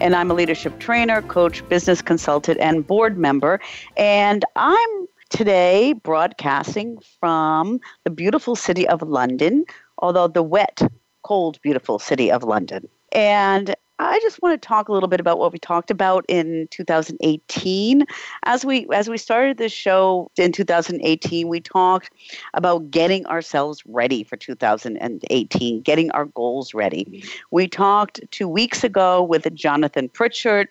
and 0.00 0.16
I'm 0.16 0.30
a 0.30 0.34
leadership 0.34 0.78
trainer, 0.78 1.22
coach, 1.22 1.66
business 1.68 2.02
consultant, 2.02 2.58
and 2.60 2.86
board 2.86 3.18
member. 3.18 3.60
And 3.96 4.44
I'm 4.56 5.06
today 5.28 5.92
broadcasting 5.92 6.98
from 7.20 7.80
the 8.04 8.10
beautiful 8.10 8.56
city 8.56 8.88
of 8.88 9.02
London, 9.02 9.64
although 9.98 10.28
the 10.28 10.42
wet, 10.42 10.82
cold, 11.22 11.60
beautiful 11.62 11.98
city 11.98 12.30
of 12.30 12.42
London. 12.42 12.88
And 13.12 13.74
I 14.00 14.18
just 14.20 14.40
want 14.40 14.60
to 14.60 14.66
talk 14.66 14.88
a 14.88 14.92
little 14.92 15.10
bit 15.10 15.20
about 15.20 15.38
what 15.38 15.52
we 15.52 15.58
talked 15.58 15.90
about 15.90 16.24
in 16.26 16.68
2018. 16.70 18.06
As 18.44 18.64
we 18.64 18.88
as 18.92 19.10
we 19.10 19.18
started 19.18 19.58
this 19.58 19.72
show 19.72 20.30
in 20.38 20.52
2018, 20.52 21.48
we 21.48 21.60
talked 21.60 22.10
about 22.54 22.90
getting 22.90 23.26
ourselves 23.26 23.82
ready 23.84 24.24
for 24.24 24.38
2018, 24.38 25.82
getting 25.82 26.10
our 26.12 26.24
goals 26.24 26.72
ready. 26.72 27.22
We 27.50 27.68
talked 27.68 28.20
2 28.30 28.48
weeks 28.48 28.82
ago 28.84 29.22
with 29.22 29.54
Jonathan 29.54 30.08
Pritchard 30.08 30.68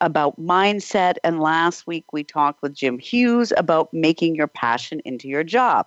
about 0.00 0.40
mindset 0.40 1.14
and 1.24 1.40
last 1.40 1.88
week 1.88 2.12
we 2.12 2.22
talked 2.22 2.62
with 2.62 2.74
Jim 2.74 3.00
Hughes 3.00 3.52
about 3.56 3.92
making 3.92 4.36
your 4.36 4.46
passion 4.46 5.00
into 5.04 5.26
your 5.26 5.42
job. 5.42 5.86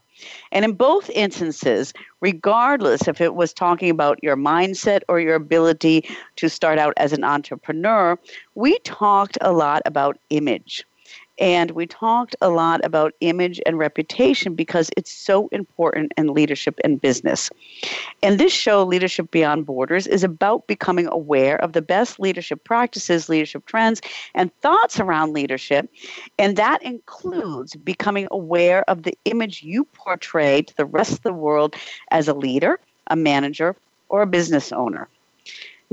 And 0.52 0.66
in 0.66 0.74
both 0.74 1.10
instances, 1.12 1.94
regardless 2.20 3.08
if 3.08 3.22
it 3.22 3.36
was 3.36 3.54
talking 3.54 3.90
about 3.90 4.24
your 4.24 4.38
mindset 4.38 5.02
or 5.08 5.20
your 5.20 5.36
ability 5.36 6.08
to 6.38 6.50
start 6.50 6.80
out 6.80 6.94
as 6.98 7.14
an 7.14 7.24
entrepreneur, 7.24 8.18
we 8.56 8.78
talked 8.80 9.38
a 9.42 9.52
lot 9.52 9.82
about 9.86 10.18
image. 10.30 10.86
And 11.40 11.72
we 11.72 11.88
talked 11.88 12.36
a 12.42 12.50
lot 12.50 12.84
about 12.84 13.14
image 13.22 13.60
and 13.66 13.78
reputation 13.78 14.54
because 14.54 14.90
it's 14.96 15.12
so 15.12 15.48
important 15.48 16.12
in 16.18 16.34
leadership 16.34 16.80
and 16.84 17.02
business. 17.02 17.50
And 18.22 18.40
this 18.40 18.54
show, 18.54 18.84
Leadership 18.84 19.32
Beyond 19.32 19.66
Borders, 19.66 20.08
is 20.08 20.24
about 20.24 20.68
becoming 20.68 21.08
aware 21.08 21.62
of 21.64 21.74
the 21.74 21.82
best 21.82 22.20
leadership 22.20 22.64
practices, 22.64 23.30
leadership 23.30 23.66
trends, 23.66 24.02
and 24.36 24.54
thoughts 24.62 25.00
around 25.00 25.34
leadership. 25.34 25.90
And 26.38 26.58
that 26.58 26.84
includes 26.84 27.76
becoming 27.76 28.28
aware 28.30 28.88
of 28.90 29.04
the 29.04 29.18
image 29.26 29.64
you 29.64 29.86
portray 29.86 30.62
to 30.62 30.78
the 30.78 30.86
rest 30.86 31.14
of 31.14 31.24
the 31.24 31.34
world 31.34 31.76
as 32.12 32.28
a 32.28 32.34
leader, 32.34 32.80
a 33.08 33.16
manager, 33.16 33.76
or 34.10 34.22
a 34.22 34.28
business 34.28 34.72
owner. 34.72 35.08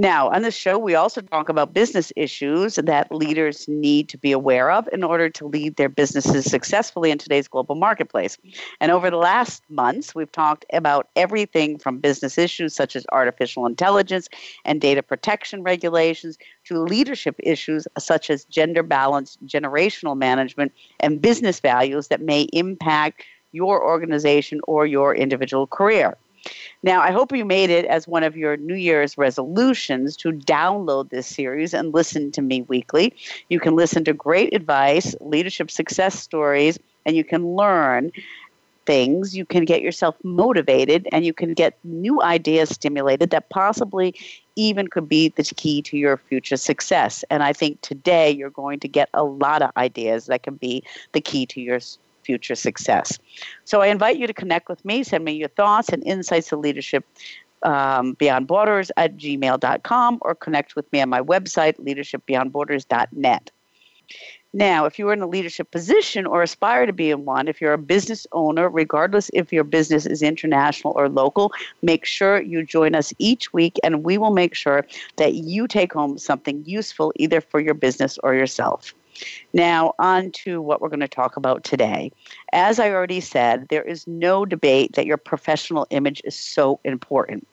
Now, 0.01 0.29
on 0.31 0.43
this 0.43 0.55
show, 0.55 0.79
we 0.79 0.95
also 0.95 1.21
talk 1.21 1.49
about 1.49 1.75
business 1.75 2.13
issues 2.15 2.77
that 2.77 3.11
leaders 3.11 3.67
need 3.67 4.09
to 4.11 4.17
be 4.17 4.31
aware 4.31 4.71
of 4.71 4.89
in 4.93 5.03
order 5.03 5.29
to 5.31 5.45
lead 5.45 5.75
their 5.75 5.89
businesses 5.89 6.49
successfully 6.49 7.11
in 7.11 7.19
today's 7.19 7.49
global 7.49 7.75
marketplace. 7.75 8.39
And 8.81 8.93
over 8.93 9.11
the 9.11 9.17
last 9.17 9.65
months, 9.69 10.15
we've 10.15 10.31
talked 10.31 10.65
about 10.73 11.09
everything 11.17 11.79
from 11.79 11.99
business 11.99 12.39
issues 12.39 12.77
such 12.77 12.95
as 12.95 13.07
artificial 13.11 13.67
intelligence 13.67 14.29
and 14.65 14.81
data 14.81 15.03
protection 15.03 15.65
regulations 15.65 16.39
to 16.67 16.79
leadership 16.79 17.35
issues 17.41 17.89
such 17.99 18.31
as 18.31 18.45
gender 18.45 18.85
balance, 18.85 19.37
generational 19.47 20.17
management, 20.17 20.71
and 21.01 21.21
business 21.21 21.59
values 21.59 22.07
that 22.07 22.21
may 22.21 22.43
impact 22.53 23.25
your 23.51 23.83
organization 23.83 24.61
or 24.69 24.87
your 24.87 25.13
individual 25.13 25.67
career. 25.67 26.17
Now, 26.83 27.01
I 27.01 27.11
hope 27.11 27.33
you 27.33 27.45
made 27.45 27.71
it 27.71 27.85
as 27.87 28.07
one 28.07 28.23
of 28.23 28.37
your 28.37 28.57
New 28.57 28.75
Year's 28.75 29.19
resolutions 29.19 30.17
to 30.19 30.33
download 30.33 31.11
this 31.11 31.27
series 31.27 31.75
and 31.75 31.93
listen 31.93 32.31
to 32.33 32.43
me 32.43 32.63
weekly. 32.63 33.15
You 33.49 33.61
can 33.61 33.75
listen 33.75 34.05
to 34.05 34.13
great 34.13 34.55
advice, 34.55 35.15
leadership 35.21 35.71
success 35.71 36.19
stories, 36.19 36.79
and 37.05 37.17
you 37.17 37.25
can 37.25 37.57
learn 37.57 38.13
things. 38.89 39.37
You 39.37 39.45
can 39.45 39.67
get 39.67 39.83
yourself 39.83 40.17
motivated 40.25 41.07
and 41.13 41.27
you 41.27 41.35
can 41.35 41.53
get 41.53 41.79
new 41.85 42.23
ideas 42.23 42.71
stimulated 42.71 43.29
that 43.31 43.51
possibly 43.51 44.15
even 44.57 44.89
could 44.89 45.07
be 45.09 45.29
the 45.29 45.43
key 45.43 45.83
to 45.83 45.99
your 45.99 46.17
future 46.17 46.57
success. 46.57 47.23
And 47.29 47.43
I 47.43 47.53
think 47.53 47.83
today 47.83 48.31
you're 48.31 48.49
going 48.49 48.81
to 48.81 48.89
get 48.89 49.11
a 49.13 49.25
lot 49.25 49.61
of 49.61 49.71
ideas 49.77 50.25
that 50.27 50.43
can 50.43 50.55
be 50.55 50.83
the 51.13 51.21
key 51.21 51.45
to 51.47 51.61
your 51.61 51.81
future 52.29 52.55
success. 52.55 53.19
So 53.65 53.81
I 53.81 53.87
invite 53.87 54.19
you 54.19 54.27
to 54.27 54.35
connect 54.35 54.69
with 54.69 54.85
me, 54.85 55.03
send 55.03 55.25
me 55.25 55.33
your 55.33 55.49
thoughts 55.61 55.89
and 55.89 56.05
insights 56.05 56.51
to 56.51 56.57
leadership 56.57 57.03
um, 57.63 58.13
beyond 58.23 58.47
borders 58.47 58.91
at 58.99 59.17
gmail.com 59.17 60.19
or 60.21 60.35
connect 60.35 60.77
with 60.77 60.87
me 60.93 61.01
on 61.01 61.09
my 61.09 61.23
website, 61.23 61.75
leadershipbeyondborders.net. 61.81 63.51
Now, 64.53 64.85
if 64.85 64.99
you 64.99 65.09
are 65.09 65.13
in 65.15 65.23
a 65.23 65.27
leadership 65.27 65.71
position 65.71 66.27
or 66.27 66.43
aspire 66.43 66.85
to 66.85 66.93
be 66.93 67.11
in 67.11 67.25
one, 67.25 67.49
if 67.49 67.61
you're 67.63 67.73
a 67.73 67.79
business 67.95 68.27
owner, 68.33 68.69
regardless 68.69 69.31
if 69.33 69.53
your 69.53 69.65
business 69.65 70.05
is 70.05 70.23
international 70.23 70.93
or 70.97 71.09
local, 71.09 71.53
make 71.83 72.05
sure 72.05 72.43
you 72.43 72.63
join 72.63 72.95
us 72.95 73.13
each 73.19 73.53
week 73.55 73.79
and 73.83 74.05
we 74.05 74.19
will 74.19 74.35
make 74.43 74.55
sure 74.55 74.87
that 75.17 75.35
you 75.35 75.67
take 75.67 75.93
home 75.95 76.19
something 76.19 76.63
useful 76.67 77.13
either 77.17 77.41
for 77.41 77.61
your 77.61 77.75
business 77.75 78.19
or 78.23 78.35
yourself. 78.35 78.95
Now, 79.53 79.95
on 79.99 80.31
to 80.45 80.61
what 80.61 80.81
we're 80.81 80.89
going 80.89 81.01
to 81.01 81.09
talk 81.09 81.37
about 81.37 81.65
today. 81.65 82.13
As 82.53 82.79
I 82.79 82.91
already 82.91 83.21
said, 83.21 83.69
there 83.69 83.83
is 83.83 84.07
no 84.07 84.45
debate 84.45 84.95
that 84.95 85.07
your 85.07 85.17
professional 85.17 85.87
image 85.91 86.21
is 86.25 86.37
so 86.37 86.81
important. 86.85 87.47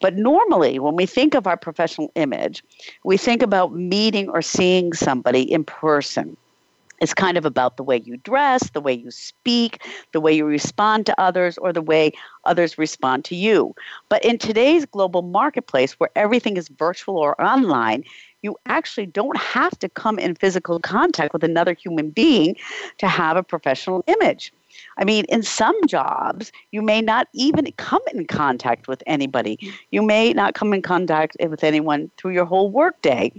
But 0.00 0.14
normally, 0.16 0.78
when 0.78 0.96
we 0.96 1.06
think 1.06 1.34
of 1.34 1.46
our 1.46 1.56
professional 1.56 2.10
image, 2.14 2.62
we 3.04 3.16
think 3.16 3.42
about 3.42 3.74
meeting 3.74 4.28
or 4.28 4.42
seeing 4.42 4.92
somebody 4.92 5.42
in 5.42 5.64
person. 5.64 6.36
It's 7.00 7.14
kind 7.14 7.36
of 7.36 7.44
about 7.44 7.76
the 7.76 7.82
way 7.82 8.00
you 8.02 8.16
dress, 8.16 8.70
the 8.70 8.80
way 8.80 8.94
you 8.94 9.10
speak, 9.10 9.82
the 10.12 10.20
way 10.20 10.32
you 10.32 10.46
respond 10.46 11.04
to 11.06 11.20
others, 11.20 11.58
or 11.58 11.72
the 11.72 11.82
way 11.82 12.12
others 12.44 12.78
respond 12.78 13.24
to 13.26 13.36
you. 13.36 13.74
But 14.08 14.24
in 14.24 14.38
today's 14.38 14.86
global 14.86 15.22
marketplace, 15.22 15.92
where 15.94 16.10
everything 16.16 16.56
is 16.56 16.68
virtual 16.68 17.18
or 17.18 17.40
online, 17.40 18.04
you 18.46 18.56
actually 18.66 19.06
don't 19.06 19.36
have 19.36 19.76
to 19.80 19.88
come 19.88 20.20
in 20.20 20.36
physical 20.36 20.78
contact 20.78 21.32
with 21.32 21.42
another 21.42 21.74
human 21.74 22.10
being 22.10 22.54
to 22.98 23.08
have 23.08 23.36
a 23.36 23.42
professional 23.42 24.04
image. 24.06 24.52
I 24.98 25.04
mean, 25.04 25.24
in 25.28 25.42
some 25.42 25.76
jobs, 25.88 26.52
you 26.70 26.80
may 26.80 27.00
not 27.02 27.26
even 27.32 27.72
come 27.76 28.02
in 28.14 28.24
contact 28.26 28.86
with 28.86 29.02
anybody. 29.06 29.58
You 29.90 30.00
may 30.00 30.32
not 30.32 30.54
come 30.54 30.72
in 30.72 30.82
contact 30.82 31.36
with 31.40 31.64
anyone 31.64 32.08
through 32.16 32.34
your 32.34 32.44
whole 32.44 32.70
workday 32.70 33.32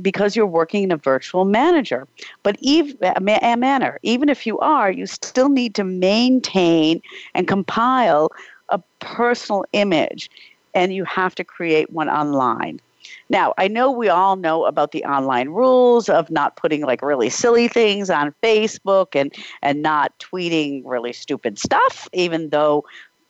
because 0.00 0.34
you're 0.34 0.44
working 0.60 0.82
in 0.82 0.90
a 0.90 0.96
virtual 0.96 1.44
manager. 1.44 2.08
But 2.42 2.56
even 2.58 2.96
a 3.16 3.20
manner, 3.20 4.00
even 4.02 4.28
if 4.28 4.44
you 4.44 4.58
are, 4.58 4.90
you 4.90 5.06
still 5.06 5.50
need 5.50 5.76
to 5.76 5.84
maintain 5.84 7.00
and 7.34 7.46
compile 7.46 8.30
a 8.70 8.80
personal 8.98 9.64
image, 9.72 10.30
and 10.74 10.92
you 10.92 11.04
have 11.04 11.34
to 11.36 11.44
create 11.44 11.92
one 11.92 12.08
online. 12.08 12.80
Now, 13.28 13.54
I 13.58 13.68
know 13.68 13.90
we 13.90 14.08
all 14.08 14.36
know 14.36 14.64
about 14.64 14.92
the 14.92 15.04
online 15.04 15.48
rules 15.48 16.08
of 16.08 16.30
not 16.30 16.56
putting 16.56 16.82
like 16.82 17.02
really 17.02 17.30
silly 17.30 17.68
things 17.68 18.10
on 18.10 18.34
Facebook 18.42 19.14
and, 19.14 19.34
and 19.62 19.82
not 19.82 20.12
tweeting 20.18 20.82
really 20.84 21.12
stupid 21.12 21.58
stuff, 21.58 22.08
even 22.12 22.50
though 22.50 22.84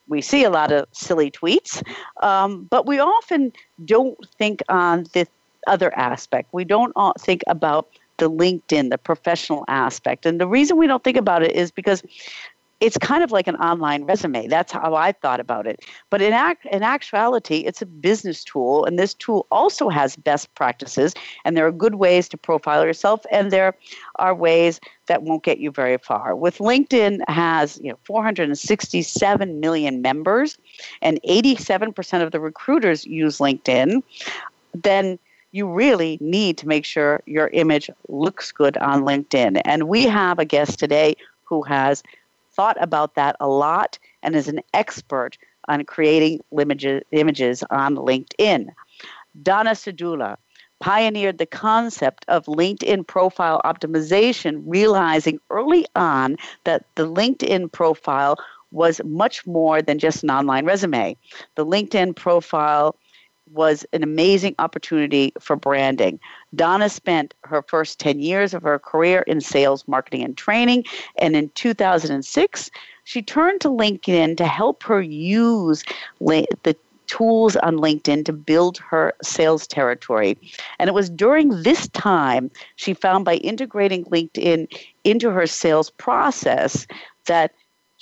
we 0.08 0.20
see 0.20 0.44
a 0.44 0.50
lot 0.50 0.72
of 0.72 0.86
silly 0.92 1.30
tweets. 1.30 1.82
Um, 2.22 2.64
but 2.64 2.86
we 2.86 2.98
often 2.98 3.52
don't 3.84 4.18
think 4.38 4.62
on 4.68 5.04
the 5.12 5.26
other 5.66 5.96
aspect. 5.96 6.52
We 6.52 6.64
don't 6.64 6.92
think 7.20 7.42
about 7.46 7.88
the 8.18 8.30
LinkedIn, 8.30 8.90
the 8.90 8.98
professional 8.98 9.64
aspect. 9.68 10.26
And 10.26 10.40
the 10.40 10.46
reason 10.46 10.76
we 10.76 10.86
don't 10.86 11.02
think 11.02 11.16
about 11.16 11.42
it 11.42 11.52
is 11.52 11.70
because 11.70 12.02
it's 12.82 12.98
kind 12.98 13.22
of 13.22 13.30
like 13.30 13.46
an 13.46 13.54
online 13.56 14.02
resume. 14.06 14.48
That's 14.48 14.72
how 14.72 14.96
I 14.96 15.12
thought 15.12 15.38
about 15.38 15.68
it. 15.68 15.84
But 16.10 16.20
in, 16.20 16.32
act, 16.32 16.66
in 16.66 16.82
actuality, 16.82 17.58
it's 17.58 17.80
a 17.80 17.86
business 17.86 18.42
tool, 18.42 18.84
and 18.84 18.98
this 18.98 19.14
tool 19.14 19.46
also 19.52 19.88
has 19.88 20.16
best 20.16 20.52
practices, 20.56 21.14
and 21.44 21.56
there 21.56 21.64
are 21.64 21.70
good 21.70 21.94
ways 21.94 22.28
to 22.30 22.36
profile 22.36 22.84
yourself, 22.84 23.24
and 23.30 23.52
there 23.52 23.76
are 24.16 24.34
ways 24.34 24.80
that 25.06 25.22
won't 25.22 25.44
get 25.44 25.58
you 25.58 25.70
very 25.70 25.96
far. 25.96 26.34
With 26.34 26.58
LinkedIn 26.58 27.20
has 27.28 27.78
you 27.80 27.90
know 27.90 27.98
467 28.02 29.60
million 29.60 30.02
members, 30.02 30.58
and 31.00 31.20
87% 31.22 32.20
of 32.20 32.32
the 32.32 32.40
recruiters 32.40 33.04
use 33.06 33.38
LinkedIn. 33.38 34.02
Then 34.74 35.20
you 35.52 35.70
really 35.70 36.18
need 36.20 36.58
to 36.58 36.66
make 36.66 36.84
sure 36.84 37.22
your 37.26 37.46
image 37.48 37.90
looks 38.08 38.50
good 38.50 38.76
on 38.78 39.02
LinkedIn. 39.02 39.60
And 39.64 39.84
we 39.84 40.04
have 40.04 40.40
a 40.40 40.44
guest 40.44 40.78
today 40.78 41.14
who 41.44 41.62
has 41.62 42.02
thought 42.54 42.76
about 42.82 43.14
that 43.14 43.36
a 43.40 43.48
lot 43.48 43.98
and 44.22 44.34
is 44.36 44.48
an 44.48 44.60
expert 44.74 45.38
on 45.68 45.84
creating 45.84 46.40
images, 46.58 47.02
images 47.12 47.62
on 47.70 47.96
LinkedIn. 47.96 48.68
Donna 49.42 49.70
Serdula. 49.70 50.36
pioneered 50.80 51.38
the 51.38 51.46
concept 51.46 52.24
of 52.26 52.44
LinkedIn 52.46 53.06
profile 53.06 53.60
optimization, 53.64 54.62
realizing 54.66 55.38
early 55.48 55.86
on 55.94 56.36
that 56.64 56.84
the 56.96 57.06
LinkedIn 57.06 57.70
profile 57.70 58.36
was 58.72 59.00
much 59.04 59.46
more 59.46 59.80
than 59.80 59.98
just 59.98 60.24
an 60.24 60.30
online 60.30 60.64
resume. 60.64 61.16
The 61.54 61.64
LinkedIn 61.64 62.16
profile 62.16 62.96
was 63.50 63.84
an 63.92 64.02
amazing 64.02 64.54
opportunity 64.58 65.32
for 65.40 65.56
branding. 65.56 66.18
Donna 66.54 66.88
spent 66.88 67.34
her 67.44 67.62
first 67.62 67.98
10 67.98 68.20
years 68.20 68.54
of 68.54 68.62
her 68.62 68.78
career 68.78 69.22
in 69.22 69.40
sales, 69.40 69.86
marketing, 69.86 70.22
and 70.22 70.36
training. 70.36 70.84
And 71.18 71.36
in 71.36 71.50
2006, 71.50 72.70
she 73.04 73.22
turned 73.22 73.60
to 73.60 73.68
LinkedIn 73.68 74.36
to 74.36 74.46
help 74.46 74.82
her 74.84 75.02
use 75.02 75.82
the 76.20 76.76
tools 77.06 77.56
on 77.56 77.76
LinkedIn 77.76 78.24
to 78.24 78.32
build 78.32 78.78
her 78.78 79.12
sales 79.22 79.66
territory. 79.66 80.38
And 80.78 80.88
it 80.88 80.94
was 80.94 81.10
during 81.10 81.62
this 81.62 81.88
time 81.88 82.50
she 82.76 82.94
found 82.94 83.24
by 83.24 83.34
integrating 83.36 84.04
LinkedIn 84.04 84.66
into 85.04 85.30
her 85.30 85.46
sales 85.46 85.90
process 85.90 86.86
that 87.26 87.52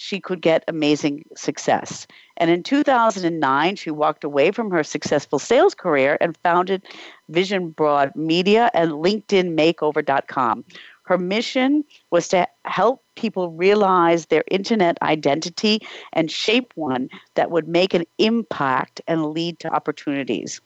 she 0.00 0.18
could 0.18 0.40
get 0.40 0.64
amazing 0.66 1.22
success. 1.36 2.06
And 2.38 2.50
in 2.50 2.62
2009, 2.62 3.76
she 3.76 3.90
walked 3.90 4.24
away 4.24 4.50
from 4.50 4.70
her 4.70 4.82
successful 4.82 5.38
sales 5.38 5.74
career 5.74 6.16
and 6.22 6.38
founded 6.38 6.82
Vision 7.28 7.68
Board 7.68 8.16
Media 8.16 8.70
and 8.72 8.92
LinkedInMakeover.com. 8.92 10.64
Her 11.10 11.18
mission 11.18 11.82
was 12.12 12.28
to 12.28 12.46
help 12.66 13.02
people 13.16 13.50
realize 13.50 14.26
their 14.26 14.44
internet 14.48 14.96
identity 15.02 15.80
and 16.12 16.30
shape 16.30 16.72
one 16.76 17.08
that 17.34 17.50
would 17.50 17.66
make 17.66 17.94
an 17.94 18.04
impact 18.18 19.00
and 19.08 19.32
lead 19.32 19.58
to 19.58 19.74
opportunities. 19.74 20.60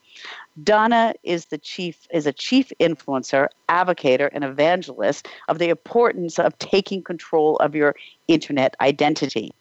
Donna 0.61 1.15
is 1.23 1.45
the 1.45 1.57
chief 1.57 2.07
is 2.11 2.27
a 2.27 2.31
chief 2.31 2.71
influencer, 2.79 3.47
advocator, 3.69 4.29
and 4.31 4.43
evangelist 4.43 5.27
of 5.47 5.57
the 5.57 5.69
importance 5.69 6.37
of 6.37 6.55
taking 6.59 7.01
control 7.01 7.55
of 7.55 7.73
your 7.73 7.95
internet 8.27 8.75
identity. 8.81 9.51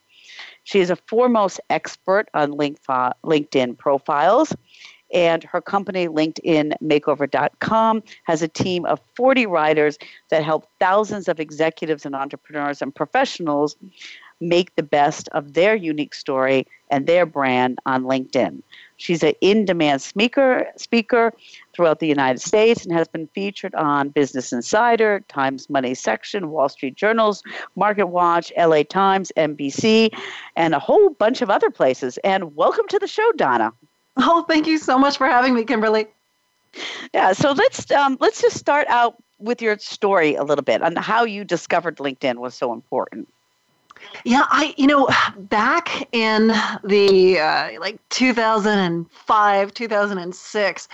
She 0.65 0.81
is 0.81 0.91
a 0.91 0.97
foremost 0.97 1.61
expert 1.71 2.29
on 2.35 2.53
LinkedIn 2.53 3.79
profiles, 3.79 4.55
and 5.14 5.44
her 5.44 5.61
company, 5.61 6.08
LinkedInMakeover.com, 6.08 8.02
has 8.25 8.43
a 8.43 8.49
team 8.49 8.84
of 8.84 9.00
40 9.14 9.46
writers 9.46 9.96
that 10.31 10.44
help 10.44 10.69
thousands 10.81 11.28
of 11.28 11.40
executives 11.40 12.05
and 12.05 12.14
entrepreneurs 12.14 12.82
and 12.82 12.94
professionals 12.94 13.76
make 14.40 14.75
the 14.75 14.82
best 14.82 15.28
of 15.28 15.55
their 15.55 15.75
unique 15.76 16.14
story 16.14 16.66
and 16.90 17.06
their 17.06 17.25
brand 17.25 17.78
on 17.87 18.02
LinkedIn. 18.02 18.62
She's 18.96 19.22
an 19.22 19.32
in-demand 19.40 20.02
speaker 20.02 20.66
speaker 20.76 21.32
throughout 21.72 22.00
the 22.00 22.06
United 22.06 22.40
States 22.40 22.84
and 22.84 22.93
has 22.93 23.08
been 23.08 23.28
featured 23.28 23.75
on 23.75 24.11
Business 24.11 24.52
Insider, 24.52 25.25
Times 25.28 25.70
Money 25.70 25.94
Section, 25.94 26.50
Wall 26.50 26.69
Street 26.69 26.96
Journals, 26.96 27.43
Market 27.76 28.06
Watch, 28.06 28.52
LA 28.56 28.82
Times, 28.82 29.32
NBC, 29.37 30.11
and 30.56 30.75
a 30.75 30.78
whole 30.78 31.11
bunch 31.11 31.43
of 31.43 31.50
other 31.50 31.70
places. 31.70 32.19
And 32.19 32.55
welcome 32.55 32.87
to 32.88 32.99
the 32.99 33.08
show, 33.08 33.31
Donna. 33.37 33.72
Oh, 34.26 34.44
thank 34.49 34.66
you 34.66 34.78
so 34.78 34.96
much 34.96 35.19
for 35.19 35.26
having 35.26 35.55
me, 35.55 35.64
Kimberly. 35.64 36.06
Yeah, 37.12 37.32
so 37.32 37.52
let's 37.52 37.90
um, 37.90 38.16
let's 38.20 38.40
just 38.40 38.56
start 38.56 38.87
out 38.88 39.16
with 39.38 39.61
your 39.61 39.76
story 39.78 40.34
a 40.34 40.44
little 40.44 40.62
bit 40.64 40.82
on 40.82 40.96
how 40.96 41.25
you 41.25 41.44
discovered 41.44 41.96
LinkedIn 41.99 42.37
was 42.37 42.55
so 42.55 42.72
important. 42.72 43.28
Yeah, 44.25 44.44
I 44.50 44.75
you 44.76 44.87
know 44.87 45.08
back 45.37 46.08
in 46.12 46.49
the 46.84 47.38
uh, 47.40 47.81
like 47.81 47.99
2005, 48.11 49.75
2006, 49.75 50.88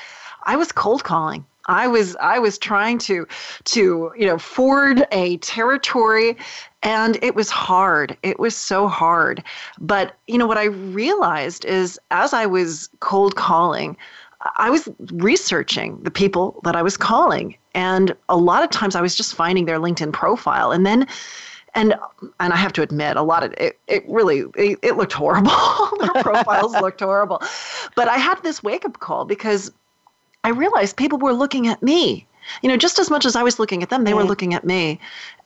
I 0.44 0.56
was 0.56 0.72
cold 0.72 1.04
calling. 1.04 1.44
I 1.66 1.86
was 1.86 2.16
I 2.16 2.38
was 2.38 2.58
trying 2.58 2.98
to 2.98 3.26
to 3.64 4.12
you 4.16 4.26
know 4.26 4.38
ford 4.38 5.06
a 5.12 5.36
territory 5.38 6.36
and 6.82 7.18
it 7.22 7.34
was 7.34 7.50
hard. 7.50 8.16
It 8.22 8.38
was 8.38 8.56
so 8.56 8.88
hard. 8.88 9.42
But 9.78 10.16
you 10.26 10.38
know 10.38 10.46
what 10.46 10.58
I 10.58 10.64
realized 10.64 11.64
is 11.64 11.98
as 12.10 12.32
I 12.32 12.46
was 12.46 12.88
cold 13.00 13.36
calling, 13.36 13.96
I 14.56 14.70
was 14.70 14.88
researching 15.12 15.98
the 16.02 16.10
people 16.10 16.60
that 16.64 16.76
I 16.76 16.82
was 16.82 16.96
calling 16.96 17.56
and 17.74 18.14
a 18.28 18.36
lot 18.36 18.62
of 18.62 18.70
times 18.70 18.96
I 18.96 19.00
was 19.00 19.14
just 19.14 19.34
finding 19.34 19.66
their 19.66 19.78
LinkedIn 19.78 20.12
profile 20.12 20.72
and 20.72 20.86
then 20.86 21.06
and 21.74 21.94
and 22.40 22.52
I 22.52 22.56
have 22.56 22.72
to 22.74 22.82
admit, 22.82 23.16
a 23.16 23.22
lot 23.22 23.44
of 23.44 23.52
it, 23.52 23.78
it 23.86 24.04
really 24.08 24.44
it, 24.56 24.78
it 24.82 24.96
looked 24.96 25.12
horrible. 25.12 25.50
Their 26.00 26.22
profiles 26.22 26.72
looked 26.72 27.00
horrible, 27.00 27.42
but 27.94 28.08
I 28.08 28.16
had 28.16 28.42
this 28.42 28.62
wake 28.62 28.84
up 28.84 28.98
call 28.98 29.24
because 29.24 29.70
I 30.44 30.50
realized 30.50 30.96
people 30.96 31.18
were 31.18 31.32
looking 31.32 31.66
at 31.66 31.82
me. 31.82 32.26
You 32.62 32.68
know, 32.68 32.76
just 32.76 32.98
as 32.98 33.10
much 33.10 33.26
as 33.26 33.36
I 33.36 33.42
was 33.42 33.58
looking 33.58 33.82
at 33.82 33.90
them, 33.90 34.04
they 34.04 34.14
were 34.14 34.24
looking 34.24 34.54
at 34.54 34.64
me, 34.64 34.98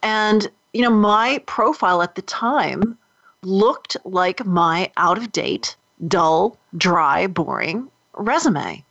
and 0.02 0.48
you 0.72 0.82
know, 0.82 0.90
my 0.90 1.42
profile 1.46 2.02
at 2.02 2.14
the 2.14 2.22
time 2.22 2.96
looked 3.42 3.96
like 4.04 4.46
my 4.46 4.90
out 4.96 5.18
of 5.18 5.32
date, 5.32 5.76
dull, 6.08 6.56
dry, 6.76 7.26
boring 7.26 7.88
resume, 8.14 8.84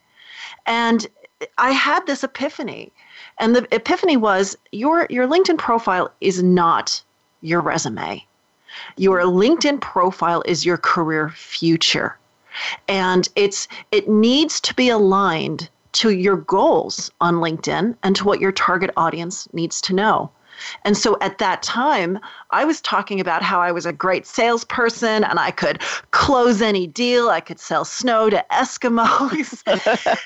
and 0.66 1.08
I 1.58 1.72
had 1.72 2.06
this 2.06 2.24
epiphany. 2.24 2.92
And 3.40 3.56
the 3.56 3.68
epiphany 3.74 4.18
was 4.18 4.58
your 4.72 5.08
your 5.10 5.28
LinkedIn 5.28 5.58
profile 5.58 6.12
is 6.22 6.44
not 6.44 7.02
your 7.42 7.62
resume. 7.62 8.26
Your 8.98 9.22
LinkedIn 9.22 9.82
profile 9.82 10.44
is 10.46 10.66
your 10.66 10.78
career 10.78 11.30
future. 11.30 12.18
And 12.88 13.28
it's 13.36 13.68
it 13.92 14.08
needs 14.08 14.60
to 14.62 14.74
be 14.74 14.90
aligned 14.90 15.70
to 15.94 16.10
your 16.12 16.38
goals 16.38 17.12
on 17.22 17.36
LinkedIn 17.36 17.96
and 18.04 18.16
to 18.16 18.24
what 18.24 18.40
your 18.40 18.52
target 18.52 18.92
audience 18.98 19.48
needs 19.54 19.82
to 19.82 19.94
know. 19.94 20.32
And 20.84 20.98
so 20.98 21.18
at 21.22 21.38
that 21.40 21.64
time, 21.64 22.20
I 22.52 22.66
was 22.66 22.82
talking 22.82 23.20
about 23.20 23.42
how 23.42 23.60
I 23.60 23.72
was 23.72 23.86
a 23.86 23.94
great 23.94 24.26
salesperson 24.26 25.24
and 25.24 25.40
I 25.40 25.52
could 25.52 25.82
close 26.12 26.62
any 26.62 26.88
deal. 26.88 27.30
I 27.30 27.40
could 27.40 27.60
sell 27.60 27.86
snow 27.86 28.30
to 28.30 28.46
Eskimos. 28.52 29.64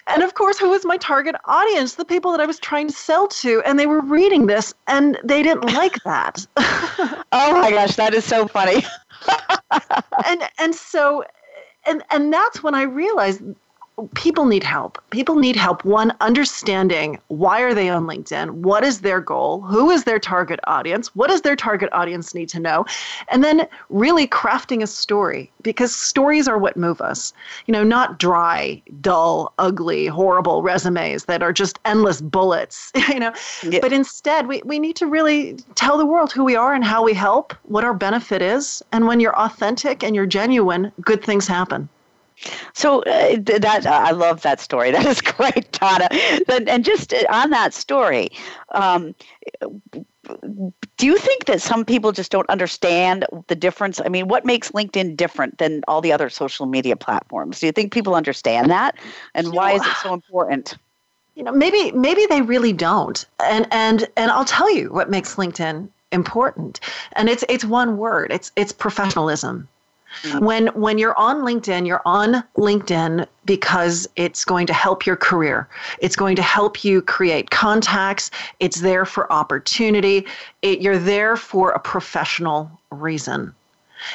and 0.08 0.24
of 0.24 0.34
course, 0.34 0.60
who 0.60 0.70
was 0.70 0.86
my 0.86 0.98
target 0.98 1.36
audience? 1.46 1.96
The 1.96 2.06
people 2.06 2.32
that 2.32 2.42
I 2.42 2.46
was 2.46 2.60
trying 2.60 2.88
to 2.88 2.94
sell 2.94 3.28
to. 3.28 3.62
And 3.66 3.80
they 3.80 3.88
were 3.88 4.02
reading 4.02 4.48
this 4.48 4.74
and 4.88 5.18
they 5.24 5.44
didn't 5.44 5.74
like 5.74 6.02
that. 6.04 6.46
oh 6.58 7.62
my 7.62 7.72
gosh, 7.72 7.96
that 7.96 8.14
is 8.14 8.26
so 8.26 8.48
funny. 8.48 8.86
and 10.26 10.44
and 10.60 10.76
so 10.76 11.24
and 11.86 12.04
and 12.12 12.32
that's 12.32 12.62
when 12.62 12.76
I 12.76 12.84
realized 12.84 13.42
people 14.14 14.46
need 14.46 14.64
help. 14.64 15.02
People 15.10 15.36
need 15.36 15.56
help 15.56 15.84
one 15.84 16.14
understanding 16.22 17.20
why 17.28 17.62
are 17.62 17.74
they 17.74 17.90
on 17.90 18.06
LinkedIn? 18.06 18.52
What 18.52 18.84
is 18.84 19.02
their 19.02 19.20
goal? 19.20 19.62
Who 19.62 19.90
is 19.90 20.04
their 20.04 20.20
target 20.20 20.60
audience? 20.68 21.16
What 21.16 21.30
does 21.30 21.42
their 21.42 21.56
target 21.56 21.90
audience 21.92 22.36
need 22.36 22.50
to 22.50 22.60
know? 22.60 22.86
And 23.30 23.44
then 23.44 23.68
really 23.90 24.28
crafting 24.28 24.84
a 24.84 24.88
story 24.88 25.52
because 25.64 25.96
stories 25.96 26.48
are 26.48 26.60
what 26.60 26.78
move 26.78 27.02
us. 27.02 27.34
You 27.66 27.72
know, 27.72 27.84
not 27.84 28.20
dry, 28.20 28.82
dull, 29.02 29.54
ugly, 29.58 30.06
horrible 30.06 30.62
resumes 30.62 31.26
that 31.26 31.42
are 31.42 31.54
just 31.54 31.80
endless 31.86 32.22
bullets, 32.22 32.92
you 33.10 33.20
know. 33.20 33.34
Yeah. 33.64 33.80
But 33.82 33.94
instead, 33.94 34.48
we 34.48 34.62
we 34.64 34.78
need 34.78 34.96
to 34.98 35.08
really 35.08 35.58
tell 35.76 35.98
the 35.98 36.06
world 36.06 36.32
who 36.32 36.44
we 36.44 36.56
are 36.56 36.74
and 36.74 36.84
how 36.84 37.04
we 37.04 37.14
help, 37.14 37.54
what 37.64 37.84
our 37.84 37.94
benefit 37.94 38.42
is, 38.42 38.84
and 38.92 39.08
when 39.08 39.20
you're 39.20 39.38
authentic 39.38 40.04
and 40.04 40.16
you're 40.16 40.28
genuine, 40.28 40.92
good 41.02 41.24
things 41.24 41.48
happen. 41.48 41.90
So 42.74 43.02
uh, 43.04 43.38
that 43.46 43.86
uh, 43.86 43.90
I 43.90 44.12
love 44.12 44.42
that 44.42 44.60
story. 44.60 44.92
That 44.98 45.06
is 45.06 45.22
great, 45.22 45.72
Donna. 45.74 46.08
And, 46.50 46.68
and 46.70 46.84
just 46.84 47.14
uh, 47.14 47.24
on 47.30 47.52
that 47.52 47.74
story, 47.74 48.30
um, 48.72 49.14
do 50.98 51.06
you 51.06 51.18
think 51.18 51.46
that 51.46 51.62
some 51.62 51.86
people 51.86 52.12
just 52.12 52.32
don't 52.32 52.50
understand 52.50 53.26
the 53.48 53.56
difference? 53.56 54.02
I 54.04 54.10
mean, 54.10 54.28
what 54.28 54.46
makes 54.46 54.72
LinkedIn 54.72 55.16
different 55.16 55.58
than 55.58 55.84
all 55.88 56.02
the 56.02 56.12
other 56.12 56.30
social 56.30 56.66
media 56.66 56.96
platforms? 56.96 57.60
Do 57.60 57.66
you 57.66 57.72
think 57.72 57.94
people 57.94 58.16
understand 58.16 58.70
that, 58.72 58.96
and 59.34 59.54
why 59.54 59.74
is 59.74 59.86
it 59.86 59.94
so 60.04 60.14
important? 60.14 60.76
You 61.36 61.44
know, 61.44 61.52
maybe 61.52 61.92
maybe 61.92 62.26
they 62.26 62.42
really 62.42 62.74
don't. 62.74 63.26
And 63.40 63.68
and 63.72 64.08
and 64.18 64.32
I'll 64.32 64.46
tell 64.46 64.74
you 64.74 64.92
what 64.92 65.10
makes 65.10 65.36
LinkedIn 65.36 65.88
important. 66.12 66.80
And 67.14 67.30
it's 67.30 67.44
it's 67.50 67.66
one 67.66 67.98
word. 67.98 68.32
It's 68.32 68.52
it's 68.56 68.72
professionalism. 68.72 69.68
Mm-hmm. 70.24 70.46
When 70.46 70.68
when 70.68 70.98
you're 70.98 71.18
on 71.18 71.38
LinkedIn, 71.38 71.86
you're 71.86 72.02
on 72.06 72.44
LinkedIn 72.58 73.28
because 73.46 74.08
it's 74.16 74.44
going 74.46 74.68
to 74.68 74.74
help 74.74 75.06
your 75.06 75.16
career. 75.16 75.68
It's 76.00 76.16
going 76.16 76.36
to 76.38 76.42
help 76.42 76.84
you 76.84 77.02
create 77.02 77.50
contacts. 77.50 78.32
It's 78.60 78.82
there 78.82 79.06
for 79.06 79.32
opportunity. 79.32 80.26
It, 80.62 80.82
you're 80.82 80.98
there 80.98 81.36
for 81.36 81.72
a 81.72 81.80
professional 81.80 82.72
reason. 82.92 83.54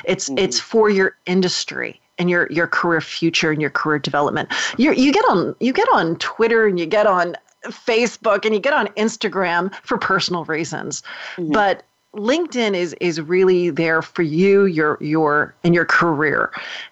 It's 0.04 0.28
mm-hmm. 0.28 0.38
it's 0.38 0.58
for 0.58 0.90
your 0.90 1.16
industry 1.26 2.00
and 2.18 2.30
your 2.30 2.46
your 2.50 2.66
career 2.66 3.00
future 3.00 3.50
and 3.50 3.61
your 3.61 3.70
career 3.70 3.99
development. 3.99 4.52
You 4.78 4.92
you 4.92 5.12
get 5.12 5.25
on 5.28 5.54
you 5.61 5.72
get 5.72 5.88
on 5.92 6.16
Twitter 6.16 6.66
and 6.66 6.78
you 6.78 6.87
get 6.87 7.06
on 7.06 7.37
Facebook 7.66 8.44
and 8.44 8.54
you 8.54 8.61
get 8.61 8.72
on 8.72 8.88
Instagram 8.88 9.72
for 9.82 9.99
personal 9.99 10.44
reasons. 10.44 11.02
Mm-hmm. 11.37 11.52
But 11.52 11.84
LinkedIn 12.14 12.75
is 12.75 12.95
is 13.00 13.21
really 13.21 13.71
there 13.71 14.02
for 14.02 14.23
you, 14.23 14.66
your 14.66 14.99
your 15.00 15.54
and 15.64 15.75
your 15.75 15.87
career, 15.87 16.50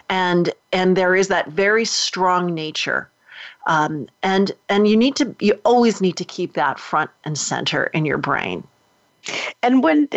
and 0.09 0.53
and 0.73 0.97
there 0.97 1.15
is 1.15 1.29
that 1.29 1.49
very 1.49 1.85
strong 1.85 2.55
nature 2.55 3.09
Um, 3.67 4.09
and 4.23 4.53
and 4.69 4.89
you 4.89 4.97
need 4.97 5.17
to 5.17 5.35
you 5.41 5.55
always 5.65 6.01
need 6.01 6.17
to 6.17 6.25
keep 6.25 6.55
that 6.55 6.79
front 6.79 7.11
and 7.25 7.37
center 7.39 7.85
in 7.87 8.05
your 8.05 8.19
brain. 8.19 8.65
And 9.63 9.83
when 9.83 10.09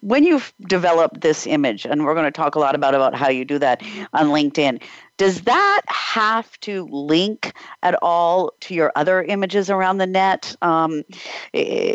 when 0.00 0.24
you've 0.24 0.52
developed 0.66 1.20
this 1.20 1.46
image, 1.46 1.84
and 1.84 2.04
we're 2.04 2.14
going 2.14 2.24
to 2.24 2.30
talk 2.30 2.54
a 2.54 2.58
lot 2.58 2.74
about 2.74 2.94
about 2.94 3.14
how 3.14 3.28
you 3.28 3.44
do 3.44 3.58
that 3.58 3.82
on 4.14 4.28
LinkedIn, 4.28 4.82
does 5.18 5.42
that 5.42 5.82
have 5.88 6.58
to 6.60 6.88
link 6.90 7.52
at 7.82 7.94
all 8.02 8.52
to 8.60 8.74
your 8.74 8.90
other 8.96 9.22
images 9.22 9.68
around 9.70 9.98
the 9.98 10.06
net? 10.06 10.56
Um, 10.62 11.04
eh, 11.52 11.94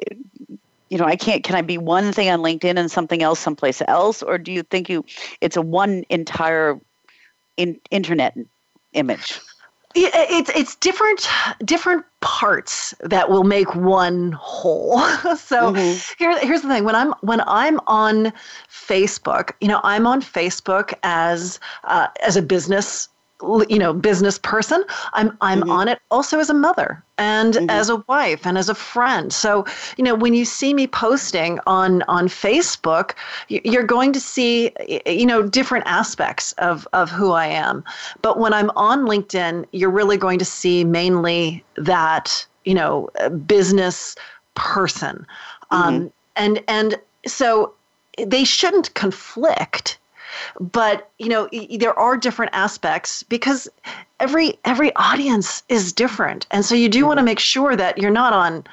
you 0.94 1.00
know, 1.00 1.06
I 1.06 1.16
can't. 1.16 1.44
Can 1.44 1.56
I 1.56 1.64
be 1.64 1.80
one 1.80 2.14
thing 2.14 2.30
on 2.30 2.42
LinkedIn 2.42 2.78
and 2.78 2.92
something 2.92 3.24
else 3.24 3.40
someplace 3.40 3.82
else, 3.88 4.22
or 4.22 4.38
do 4.38 4.52
you 4.52 4.62
think 4.62 4.90
you 4.90 5.04
it's 5.42 5.58
a 5.58 5.62
one 5.62 6.04
entire 6.10 6.80
in, 7.58 7.80
internet 7.90 8.38
image? 8.94 9.40
it's 9.96 10.52
it's 10.52 10.76
different 10.76 11.28
different 11.66 12.06
parts 12.22 12.94
that 13.00 13.32
will 13.32 13.44
make 13.44 13.74
one 13.74 14.34
whole. 14.34 15.00
so 15.36 15.74
mm-hmm. 15.74 16.24
here, 16.24 16.38
here's 16.46 16.62
the 16.62 16.68
thing: 16.68 16.84
when 16.84 16.94
I'm 16.96 17.12
when 17.22 17.42
I'm 17.48 17.80
on 17.88 18.32
Facebook, 18.70 19.54
you 19.62 19.68
know, 19.68 19.82
I'm 19.84 20.06
on 20.06 20.22
Facebook 20.22 20.94
as 21.02 21.60
uh, 21.86 22.08
as 22.22 22.38
a 22.38 22.42
business 22.44 23.10
you 23.70 23.78
know 23.78 23.94
business 23.94 24.40
person 24.40 24.84
i'm 25.14 25.38
i'm 25.42 25.62
mm-hmm. 25.62 25.70
on 25.70 25.88
it 25.88 26.00
also 26.12 26.40
as 26.40 26.50
a 26.50 26.54
mother 26.54 27.04
and 27.18 27.56
mm-hmm. 27.56 27.70
as 27.70 27.90
a 27.90 27.98
wife 28.08 28.46
and 28.46 28.58
as 28.58 28.70
a 28.70 28.76
friend 28.76 29.34
so 29.34 29.66
you 29.98 30.04
know 30.04 30.16
when 30.16 30.34
you 30.34 30.46
see 30.46 30.74
me 30.74 30.88
posting 30.88 31.60
on 31.68 32.02
on 32.04 32.28
facebook 32.28 33.12
you're 33.50 33.84
going 33.84 34.14
to 34.14 34.20
see 34.20 34.72
you 35.06 35.26
know 35.26 35.42
different 35.44 35.86
aspects 35.88 36.54
of 36.54 36.88
of 36.94 37.10
who 37.10 37.32
i 37.32 37.46
am 37.46 37.84
but 38.22 38.40
when 38.40 38.54
i'm 38.54 38.72
on 38.76 39.06
linkedin 39.06 39.66
you're 39.72 39.90
really 39.90 40.18
going 40.18 40.40
to 40.40 40.46
see 40.46 40.84
mainly 40.84 41.64
that 41.76 42.46
you 42.66 42.74
know 42.74 43.10
business 43.46 44.16
person 44.56 45.26
mm-hmm. 45.72 45.76
um, 45.76 46.14
and 46.36 46.64
and 46.68 47.00
so 47.26 47.74
they 48.18 48.44
shouldn't 48.44 48.94
conflict 48.94 49.98
but 50.60 51.10
you 51.20 51.30
know 51.30 51.50
there 51.78 51.98
are 51.98 52.18
different 52.18 52.52
aspects 52.54 53.24
because 53.24 53.68
every 54.20 54.58
every 54.66 54.96
audience 54.96 55.64
is 55.70 55.94
different 55.94 56.46
and 56.52 56.66
so 56.66 56.76
you 56.76 56.90
do 56.90 57.06
want 57.06 57.18
to 57.18 57.22
mm-hmm. 57.22 57.26
make 57.26 57.40
sure 57.40 57.76
that 57.76 57.98
you're 57.98 58.12
not 58.12 58.34
on 58.34 58.64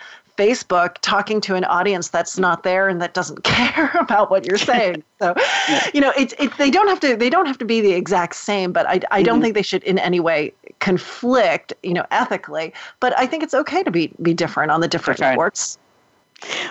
Facebook 0.41 0.97
talking 1.03 1.39
to 1.43 1.55
an 1.55 1.65
audience 1.65 2.09
that's 2.09 2.39
not 2.39 2.63
there 2.63 2.89
and 2.89 3.03
that 3.03 3.13
doesn't 3.13 3.45
care 3.45 3.91
about 4.01 4.31
what 4.31 4.47
you're 4.47 4.59
saying. 4.59 5.03
So, 5.21 5.35
yeah. 5.69 5.87
you 5.93 6.01
know, 6.01 6.15
it's 6.17 6.33
it, 6.39 6.57
they 6.57 6.71
don't 6.71 6.89
have 6.89 6.99
to 7.01 7.15
they 7.15 7.29
don't 7.29 7.45
have 7.45 7.59
to 7.59 7.67
be 7.67 7.83
the 7.83 7.93
exact 7.93 8.37
same, 8.37 8.73
but 8.73 8.87
I 8.87 9.03
I 9.11 9.23
don't 9.23 9.35
mm-hmm. 9.35 9.43
think 9.43 9.55
they 9.55 9.61
should 9.61 9.83
in 9.83 9.99
any 9.99 10.19
way 10.19 10.55
conflict, 10.79 11.75
you 11.83 11.93
know, 11.93 12.07
ethically. 12.11 12.73
But 13.01 13.13
I 13.19 13.27
think 13.27 13.43
it's 13.43 13.53
okay 13.53 13.83
to 13.83 13.91
be 13.91 14.11
be 14.23 14.33
different 14.33 14.71
on 14.71 14.81
the 14.81 14.89
different 14.89 15.21
networks. 15.21 15.77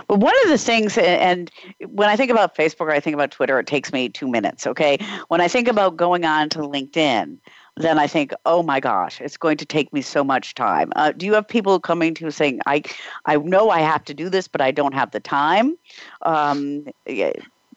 But 0.08 0.20
one 0.20 0.34
of 0.44 0.50
the 0.50 0.58
things, 0.58 0.98
and 0.98 1.52
when 1.88 2.10
I 2.10 2.16
think 2.16 2.32
about 2.32 2.56
Facebook 2.56 2.82
or 2.82 2.92
I 2.92 3.00
think 3.00 3.14
about 3.14 3.32
Twitter, 3.32 3.60
it 3.60 3.68
takes 3.68 3.94
me 3.94 4.10
two 4.10 4.28
minutes. 4.28 4.66
Okay. 4.66 4.98
When 5.28 5.42
I 5.42 5.48
think 5.48 5.68
about 5.68 5.98
going 5.98 6.26
on 6.26 6.50
to 6.50 6.60
LinkedIn, 6.60 7.38
then 7.78 7.98
I 7.98 8.08
think, 8.08 8.34
oh 8.46 8.62
my 8.62 8.80
gosh, 8.80 9.22
it's 9.22 9.38
going 9.38 9.58
to 9.58 9.66
take 9.66 9.94
me 9.94 10.02
so 10.02 10.24
much 10.24 10.54
time. 10.56 10.92
Uh, 10.96 11.14
do 11.14 11.26
you 11.26 11.34
have 11.34 11.48
people 11.48 11.80
coming 11.80 12.14
to 12.16 12.26
you 12.26 12.32
saying, 12.32 12.60
I, 12.66 12.84
I 13.26 13.38
know 13.38 13.70
I 13.70 13.80
have 13.80 14.04
to 14.06 14.14
do 14.14 14.30
this, 14.30 14.48
but 14.48 14.60
I 14.60 14.72
don't 14.72 14.94
have 14.94 15.12
the 15.12 15.20
time? 15.22 15.78
Um, 16.24 16.88
yeah. 17.06 17.32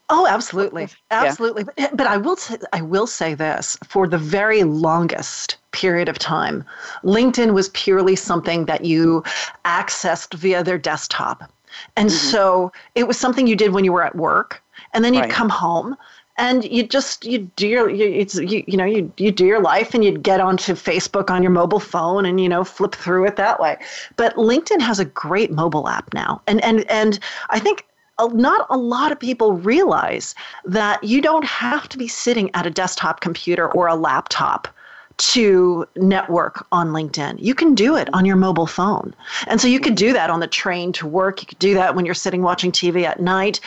Oh, 0.09 0.27
absolutely, 0.27 0.89
absolutely. 1.11 1.63
Yeah. 1.77 1.87
But, 1.91 1.97
but 1.97 2.07
I 2.07 2.17
will 2.17 2.35
say, 2.35 2.57
I 2.73 2.81
will 2.81 3.07
say 3.07 3.33
this: 3.33 3.77
for 3.87 4.05
the 4.05 4.17
very 4.17 4.63
longest 4.63 5.55
period 5.71 6.09
of 6.09 6.19
time, 6.19 6.65
LinkedIn 7.03 7.53
was 7.53 7.69
purely 7.69 8.17
something 8.17 8.65
that 8.65 8.83
you 8.83 9.23
accessed 9.63 10.33
via 10.33 10.61
their 10.61 10.77
desktop. 10.77 11.49
And 11.95 12.09
mm-hmm. 12.09 12.29
so 12.29 12.71
it 12.95 13.07
was 13.07 13.17
something 13.17 13.47
you 13.47 13.55
did 13.55 13.73
when 13.73 13.83
you 13.83 13.93
were 13.93 14.03
at 14.03 14.15
work, 14.15 14.61
and 14.93 15.03
then 15.03 15.13
you'd 15.13 15.21
right. 15.21 15.29
come 15.29 15.49
home 15.49 15.95
and 16.37 16.63
you 16.65 16.83
just 16.83 17.25
you 17.25 17.39
do 17.55 17.67
your 17.67 17.89
you, 17.89 18.05
it's 18.05 18.35
you, 18.35 18.63
you 18.67 18.75
know 18.77 18.85
you 18.85 19.11
you 19.17 19.31
do 19.31 19.45
your 19.45 19.61
life 19.61 19.93
and 19.93 20.03
you'd 20.03 20.23
get 20.23 20.39
onto 20.39 20.73
Facebook 20.73 21.29
on 21.29 21.43
your 21.43 21.51
mobile 21.51 21.79
phone 21.79 22.25
and 22.25 22.41
you 22.41 22.49
know 22.49 22.63
flip 22.63 22.95
through 22.95 23.25
it 23.27 23.35
that 23.35 23.59
way. 23.59 23.77
But 24.15 24.35
LinkedIn 24.35 24.81
has 24.81 24.99
a 24.99 25.05
great 25.05 25.51
mobile 25.51 25.87
app 25.87 26.13
now, 26.13 26.41
and 26.47 26.63
and 26.63 26.89
and 26.89 27.19
I 27.49 27.59
think 27.59 27.85
not 28.19 28.65
a 28.69 28.77
lot 28.77 29.11
of 29.11 29.19
people 29.19 29.53
realize 29.53 30.35
that 30.65 31.03
you 31.03 31.21
don't 31.21 31.45
have 31.45 31.89
to 31.89 31.97
be 31.97 32.07
sitting 32.07 32.49
at 32.53 32.65
a 32.65 32.69
desktop 32.69 33.21
computer 33.21 33.71
or 33.71 33.87
a 33.87 33.95
laptop 33.95 34.67
to 35.17 35.85
network 35.95 36.65
on 36.71 36.89
LinkedIn. 36.89 37.35
You 37.39 37.55
can 37.55 37.75
do 37.75 37.95
it 37.95 38.09
on 38.13 38.25
your 38.25 38.35
mobile 38.35 38.67
phone. 38.67 39.13
And 39.47 39.61
so 39.61 39.67
you 39.67 39.79
could 39.79 39.95
do 39.95 40.13
that 40.13 40.29
on 40.29 40.39
the 40.39 40.47
train 40.47 40.91
to 40.93 41.07
work. 41.07 41.41
You 41.41 41.47
could 41.47 41.59
do 41.59 41.73
that 41.75 41.95
when 41.95 42.05
you're 42.05 42.15
sitting 42.15 42.41
watching 42.41 42.71
TV 42.71 43.03
at 43.03 43.19
night. 43.19 43.59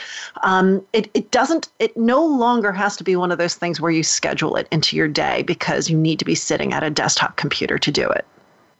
Um, 0.43 0.85
it, 0.93 1.11
it 1.15 1.31
doesn't, 1.31 1.69
it 1.79 1.97
no 1.97 2.25
longer 2.25 2.73
has 2.73 2.97
to 2.97 3.05
be 3.05 3.17
one 3.17 3.31
of 3.31 3.39
those 3.39 3.55
things 3.55 3.81
where 3.81 3.93
you 3.93 4.03
schedule 4.03 4.57
it 4.57 4.69
into 4.71 4.97
your 4.97 5.09
day 5.09 5.43
because 5.43 5.89
you 5.89 5.97
need 5.97 6.19
to 6.19 6.25
be 6.25 6.35
sitting 6.35 6.73
at 6.73 6.83
a 6.83 6.91
desktop 6.91 7.37
computer 7.37 7.79
to 7.79 7.91
do 7.91 8.09
it. 8.09 8.27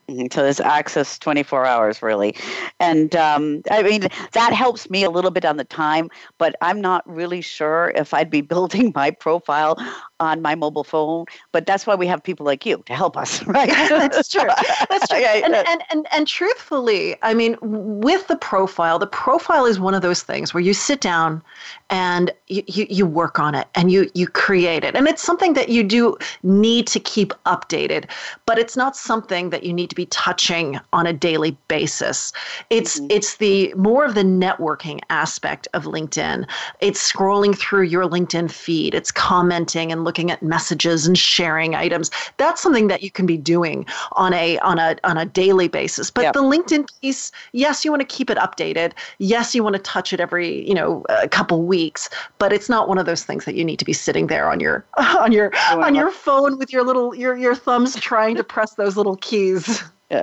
Mm-hmm. 0.09 0.27
So 0.31 0.41
there's 0.41 0.61
access 0.61 1.19
24 1.19 1.65
hours, 1.65 2.01
really. 2.01 2.35
And 2.79 3.13
um, 3.15 3.61
I 3.69 3.83
mean, 3.83 4.07
that 4.31 4.53
helps 4.53 4.89
me 4.89 5.03
a 5.03 5.09
little 5.09 5.31
bit 5.31 5.43
on 5.43 5.57
the 5.57 5.65
time, 5.65 6.09
but 6.37 6.55
I'm 6.61 6.79
not 6.79 7.07
really 7.09 7.41
sure 7.41 7.91
if 7.93 8.13
I'd 8.13 8.29
be 8.29 8.41
building 8.57 8.93
my 8.95 9.11
profile 9.11 9.75
on 10.19 10.41
my 10.41 10.55
mobile 10.55 10.83
phone. 10.83 11.25
But 11.51 11.65
that's 11.65 11.85
why 11.85 11.95
we 11.95 12.07
have 12.07 12.23
people 12.23 12.45
like 12.45 12.65
you 12.65 12.83
to 12.85 12.95
help 12.95 13.17
us, 13.17 13.43
right? 13.47 13.69
that's 13.89 14.29
true. 14.29 14.49
That's 14.89 15.07
true. 15.07 15.17
And, 15.17 15.55
and, 15.55 15.83
and, 15.89 16.07
and 16.11 16.27
truthfully, 16.27 17.15
I 17.21 17.33
mean, 17.33 17.57
with 17.61 18.27
the 18.27 18.35
profile, 18.35 18.99
the 18.99 19.07
profile 19.07 19.65
is 19.65 19.79
one 19.79 19.93
of 19.93 20.01
those 20.01 20.23
things 20.23 20.53
where 20.53 20.61
you 20.61 20.73
sit 20.73 21.01
down 21.01 21.41
and 21.89 22.31
you, 22.47 22.63
you, 22.67 22.87
you 22.89 23.05
work 23.05 23.39
on 23.39 23.55
it 23.55 23.67
and 23.75 23.91
you, 23.91 24.09
you 24.13 24.27
create 24.27 24.83
it. 24.83 24.95
And 24.95 25.07
it's 25.07 25.23
something 25.23 25.53
that 25.53 25.69
you 25.69 25.83
do 25.83 26.17
need 26.43 26.87
to 26.87 26.99
keep 26.99 27.33
updated, 27.45 28.09
but 28.45 28.59
it's 28.59 28.75
not 28.75 28.95
something 28.95 29.49
that 29.51 29.63
you 29.63 29.73
need 29.73 29.89
to 29.89 29.95
be 29.95 30.05
touching 30.07 30.79
on 30.93 31.05
a 31.05 31.13
daily 31.13 31.57
basis. 31.67 32.33
It's 32.69 32.99
mm-hmm. 32.99 33.11
it's 33.11 33.37
the 33.37 33.73
more 33.75 34.05
of 34.05 34.15
the 34.15 34.23
networking 34.23 34.99
aspect 35.09 35.67
of 35.73 35.85
LinkedIn. 35.85 36.47
It's 36.79 37.11
scrolling 37.11 37.57
through 37.57 37.83
your 37.83 38.05
LinkedIn 38.05 38.51
feed. 38.51 38.93
It's 38.93 39.11
commenting 39.11 39.91
and 39.91 40.06
looking 40.07 40.31
at 40.31 40.41
messages 40.41 41.05
and 41.05 41.17
sharing 41.17 41.75
items. 41.75 42.09
That's 42.37 42.61
something 42.61 42.87
that 42.87 43.03
you 43.03 43.11
can 43.11 43.25
be 43.25 43.35
doing 43.37 43.85
on 44.13 44.33
a 44.33 44.57
on 44.59 44.79
a 44.79 44.95
on 45.03 45.17
a 45.17 45.25
daily 45.25 45.67
basis. 45.67 46.09
But 46.09 46.23
yep. 46.23 46.33
the 46.33 46.41
LinkedIn 46.41 46.89
piece, 47.01 47.33
yes, 47.51 47.83
you 47.83 47.91
want 47.91 48.01
to 48.07 48.15
keep 48.17 48.29
it 48.29 48.37
updated. 48.37 48.93
Yes, 49.17 49.53
you 49.53 49.63
want 49.63 49.75
to 49.75 49.81
touch 49.81 50.13
it 50.13 50.21
every, 50.21 50.65
you 50.65 50.73
know, 50.73 51.03
a 51.09 51.27
couple 51.27 51.63
weeks, 51.63 52.09
but 52.39 52.53
it's 52.53 52.69
not 52.69 52.87
one 52.87 52.97
of 52.97 53.05
those 53.05 53.23
things 53.23 53.43
that 53.43 53.55
you 53.55 53.65
need 53.65 53.79
to 53.79 53.85
be 53.85 53.93
sitting 53.93 54.27
there 54.27 54.49
on 54.49 54.61
your 54.61 54.85
on 54.97 55.33
your 55.33 55.51
oh, 55.71 55.81
on 55.81 55.93
your 55.93 56.11
phone 56.11 56.57
with 56.57 56.71
your 56.71 56.83
little 56.83 57.13
your 57.13 57.35
your 57.35 57.55
thumbs 57.55 57.95
trying 57.99 58.35
to 58.37 58.43
press 58.43 58.75
those 58.75 58.95
little 58.95 59.17
keys. 59.17 59.83
Yeah. 60.09 60.21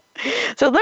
So, 0.56 0.72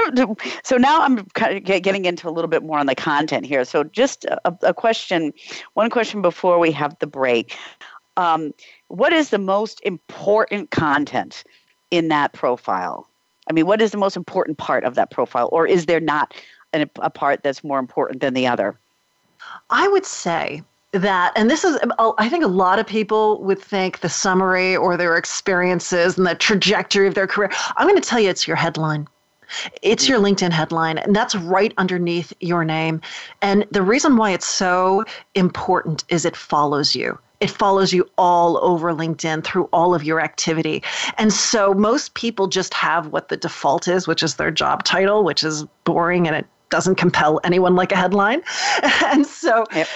so 0.63 0.77
now 0.77 1.01
I'm 1.01 1.25
kind 1.33 1.57
of 1.57 1.63
getting 1.63 2.05
into 2.05 2.29
a 2.29 2.31
little 2.31 2.47
bit 2.47 2.63
more 2.63 2.79
on 2.79 2.85
the 2.85 2.95
content 2.95 3.45
here. 3.45 3.65
So, 3.65 3.83
just 3.83 4.23
a, 4.25 4.55
a 4.61 4.73
question, 4.73 5.33
one 5.73 5.89
question 5.89 6.21
before 6.21 6.57
we 6.57 6.71
have 6.71 6.97
the 6.99 7.07
break. 7.07 7.57
Um, 8.17 8.53
what 8.87 9.13
is 9.13 9.29
the 9.29 9.39
most 9.39 9.81
important 9.83 10.71
content 10.71 11.43
in 11.91 12.07
that 12.09 12.33
profile? 12.33 13.07
I 13.49 13.53
mean, 13.53 13.65
what 13.65 13.81
is 13.81 13.91
the 13.91 13.97
most 13.97 14.15
important 14.15 14.57
part 14.57 14.83
of 14.83 14.95
that 14.95 15.11
profile, 15.11 15.49
or 15.51 15.67
is 15.67 15.85
there 15.85 15.99
not 15.99 16.33
a, 16.73 16.87
a 16.97 17.09
part 17.09 17.43
that's 17.43 17.63
more 17.63 17.79
important 17.79 18.21
than 18.21 18.33
the 18.33 18.47
other? 18.47 18.77
I 19.69 19.87
would 19.87 20.05
say 20.05 20.63
that 20.93 21.33
and 21.35 21.49
this 21.49 21.63
is 21.63 21.79
i 22.19 22.29
think 22.29 22.43
a 22.43 22.47
lot 22.47 22.77
of 22.77 22.85
people 22.85 23.41
would 23.41 23.57
think 23.57 24.01
the 24.01 24.09
summary 24.09 24.75
or 24.75 24.95
their 24.95 25.17
experiences 25.17 26.19
and 26.19 26.27
the 26.27 26.35
trajectory 26.35 27.07
of 27.07 27.15
their 27.15 27.25
career 27.25 27.49
i'm 27.77 27.87
going 27.87 27.99
to 27.99 28.07
tell 28.07 28.19
you 28.19 28.29
it's 28.29 28.47
your 28.47 28.55
headline 28.55 29.07
it's 29.81 30.07
your 30.07 30.19
LinkedIn 30.19 30.51
headline, 30.51 30.97
and 30.97 31.15
that's 31.15 31.35
right 31.35 31.73
underneath 31.77 32.33
your 32.39 32.63
name. 32.63 33.01
And 33.41 33.65
the 33.71 33.81
reason 33.81 34.17
why 34.17 34.31
it's 34.31 34.47
so 34.47 35.03
important 35.35 36.03
is 36.09 36.25
it 36.25 36.35
follows 36.35 36.95
you. 36.95 37.17
It 37.43 37.49
follows 37.49 37.91
you 37.91 38.09
all 38.17 38.57
over 38.63 38.93
LinkedIn 38.93 39.43
through 39.43 39.65
all 39.73 39.93
of 39.93 40.01
your 40.05 40.21
activity. 40.21 40.81
And 41.17 41.33
so 41.33 41.73
most 41.73 42.13
people 42.13 42.47
just 42.47 42.73
have 42.73 43.07
what 43.07 43.27
the 43.27 43.35
default 43.35 43.85
is, 43.85 44.07
which 44.07 44.23
is 44.23 44.35
their 44.35 44.49
job 44.49 44.85
title, 44.85 45.25
which 45.25 45.43
is 45.43 45.65
boring 45.83 46.25
and 46.25 46.37
it 46.37 46.45
doesn't 46.69 46.95
compel 46.95 47.41
anyone 47.43 47.75
like 47.75 47.91
a 47.91 47.97
headline. 47.97 48.41
and 49.03 49.27
so 49.27 49.65
yep 49.75 49.89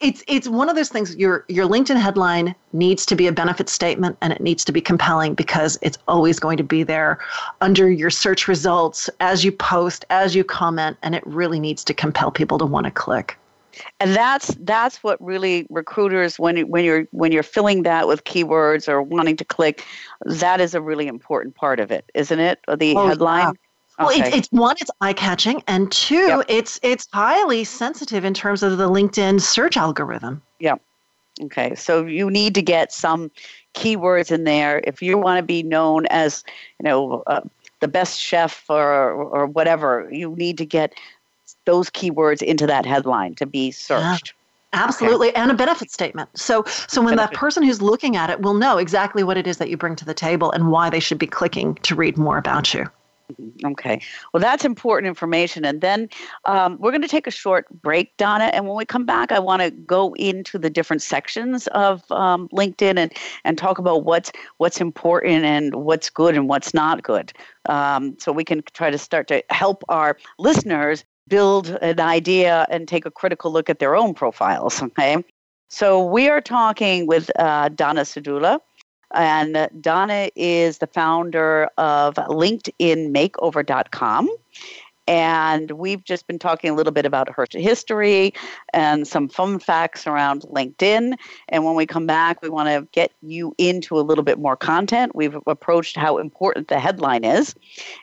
it's 0.00 0.22
it's 0.28 0.46
one 0.46 0.68
of 0.68 0.76
those 0.76 0.88
things 0.88 1.16
your 1.16 1.44
your 1.48 1.66
linkedin 1.66 1.96
headline 1.96 2.54
needs 2.72 3.04
to 3.04 3.16
be 3.16 3.26
a 3.26 3.32
benefit 3.32 3.68
statement 3.68 4.16
and 4.20 4.32
it 4.32 4.40
needs 4.40 4.64
to 4.64 4.70
be 4.70 4.80
compelling 4.80 5.34
because 5.34 5.76
it's 5.82 5.98
always 6.06 6.38
going 6.38 6.56
to 6.56 6.62
be 6.62 6.84
there 6.84 7.18
under 7.60 7.90
your 7.90 8.10
search 8.10 8.46
results 8.46 9.10
as 9.18 9.44
you 9.44 9.50
post 9.50 10.04
as 10.10 10.36
you 10.36 10.44
comment 10.44 10.96
and 11.02 11.16
it 11.16 11.26
really 11.26 11.58
needs 11.58 11.82
to 11.82 11.92
compel 11.92 12.30
people 12.30 12.58
to 12.58 12.66
want 12.66 12.84
to 12.84 12.92
click 12.92 13.36
and 14.00 14.14
that's 14.14 14.54
that's 14.60 15.02
what 15.02 15.20
really 15.22 15.66
recruiters 15.70 16.38
when 16.38 16.68
when 16.68 16.84
you're 16.84 17.06
when 17.10 17.32
you're 17.32 17.42
filling 17.42 17.82
that 17.82 18.08
with 18.08 18.24
keywords 18.24 18.88
or 18.88 19.02
wanting 19.02 19.36
to 19.36 19.44
click 19.44 19.84
that 20.24 20.60
is 20.60 20.74
a 20.74 20.80
really 20.80 21.06
important 21.06 21.54
part 21.54 21.80
of 21.80 21.90
it 21.90 22.10
isn't 22.14 22.40
it 22.40 22.60
the 22.78 22.94
oh, 22.96 23.08
headline 23.08 23.46
yeah. 23.46 23.52
Well, 23.98 24.10
okay. 24.10 24.28
it's, 24.28 24.36
it's 24.36 24.48
one, 24.52 24.76
it's 24.80 24.90
eye 25.00 25.12
catching, 25.12 25.60
and 25.66 25.90
two, 25.90 26.28
yep. 26.28 26.44
it's 26.48 26.78
it's 26.84 27.08
highly 27.12 27.64
sensitive 27.64 28.24
in 28.24 28.32
terms 28.32 28.62
of 28.62 28.78
the 28.78 28.88
LinkedIn 28.88 29.40
search 29.40 29.76
algorithm. 29.76 30.40
Yeah. 30.60 30.76
Okay. 31.42 31.74
So 31.74 32.06
you 32.06 32.30
need 32.30 32.54
to 32.54 32.62
get 32.62 32.92
some 32.92 33.30
keywords 33.74 34.30
in 34.30 34.44
there 34.44 34.80
if 34.84 35.02
you 35.02 35.18
want 35.18 35.38
to 35.38 35.42
be 35.42 35.62
known 35.62 36.06
as, 36.06 36.44
you 36.80 36.84
know, 36.84 37.22
uh, 37.26 37.40
the 37.80 37.88
best 37.88 38.20
chef 38.20 38.64
or 38.68 39.12
or 39.12 39.46
whatever. 39.46 40.08
You 40.12 40.34
need 40.36 40.58
to 40.58 40.66
get 40.66 40.94
those 41.68 41.90
keywords 41.90 42.40
into 42.40 42.66
that 42.66 42.86
headline 42.86 43.34
to 43.34 43.44
be 43.44 43.70
searched. 43.70 44.28
Yeah. 44.28 44.32
Absolutely, 44.74 45.28
okay. 45.28 45.40
and 45.40 45.50
a 45.50 45.54
benefit 45.54 45.90
statement. 45.90 46.28
So, 46.34 46.62
so 46.66 47.00
when 47.00 47.16
benefit. 47.16 47.32
that 47.32 47.38
person 47.38 47.62
who's 47.62 47.80
looking 47.80 48.16
at 48.16 48.28
it 48.28 48.40
will 48.40 48.54
know 48.54 48.76
exactly 48.76 49.22
what 49.22 49.38
it 49.38 49.46
is 49.46 49.56
that 49.58 49.70
you 49.70 49.78
bring 49.78 49.96
to 49.96 50.04
the 50.04 50.12
table 50.12 50.50
and 50.50 50.70
why 50.70 50.90
they 50.90 51.00
should 51.00 51.18
be 51.18 51.26
clicking 51.26 51.74
to 51.76 51.94
read 51.94 52.18
more 52.18 52.36
about 52.36 52.74
you. 52.74 52.86
Okay. 53.64 54.00
Well, 54.32 54.40
that's 54.40 54.64
important 54.64 55.08
information. 55.08 55.64
And 55.64 55.80
then 55.80 56.08
um, 56.46 56.78
we're 56.80 56.90
going 56.90 57.02
to 57.02 57.08
take 57.08 57.26
a 57.26 57.30
short 57.30 57.66
break, 57.82 58.16
Donna. 58.16 58.44
And 58.44 58.66
when 58.66 58.76
we 58.76 58.86
come 58.86 59.04
back, 59.04 59.32
I 59.32 59.38
want 59.38 59.60
to 59.60 59.70
go 59.70 60.14
into 60.14 60.58
the 60.58 60.70
different 60.70 61.02
sections 61.02 61.66
of 61.68 62.10
um, 62.10 62.48
LinkedIn 62.48 62.98
and, 62.98 63.12
and 63.44 63.58
talk 63.58 63.78
about 63.78 64.04
what's 64.04 64.32
what's 64.56 64.80
important 64.80 65.44
and 65.44 65.74
what's 65.74 66.08
good 66.08 66.34
and 66.34 66.48
what's 66.48 66.72
not 66.72 67.02
good. 67.02 67.32
Um, 67.68 68.16
so 68.18 68.32
we 68.32 68.44
can 68.44 68.62
try 68.72 68.90
to 68.90 68.98
start 68.98 69.28
to 69.28 69.42
help 69.50 69.84
our 69.88 70.16
listeners 70.38 71.04
build 71.28 71.78
an 71.82 72.00
idea 72.00 72.66
and 72.70 72.88
take 72.88 73.06
a 73.06 73.10
critical 73.10 73.52
look 73.52 73.70
at 73.70 73.78
their 73.78 73.96
own 73.96 74.14
profiles. 74.14 74.82
Okay. 74.88 75.22
So 75.70 76.02
we 76.02 76.30
are 76.30 76.40
talking 76.40 77.06
with 77.06 77.30
uh, 77.38 77.68
Donna 77.68 78.00
Serdula. 78.00 78.58
And 79.14 79.68
Donna 79.80 80.30
is 80.34 80.78
the 80.78 80.86
founder 80.86 81.68
of 81.78 82.14
LinkedInMakeover.com. 82.14 84.28
And 85.08 85.70
we've 85.70 86.04
just 86.04 86.26
been 86.26 86.38
talking 86.38 86.70
a 86.70 86.74
little 86.74 86.92
bit 86.92 87.06
about 87.06 87.30
her 87.30 87.46
history 87.50 88.34
and 88.74 89.08
some 89.08 89.28
fun 89.28 89.58
facts 89.58 90.06
around 90.06 90.42
LinkedIn. 90.42 91.14
And 91.48 91.64
when 91.64 91.74
we 91.74 91.86
come 91.86 92.06
back, 92.06 92.42
we 92.42 92.50
want 92.50 92.68
to 92.68 92.86
get 92.92 93.12
you 93.22 93.54
into 93.56 93.98
a 93.98 94.02
little 94.02 94.22
bit 94.22 94.38
more 94.38 94.54
content. 94.54 95.16
We've 95.16 95.38
approached 95.46 95.96
how 95.96 96.18
important 96.18 96.68
the 96.68 96.78
headline 96.78 97.24
is. 97.24 97.54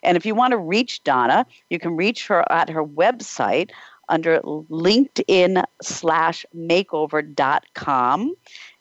And 0.01 0.17
if 0.17 0.25
you 0.25 0.33
want 0.33 0.51
to 0.51 0.57
reach 0.57 1.03
Donna, 1.03 1.45
you 1.69 1.77
can 1.77 1.95
reach 1.95 2.25
her 2.27 2.43
at 2.51 2.69
her 2.69 2.83
website 2.83 3.69
under 4.09 4.39
LinkedIn 4.39 5.63
slash 5.83 6.43
makeover.com 6.55 8.35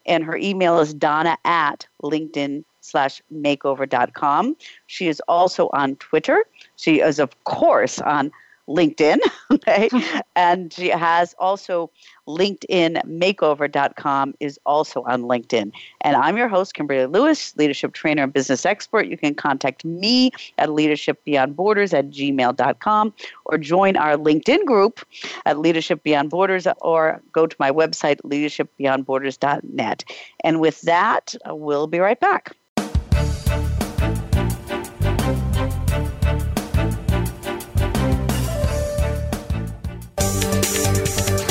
and 0.07 0.25
her 0.25 0.37
email 0.37 0.78
is 0.81 0.95
donna 0.95 1.37
at 1.45 1.87
linkedin 2.02 2.64
slash 2.85 3.23
makeover.com. 3.33 4.57
She 4.87 5.09
is 5.09 5.21
also 5.26 5.71
on 5.73 5.97
Twitter. 5.97 6.45
She 6.76 7.00
is, 7.00 7.19
of 7.19 7.45
course, 7.45 7.99
on 8.00 8.31
LinkedIn. 8.69 9.19
Okay. 9.50 9.91
and 10.37 10.73
she 10.73 10.88
has 10.88 11.35
also 11.38 11.91
LinkedInMakeover.com 12.26 14.35
is 14.41 14.59
also 14.67 15.03
on 15.03 15.23
LinkedIn. 15.23 15.71
And 16.00 16.17
I'm 16.17 16.37
your 16.37 16.49
host, 16.49 16.75
Kimberly 16.75 17.07
Lewis, 17.07 17.57
leadership 17.57 17.93
trainer 17.93 18.25
and 18.25 18.33
business 18.33 18.67
expert. 18.67 19.07
You 19.07 19.17
can 19.17 19.35
contact 19.35 19.85
me 19.85 20.33
at 20.59 20.71
leadershipbeyondborders 20.71 21.93
at 21.93 22.11
gmail.com 22.11 23.14
or 23.45 23.59
join 23.59 23.97
our 23.97 24.17
LinkedIn 24.17 24.64
group 24.64 25.07
at 25.47 25.59
Leadership 25.59 26.03
Beyond 26.03 26.31
Borders 26.31 26.67
or 26.81 27.23
go 27.33 27.47
to 27.47 27.55
my 27.61 27.71
website, 27.71 28.21
leadershipbeyondborders.net. 28.23 30.05
And 30.43 30.61
with 30.61 30.81
that, 30.81 31.37
we'll 31.47 31.87
be 31.87 32.00
right 32.00 32.19
back. 32.19 32.57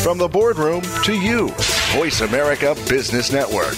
From 0.04 0.18
the 0.18 0.28
boardroom 0.28 0.82
to 1.06 1.14
you, 1.14 1.48
Voice 1.96 2.20
America 2.20 2.76
Business 2.90 3.32
Network. 3.32 3.74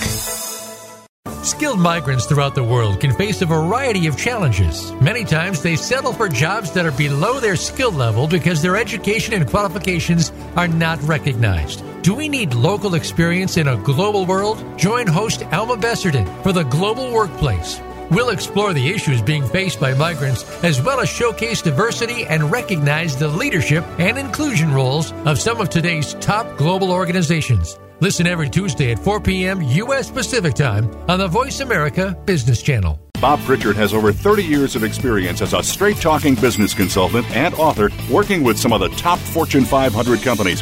Skilled 1.46 1.78
migrants 1.80 2.26
throughout 2.26 2.56
the 2.56 2.64
world 2.64 3.00
can 3.00 3.14
face 3.14 3.44
a 3.44 3.46
variety 3.46 4.08
of 4.08 4.18
challenges. 4.18 4.92
Many 4.94 5.24
times 5.24 5.62
they 5.62 5.76
settle 5.76 6.14
for 6.14 6.28
jobs 6.28 6.72
that 6.72 6.84
are 6.84 6.92
below 6.92 7.40
their 7.40 7.56
skill 7.56 7.92
level 7.92 8.28
because 8.28 8.64
their 8.64 8.76
education 8.76 9.36
and 9.36 9.48
qualifications 9.48 10.32
are 10.56 10.68
not 10.68 11.00
recognized. 11.04 11.84
Do 12.02 12.16
we 12.16 12.28
need 12.28 12.56
local 12.56 12.96
experience 12.96 13.58
in 13.58 13.68
a 13.68 13.78
global 13.78 14.26
world? 14.26 14.64
Join 14.80 15.06
host 15.06 15.44
Alma 15.54 15.78
Besserton 15.78 16.26
for 16.42 16.52
the 16.52 16.64
Global 16.64 17.14
Workplace 17.14 17.80
We'll 18.12 18.30
explore 18.30 18.74
the 18.74 18.90
issues 18.90 19.22
being 19.22 19.48
faced 19.48 19.80
by 19.80 19.94
migrants 19.94 20.44
as 20.64 20.82
well 20.82 21.00
as 21.00 21.10
showcase 21.10 21.62
diversity 21.62 22.26
and 22.26 22.52
recognize 22.52 23.18
the 23.18 23.28
leadership 23.28 23.84
and 24.00 24.18
inclusion 24.18 24.74
roles 24.74 25.12
of 25.26 25.40
some 25.40 25.60
of 25.60 25.70
today's 25.70 26.14
top 26.16 26.58
global 26.58 26.92
organizations. 26.92 27.80
Listen 28.02 28.28
every 28.28 28.50
Tuesday 28.50 28.92
at 28.92 29.00
4 29.00 29.22
p.m. 29.22 29.62
U.S. 29.62 30.12
Pacific 30.12 30.54
Time 30.54 30.92
on 31.10 31.18
the 31.18 31.28
Voice 31.28 31.62
America 31.62 32.16
Business 32.26 32.62
Channel. 32.62 33.00
Bob 33.22 33.40
Pritchard 33.40 33.78
has 33.78 33.94
over 33.94 34.12
30 34.12 34.44
years 34.44 34.76
of 34.76 34.84
experience 34.84 35.42
as 35.42 35.54
a 35.54 35.64
straight 35.64 35.98
talking 35.98 36.36
business 36.36 36.74
consultant 36.74 37.26
and 37.32 37.56
author 37.56 37.90
working 38.12 38.44
with 38.44 38.60
some 38.60 38.74
of 38.74 38.82
the 38.82 38.90
top 38.90 39.18
Fortune 39.18 39.64
500 39.64 40.22
companies. 40.22 40.62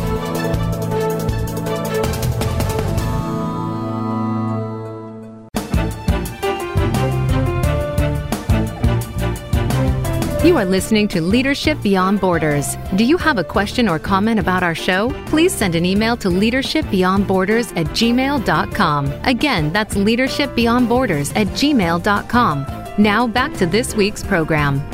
You 10.51 10.57
are 10.57 10.65
listening 10.65 11.07
to 11.07 11.21
Leadership 11.21 11.81
Beyond 11.81 12.19
Borders. 12.19 12.75
Do 12.97 13.05
you 13.05 13.15
have 13.15 13.37
a 13.37 13.43
question 13.43 13.87
or 13.87 13.97
comment 13.97 14.37
about 14.37 14.63
our 14.63 14.75
show? 14.75 15.09
Please 15.27 15.53
send 15.53 15.75
an 15.75 15.85
email 15.85 16.17
to 16.17 16.27
leadershipbeyondborders 16.27 17.71
at 17.77 17.85
gmail.com. 17.95 19.13
Again, 19.23 19.71
that's 19.71 19.95
leadershipbeyondborders 19.95 21.33
at 21.37 21.47
gmail.com. 21.47 22.65
Now 22.97 23.27
back 23.27 23.53
to 23.59 23.65
this 23.65 23.95
week's 23.95 24.25
program. 24.25 24.85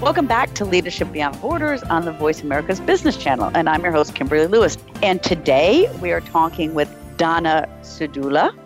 Welcome 0.00 0.26
back 0.26 0.54
to 0.54 0.64
Leadership 0.64 1.12
Beyond 1.12 1.38
Borders 1.42 1.82
on 1.82 2.06
the 2.06 2.12
Voice 2.12 2.40
America's 2.40 2.80
Business 2.80 3.18
Channel. 3.18 3.50
And 3.54 3.68
I'm 3.68 3.82
your 3.82 3.92
host, 3.92 4.14
Kimberly 4.14 4.46
Lewis. 4.46 4.78
And 5.02 5.22
today 5.22 5.94
we 6.00 6.10
are 6.12 6.22
talking 6.22 6.72
with 6.72 6.88
Donna 7.18 7.68
Serdula, 7.82 8.58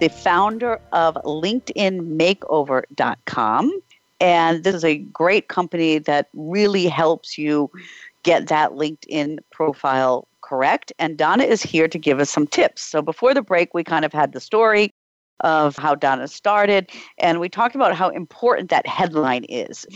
the 0.00 0.08
founder 0.08 0.80
of 0.90 1.14
LinkedInMakeover.com. 1.24 3.82
And 4.20 4.64
this 4.64 4.74
is 4.74 4.84
a 4.84 4.98
great 4.98 5.48
company 5.48 5.98
that 5.98 6.28
really 6.34 6.86
helps 6.86 7.36
you 7.36 7.70
get 8.22 8.48
that 8.48 8.72
LinkedIn 8.72 9.38
profile 9.52 10.26
correct. 10.40 10.92
And 10.98 11.16
Donna 11.16 11.44
is 11.44 11.62
here 11.62 11.88
to 11.88 11.98
give 11.98 12.20
us 12.20 12.30
some 12.30 12.46
tips. 12.46 12.82
So 12.82 13.02
before 13.02 13.34
the 13.34 13.42
break, 13.42 13.74
we 13.74 13.84
kind 13.84 14.04
of 14.04 14.12
had 14.12 14.32
the 14.32 14.40
story 14.40 14.92
of 15.40 15.76
how 15.76 15.94
Donna 15.94 16.28
started, 16.28 16.90
and 17.18 17.40
we 17.40 17.48
talked 17.48 17.74
about 17.74 17.94
how 17.94 18.08
important 18.08 18.70
that 18.70 18.86
headline 18.86 19.44
is. 19.44 19.86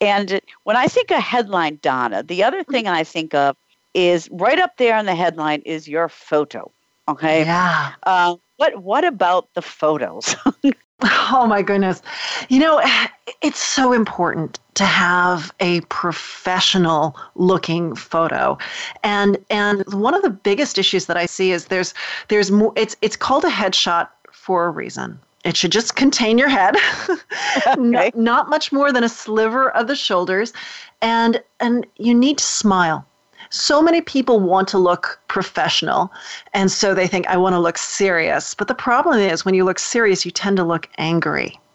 And 0.00 0.40
when 0.64 0.76
I 0.76 0.88
think 0.88 1.12
of 1.12 1.22
headline, 1.22 1.78
Donna, 1.82 2.24
the 2.24 2.42
other 2.42 2.64
thing 2.64 2.88
I 2.88 3.04
think 3.04 3.34
of 3.34 3.56
is 3.94 4.28
right 4.32 4.58
up 4.58 4.76
there 4.78 4.96
on 4.96 5.06
the 5.06 5.14
headline 5.14 5.62
is 5.64 5.86
your 5.86 6.08
photo. 6.08 6.70
Okay. 7.08 7.44
Yeah. 7.44 7.92
Uh, 8.02 8.36
what 8.56 8.82
What 8.82 9.04
about 9.04 9.48
the 9.54 9.62
photos? 9.62 10.34
Oh 11.34 11.46
my 11.46 11.62
goodness. 11.62 12.02
You 12.48 12.60
know, 12.60 12.82
it's 13.42 13.60
so 13.60 13.92
important 13.92 14.58
to 14.74 14.84
have 14.84 15.52
a 15.60 15.80
professional 15.82 17.16
looking 17.34 17.94
photo. 17.94 18.58
And 19.02 19.38
and 19.50 19.84
one 19.92 20.14
of 20.14 20.22
the 20.22 20.30
biggest 20.30 20.78
issues 20.78 21.06
that 21.06 21.16
I 21.16 21.26
see 21.26 21.52
is 21.52 21.66
there's 21.66 21.94
there's 22.28 22.50
more 22.50 22.72
it's 22.76 22.96
it's 23.02 23.16
called 23.16 23.44
a 23.44 23.50
headshot 23.50 24.08
for 24.30 24.66
a 24.66 24.70
reason. 24.70 25.18
It 25.44 25.56
should 25.56 25.72
just 25.72 25.96
contain 25.96 26.38
your 26.38 26.48
head, 26.48 26.76
okay. 27.66 27.80
not, 27.80 28.16
not 28.16 28.48
much 28.48 28.70
more 28.70 28.92
than 28.92 29.02
a 29.02 29.08
sliver 29.08 29.70
of 29.70 29.88
the 29.88 29.96
shoulders, 29.96 30.52
and 31.00 31.42
and 31.58 31.84
you 31.96 32.14
need 32.14 32.38
to 32.38 32.44
smile 32.44 33.04
so 33.52 33.82
many 33.82 34.00
people 34.00 34.40
want 34.40 34.66
to 34.68 34.78
look 34.78 35.20
professional. 35.28 36.10
And 36.54 36.72
so 36.72 36.94
they 36.94 37.06
think, 37.06 37.26
I 37.26 37.36
want 37.36 37.54
to 37.54 37.58
look 37.58 37.76
serious. 37.76 38.54
But 38.54 38.66
the 38.66 38.74
problem 38.74 39.18
is, 39.18 39.44
when 39.44 39.54
you 39.54 39.64
look 39.64 39.78
serious, 39.78 40.24
you 40.24 40.30
tend 40.30 40.56
to 40.56 40.64
look 40.64 40.88
angry. 40.98 41.58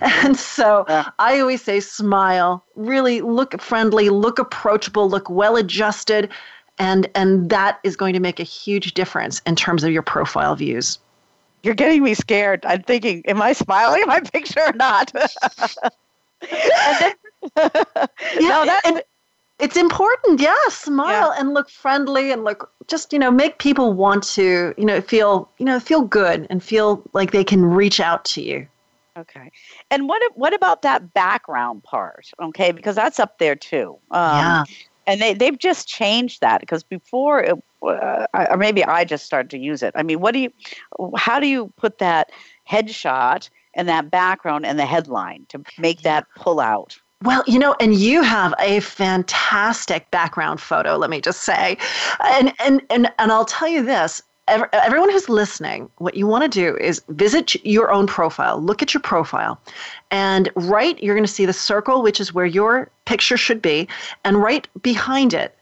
And 0.00 0.38
so 0.38 0.84
yeah. 0.88 1.10
I 1.18 1.40
always 1.40 1.62
say, 1.62 1.80
smile, 1.80 2.64
really 2.76 3.20
look 3.20 3.60
friendly, 3.60 4.10
look 4.10 4.38
approachable, 4.38 5.08
look 5.08 5.28
well 5.28 5.56
adjusted. 5.56 6.30
And, 6.78 7.08
and 7.14 7.50
that 7.50 7.80
is 7.82 7.96
going 7.96 8.12
to 8.12 8.20
make 8.20 8.38
a 8.38 8.44
huge 8.44 8.94
difference 8.94 9.42
in 9.44 9.56
terms 9.56 9.82
of 9.82 9.90
your 9.90 10.02
profile 10.02 10.54
views. 10.54 10.98
You're 11.62 11.74
getting 11.74 12.04
me 12.04 12.14
scared. 12.14 12.64
I'm 12.64 12.82
thinking, 12.82 13.24
am 13.26 13.42
I 13.42 13.54
smiling 13.54 14.02
in 14.02 14.08
my 14.08 14.20
picture 14.32 14.60
or 14.60 14.72
not? 14.74 15.12
then, 16.50 17.14
yeah, 17.56 18.06
no, 18.38 18.64
that, 18.66 18.82
and, 18.84 19.02
it's 19.58 19.76
important, 19.76 20.40
yeah. 20.40 20.54
Smile 20.68 21.32
yeah. 21.34 21.40
and 21.40 21.54
look 21.54 21.70
friendly 21.70 22.30
and 22.30 22.44
look 22.44 22.70
just, 22.88 23.12
you 23.12 23.18
know, 23.18 23.30
make 23.30 23.58
people 23.58 23.92
want 23.92 24.22
to, 24.34 24.74
you 24.76 24.84
know, 24.84 25.00
feel, 25.00 25.48
you 25.58 25.64
know, 25.64 25.80
feel 25.80 26.02
good 26.02 26.46
and 26.50 26.62
feel 26.62 27.02
like 27.14 27.32
they 27.32 27.44
can 27.44 27.64
reach 27.64 27.98
out 27.98 28.24
to 28.26 28.42
you. 28.42 28.66
Okay. 29.16 29.50
And 29.90 30.08
what 30.08 30.20
what 30.34 30.52
about 30.52 30.82
that 30.82 31.14
background 31.14 31.82
part? 31.82 32.30
Okay, 32.40 32.70
because 32.70 32.94
that's 32.94 33.18
up 33.18 33.38
there 33.38 33.56
too. 33.56 33.96
Um, 34.10 34.36
yeah. 34.36 34.64
And 35.06 35.22
they 35.22 35.32
they've 35.32 35.58
just 35.58 35.88
changed 35.88 36.42
that 36.42 36.60
because 36.60 36.82
before 36.82 37.40
it, 37.40 37.56
uh, 37.82 38.26
or 38.50 38.56
maybe 38.58 38.84
I 38.84 39.04
just 39.04 39.24
started 39.24 39.48
to 39.50 39.58
use 39.58 39.82
it. 39.82 39.92
I 39.96 40.02
mean, 40.02 40.20
what 40.20 40.32
do 40.32 40.40
you 40.40 40.52
how 41.16 41.40
do 41.40 41.46
you 41.46 41.72
put 41.76 41.98
that 41.98 42.30
headshot 42.68 43.48
and 43.72 43.88
that 43.88 44.10
background 44.10 44.66
and 44.66 44.78
the 44.78 44.86
headline 44.86 45.46
to 45.48 45.62
make 45.78 46.02
that 46.02 46.26
pull 46.36 46.60
out? 46.60 46.98
Well, 47.22 47.42
you 47.46 47.58
know, 47.58 47.74
and 47.80 47.94
you 47.94 48.22
have 48.22 48.54
a 48.58 48.80
fantastic 48.80 50.10
background 50.10 50.60
photo, 50.60 50.96
let 50.96 51.08
me 51.08 51.20
just 51.20 51.42
say. 51.42 51.78
And 52.20 52.52
and 52.60 52.82
and, 52.90 53.10
and 53.18 53.32
I'll 53.32 53.46
tell 53.46 53.68
you 53.68 53.82
this, 53.82 54.22
everyone 54.48 55.10
who's 55.10 55.28
listening, 55.28 55.90
what 55.96 56.14
you 56.14 56.26
want 56.26 56.44
to 56.44 56.48
do 56.48 56.76
is 56.76 57.02
visit 57.08 57.54
your 57.64 57.90
own 57.90 58.06
profile, 58.06 58.60
look 58.60 58.82
at 58.82 58.92
your 58.94 59.00
profile, 59.00 59.58
and 60.10 60.50
right, 60.54 61.02
you're 61.02 61.14
going 61.14 61.24
to 61.26 61.32
see 61.32 61.46
the 61.46 61.52
circle, 61.52 62.02
which 62.02 62.20
is 62.20 62.34
where 62.34 62.46
your 62.46 62.90
picture 63.06 63.36
should 63.36 63.62
be, 63.62 63.88
and 64.24 64.42
right 64.42 64.68
behind 64.82 65.32
it, 65.32 65.56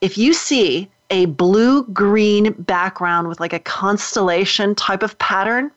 if 0.00 0.16
you 0.16 0.32
see 0.32 0.88
a 1.10 1.26
blue 1.26 1.84
green 1.88 2.52
background 2.52 3.28
with 3.28 3.40
like 3.40 3.52
a 3.52 3.58
constellation 3.58 4.74
type 4.76 5.02
of 5.02 5.18
pattern, 5.18 5.70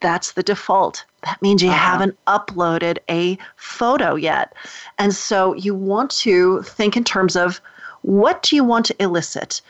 that's 0.00 0.32
the 0.32 0.42
default. 0.42 1.04
That 1.24 1.40
means 1.42 1.62
you 1.62 1.70
uh-huh. 1.70 1.78
haven't 1.78 2.24
uploaded 2.26 2.98
a 3.10 3.38
photo 3.56 4.14
yet. 4.14 4.54
And 4.98 5.14
so 5.14 5.54
you 5.54 5.74
want 5.74 6.10
to 6.12 6.62
think 6.62 6.96
in 6.96 7.04
terms 7.04 7.36
of 7.36 7.60
what 8.02 8.42
do 8.42 8.56
you 8.56 8.64
want 8.64 8.86
to 8.86 9.02
elicit? 9.02 9.60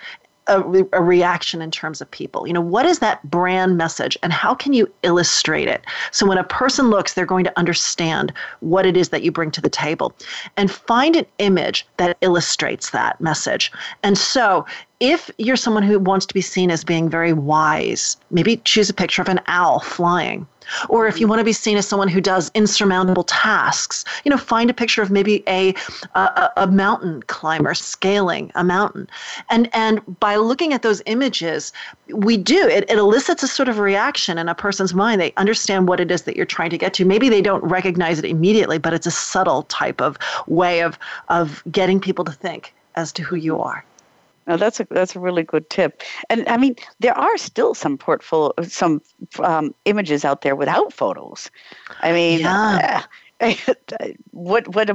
A, 0.51 0.63
a, 0.95 1.03
reaction 1.03 1.61
in 1.61 1.71
terms 1.71 2.01
of 2.01 2.11
people. 2.11 2.47
You 2.47 2.55
know, 2.55 2.61
what 2.63 2.87
is 2.87 3.01
that 3.01 3.23
brand 3.31 3.77
message 3.77 4.17
and 4.23 4.33
how 4.33 4.55
can 4.55 4.73
you 4.73 4.91
illustrate 5.03 5.69
it? 5.69 5.85
So 6.11 6.27
when 6.27 6.39
a 6.39 6.45
person 6.45 6.89
looks, 6.89 7.13
they're 7.13 7.27
going 7.27 7.45
to 7.45 7.59
understand 7.59 8.33
what 8.61 8.87
it 8.87 8.97
is 8.97 9.11
that 9.11 9.23
you 9.23 9.31
bring 9.31 9.51
to 9.51 9.61
the 9.61 9.69
table 9.69 10.15
and 10.57 10.71
find 10.71 11.17
an 11.17 11.27
image 11.37 11.87
that 11.99 12.17
illustrates 12.23 12.89
that 12.93 13.21
message. 13.21 13.71
And 14.03 14.17
so 14.17 14.65
if 15.01 15.31
you're 15.39 15.57
someone 15.57 15.83
who 15.83 15.99
wants 15.99 16.27
to 16.27 16.35
be 16.35 16.41
seen 16.41 16.71
as 16.71 16.83
being 16.83 17.09
very 17.09 17.33
wise, 17.33 18.17
maybe 18.31 18.57
choose 18.59 18.91
a 18.91 18.95
picture 18.95 19.23
of 19.23 19.29
an 19.29 19.41
owl 19.47 19.81
flying. 19.81 20.47
Or 20.89 21.07
if 21.07 21.19
you 21.19 21.25
mm-hmm. 21.25 21.31
want 21.31 21.41
to 21.41 21.45
be 21.45 21.53
seen 21.53 21.79
as 21.79 21.87
someone 21.87 22.09
who 22.09 22.21
does 22.21 22.51
insurmountable 22.55 23.23
tasks, 23.23 24.05
you 24.25 24.31
know, 24.31 24.37
find 24.37 24.69
a 24.69 24.75
picture 24.75 25.01
of 25.01 25.11
maybe 25.11 25.43
a, 25.49 25.75
a, 26.15 26.51
a 26.59 26.67
mountain 26.67 27.23
climber 27.23 27.75
scaling 27.75 28.51
a 28.55 28.65
mountain. 28.65 29.09
And, 29.51 29.71
and 29.73 30.01
by 30.21 30.37
looking 30.37 30.73
at 30.73 30.83
those 30.83 31.01
images, 31.07 31.73
we 32.09 32.37
do, 32.37 32.67
it, 32.69 32.85
it 32.91 32.99
elicits 32.99 33.43
a 33.43 33.49
sort 33.49 33.69
of 33.69 33.79
reaction 33.79 34.37
in 34.37 34.49
a 34.49 34.55
person's 34.55 34.95
mind. 34.95 35.21
They 35.21 35.33
understand 35.37 35.89
what 35.89 36.01
it 36.01 36.11
is 36.11 36.23
that 36.23 36.37
you're 36.37 36.45
trying 36.45 36.71
to 36.71 36.79
get 36.79 36.93
to. 36.95 37.05
Maybe 37.05 37.29
they 37.29 37.43
don't 37.43 37.65
recognize 37.65 38.19
it 38.19 38.25
immediately, 38.25 38.79
but 38.79 38.93
it's 38.93 39.07
a 39.07 39.13
subtle 39.13 39.63
type 39.65 40.01
of 40.01 40.19
way 40.47 40.83
of, 40.83 40.99
of 41.29 41.63
getting 41.71 42.01
people 42.01 42.25
to 42.25 42.33
think 42.33 42.75
as 42.95 43.13
to 43.13 43.23
who 43.23 43.37
you 43.37 43.61
are. 43.61 43.85
Now 44.49 44.57
that's 44.57 44.81
a 44.81 44.87
that's 44.91 45.15
a 45.15 45.21
really 45.21 45.43
good 45.43 45.69
tip. 45.69 46.03
And 46.31 46.49
I 46.49 46.57
mean, 46.57 46.75
there 47.01 47.17
are 47.17 47.37
still 47.37 47.75
some 47.75 47.99
portfolio, 47.99 48.53
some 48.63 49.03
um, 49.41 49.75
images 49.85 50.25
out 50.25 50.41
there 50.41 50.57
without 50.57 50.93
photos. 50.93 51.51
I 52.01 52.13
mean, 52.13 52.41
yeah. 52.41 53.03
Uh, 53.03 53.03
what 54.33 54.75
what 54.75 54.91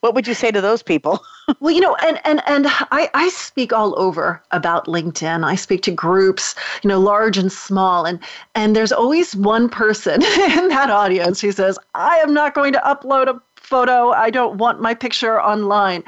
what 0.00 0.14
would 0.14 0.26
you 0.26 0.34
say 0.34 0.50
to 0.50 0.60
those 0.60 0.82
people? 0.82 1.24
well, 1.60 1.72
you 1.72 1.80
know, 1.80 1.94
and 2.04 2.20
and 2.24 2.42
and 2.46 2.66
I 2.68 3.08
I 3.14 3.28
speak 3.30 3.72
all 3.72 3.98
over 3.98 4.42
about 4.50 4.86
LinkedIn. 4.86 5.44
I 5.44 5.54
speak 5.54 5.82
to 5.82 5.92
groups, 5.92 6.54
you 6.82 6.88
know, 6.88 7.00
large 7.00 7.38
and 7.38 7.50
small, 7.50 8.04
and 8.04 8.18
and 8.54 8.76
there's 8.76 8.92
always 8.92 9.34
one 9.36 9.68
person 9.68 10.22
in 10.22 10.68
that 10.68 10.90
audience 10.90 11.40
who 11.40 11.52
says, 11.52 11.78
"I 11.94 12.18
am 12.18 12.34
not 12.34 12.54
going 12.54 12.72
to 12.74 12.80
upload 12.80 13.28
a 13.28 13.40
photo. 13.54 14.10
I 14.10 14.30
don't 14.30 14.58
want 14.58 14.80
my 14.80 14.92
picture 14.92 15.40
online." 15.40 16.02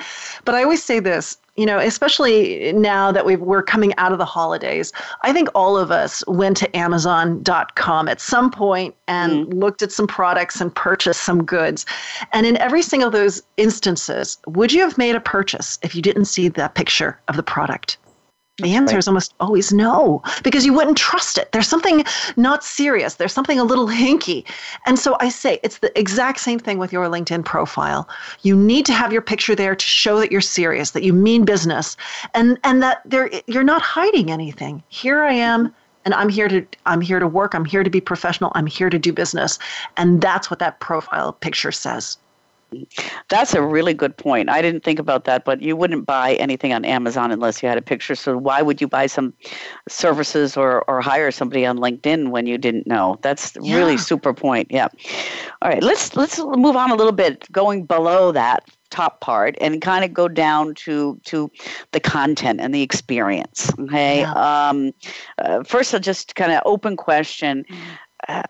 But 0.45 0.57
I 0.57 0.65
always 0.65 0.83
say 0.83 1.01
this 1.01 1.39
you 1.59 1.67
know, 1.67 1.79
especially 1.81 2.73
now 2.73 3.11
that 3.11 3.27
we 3.27 3.35
are 3.35 3.63
coming 3.63 3.93
out 3.99 4.13
of 4.13 4.19
the 4.19 4.25
holidays, 4.25 4.93
I 5.23 5.33
think 5.33 5.49
all 5.57 5.77
of 5.77 5.91
us 5.91 6.23
went 6.29 6.57
to 6.59 6.77
Amazon.com 6.77 8.09
at 8.09 8.21
some 8.21 8.51
point 8.53 8.95
and 9.09 9.49
mm. 9.49 9.61
looked 9.61 9.83
at 9.83 9.91
some 9.91 10.07
products 10.07 10.61
and 10.61 10.73
purchased 10.73 11.23
some 11.23 11.43
goods. 11.45 11.85
And 12.33 12.47
in 12.47 12.57
every 12.59 12.83
single 12.83 13.09
of 13.09 13.13
those 13.13 13.43
instances, 13.57 14.39
would 14.47 14.73
you 14.73 14.83
have 14.83 14.97
made 14.97 15.17
a 15.17 15.21
purchase 15.21 15.79
if 15.83 15.97
you 15.97 16.03
didn't 16.03 16.27
see 16.27 16.49
that 16.49 16.77
picture 16.77 17.19
of 17.27 17.35
the 17.37 17.43
product? 17.43 17.99
The 18.59 18.75
answer 18.75 18.95
right. 18.95 18.99
is 18.99 19.07
almost 19.07 19.35
always 19.39 19.73
no, 19.73 20.21
because 20.43 20.67
you 20.67 20.73
wouldn't 20.73 20.97
trust 20.97 21.39
it. 21.39 21.53
There's 21.53 21.69
something 21.69 22.05
not 22.37 22.65
serious. 22.65 23.15
There's 23.15 23.33
something 23.33 23.61
a 23.61 23.65
little 23.65 23.87
hinky. 23.87 24.45
And 24.85 24.99
so 24.99 25.17
I 25.21 25.29
say 25.29 25.61
it's 25.63 25.79
the 25.79 25.97
exact 25.97 26.41
same 26.41 26.59
thing 26.59 26.79
with 26.79 26.93
your 26.93 27.07
LinkedIn 27.07 27.45
profile. 27.45 28.09
You 28.43 28.57
need 28.57 28.85
to 28.87 28.93
have 28.93 29.13
your 29.13 29.23
picture 29.23 29.55
there 29.55 29.77
to 29.77 29.87
show 29.87 30.19
that 30.19 30.33
you're 30.33 30.41
serious, 30.41 30.91
that 30.91 31.05
you 31.05 31.13
mean 31.13 31.45
business, 31.45 31.97
and 32.35 32.59
and 32.65 32.83
that 32.83 33.03
there 33.05 33.31
you're 33.47 33.63
not 33.63 33.81
hiding 33.81 34.29
anything. 34.29 34.83
Here 34.89 35.23
I 35.23 35.35
am 35.35 35.73
and 36.05 36.13
I'm 36.15 36.29
here 36.29 36.49
to 36.49 36.67
I'm 36.85 37.01
here 37.01 37.21
to 37.21 37.29
work, 37.29 37.55
I'm 37.55 37.65
here 37.65 37.85
to 37.85 37.91
be 37.91 38.01
professional, 38.01 38.51
I'm 38.57 38.67
here 38.67 38.91
to 38.91 38.99
do 38.99 39.13
business. 39.13 39.59
And 39.97 40.21
that's 40.21 40.51
what 40.51 40.59
that 40.59 40.81
profile 40.81 41.33
picture 41.33 41.71
says. 41.71 42.19
That's 43.29 43.55
a 43.55 43.63
really 43.63 43.95
good 43.95 44.17
point. 44.17 44.49
I 44.49 44.61
didn't 44.63 44.85
think 44.85 44.99
about 44.99 45.25
that, 45.25 45.45
but 45.45 45.63
you 45.63 45.77
wouldn't 45.77 46.07
buy 46.07 46.35
anything 46.35 46.73
on 46.73 46.85
Amazon 46.85 47.31
unless 47.31 47.63
you 47.63 47.69
had 47.69 47.79
a 47.79 47.83
picture. 47.83 48.15
So 48.15 48.37
why 48.37 48.63
would 48.63 48.81
you 48.81 48.89
buy 48.89 49.07
some 49.07 49.33
services 49.89 50.57
or, 50.57 50.83
or 50.89 51.01
hire 51.01 51.31
somebody 51.31 51.65
on 51.65 51.79
LinkedIn 51.79 52.31
when 52.31 52.47
you 52.47 52.59
didn't 52.59 52.87
know? 52.87 53.19
That's 53.23 53.57
yeah. 53.61 53.77
really 53.77 53.97
super 53.97 54.35
point. 54.35 54.69
Yeah. 54.71 54.89
All 55.63 55.71
right, 55.71 55.83
let's 55.83 56.15
let's 56.17 56.39
move 56.39 56.77
on 56.77 56.91
a 56.91 56.95
little 56.95 57.13
bit, 57.13 57.51
going 57.53 57.85
below 57.85 58.33
that 58.33 58.69
top 58.91 59.21
part 59.21 59.57
and 59.61 59.83
kind 59.83 60.05
of 60.05 60.13
go 60.13 60.29
down 60.29 60.75
to 60.75 61.21
to 61.25 61.51
the 61.93 62.01
content 62.01 62.61
and 62.61 62.75
the 62.75 62.83
experience 62.83 63.71
okay 63.79 64.21
yeah. 64.21 64.33
um, 64.69 64.93
uh, 65.39 65.63
first 65.63 65.93
i'll 65.93 66.01
just 66.01 66.35
kind 66.37 66.53
of 66.53 66.63
open 66.65 66.97
question 66.97 67.65
uh, 68.29 68.43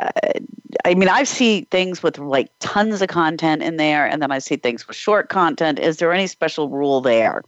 I 0.85 0.95
mean, 0.95 1.09
I 1.09 1.25
see 1.25 1.63
things 1.71 2.03
with 2.03 2.19
like 2.19 2.51
tons 2.59 3.01
of 3.01 3.09
content 3.09 3.63
in 3.63 3.77
there, 3.77 4.07
and 4.07 4.21
then 4.21 4.31
I 4.33 4.39
see 4.39 4.57
things 4.57 4.87
with 4.87 4.97
short 4.97 5.29
content. 5.29 5.79
Is 5.79 5.99
there 5.99 6.13
any 6.13 6.27
special 6.27 6.69
rule 6.69 7.01
there? 7.01 7.43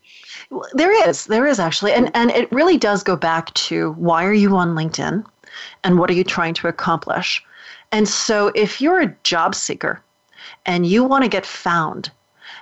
There 0.72 1.08
is. 1.08 1.26
There 1.26 1.46
is 1.46 1.58
actually, 1.58 1.92
and 1.92 2.10
and 2.14 2.30
it 2.30 2.50
really 2.52 2.76
does 2.76 3.02
go 3.02 3.16
back 3.16 3.52
to 3.54 3.92
why 3.92 4.24
are 4.24 4.32
you 4.32 4.56
on 4.56 4.74
LinkedIn, 4.74 5.24
and 5.84 5.98
what 5.98 6.10
are 6.10 6.14
you 6.14 6.24
trying 6.24 6.54
to 6.54 6.68
accomplish? 6.68 7.42
And 7.92 8.08
so, 8.08 8.52
if 8.54 8.80
you're 8.80 9.00
a 9.00 9.14
job 9.24 9.54
seeker, 9.54 10.02
and 10.66 10.86
you 10.86 11.04
want 11.04 11.24
to 11.24 11.28
get 11.28 11.44
found, 11.44 12.10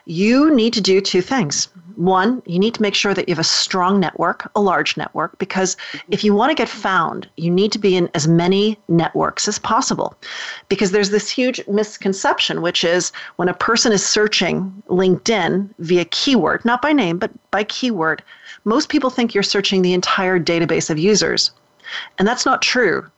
you 0.06 0.54
need 0.54 0.72
to 0.72 0.80
do 0.80 1.00
two 1.00 1.22
things. 1.22 1.68
One, 1.98 2.40
you 2.46 2.60
need 2.60 2.74
to 2.74 2.82
make 2.82 2.94
sure 2.94 3.12
that 3.12 3.28
you 3.28 3.34
have 3.34 3.40
a 3.40 3.44
strong 3.44 3.98
network, 3.98 4.48
a 4.54 4.60
large 4.60 4.96
network, 4.96 5.36
because 5.38 5.74
mm-hmm. 5.74 6.12
if 6.12 6.22
you 6.22 6.32
want 6.32 6.50
to 6.50 6.54
get 6.54 6.68
found, 6.68 7.28
you 7.36 7.50
need 7.50 7.72
to 7.72 7.78
be 7.78 7.96
in 7.96 8.08
as 8.14 8.28
many 8.28 8.78
networks 8.86 9.48
as 9.48 9.58
possible. 9.58 10.14
Because 10.68 10.92
there's 10.92 11.10
this 11.10 11.28
huge 11.28 11.60
misconception, 11.66 12.62
which 12.62 12.84
is 12.84 13.10
when 13.36 13.48
a 13.48 13.54
person 13.54 13.92
is 13.92 14.06
searching 14.06 14.82
LinkedIn 14.88 15.68
via 15.80 16.04
keyword, 16.06 16.64
not 16.64 16.80
by 16.80 16.92
name, 16.92 17.18
but 17.18 17.32
by 17.50 17.64
keyword, 17.64 18.22
most 18.64 18.88
people 18.88 19.10
think 19.10 19.34
you're 19.34 19.42
searching 19.42 19.82
the 19.82 19.94
entire 19.94 20.38
database 20.38 20.90
of 20.90 20.98
users. 20.98 21.50
And 22.18 22.28
that's 22.28 22.46
not 22.46 22.62
true. 22.62 23.10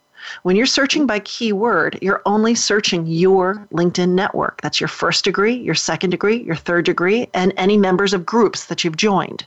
When 0.43 0.57
you're 0.57 0.67
searching 0.67 1.07
by 1.07 1.21
keyword, 1.21 1.99
you're 2.01 2.23
only 2.27 2.55
searching 2.55 3.07
your 3.07 3.67
LinkedIn 3.73 4.11
network. 4.11 4.61
That's 4.61 4.81
your 4.81 4.89
first 4.89 5.25
degree, 5.25 5.55
your 5.55 5.75
second 5.75 6.11
degree, 6.11 6.43
your 6.43 6.57
third 6.57 6.85
degree, 6.85 7.29
and 7.35 7.53
any 7.57 7.77
members 7.77 8.13
of 8.13 8.27
groups 8.27 8.67
that 8.67 8.85
you've 8.85 8.97
joined. 8.97 9.45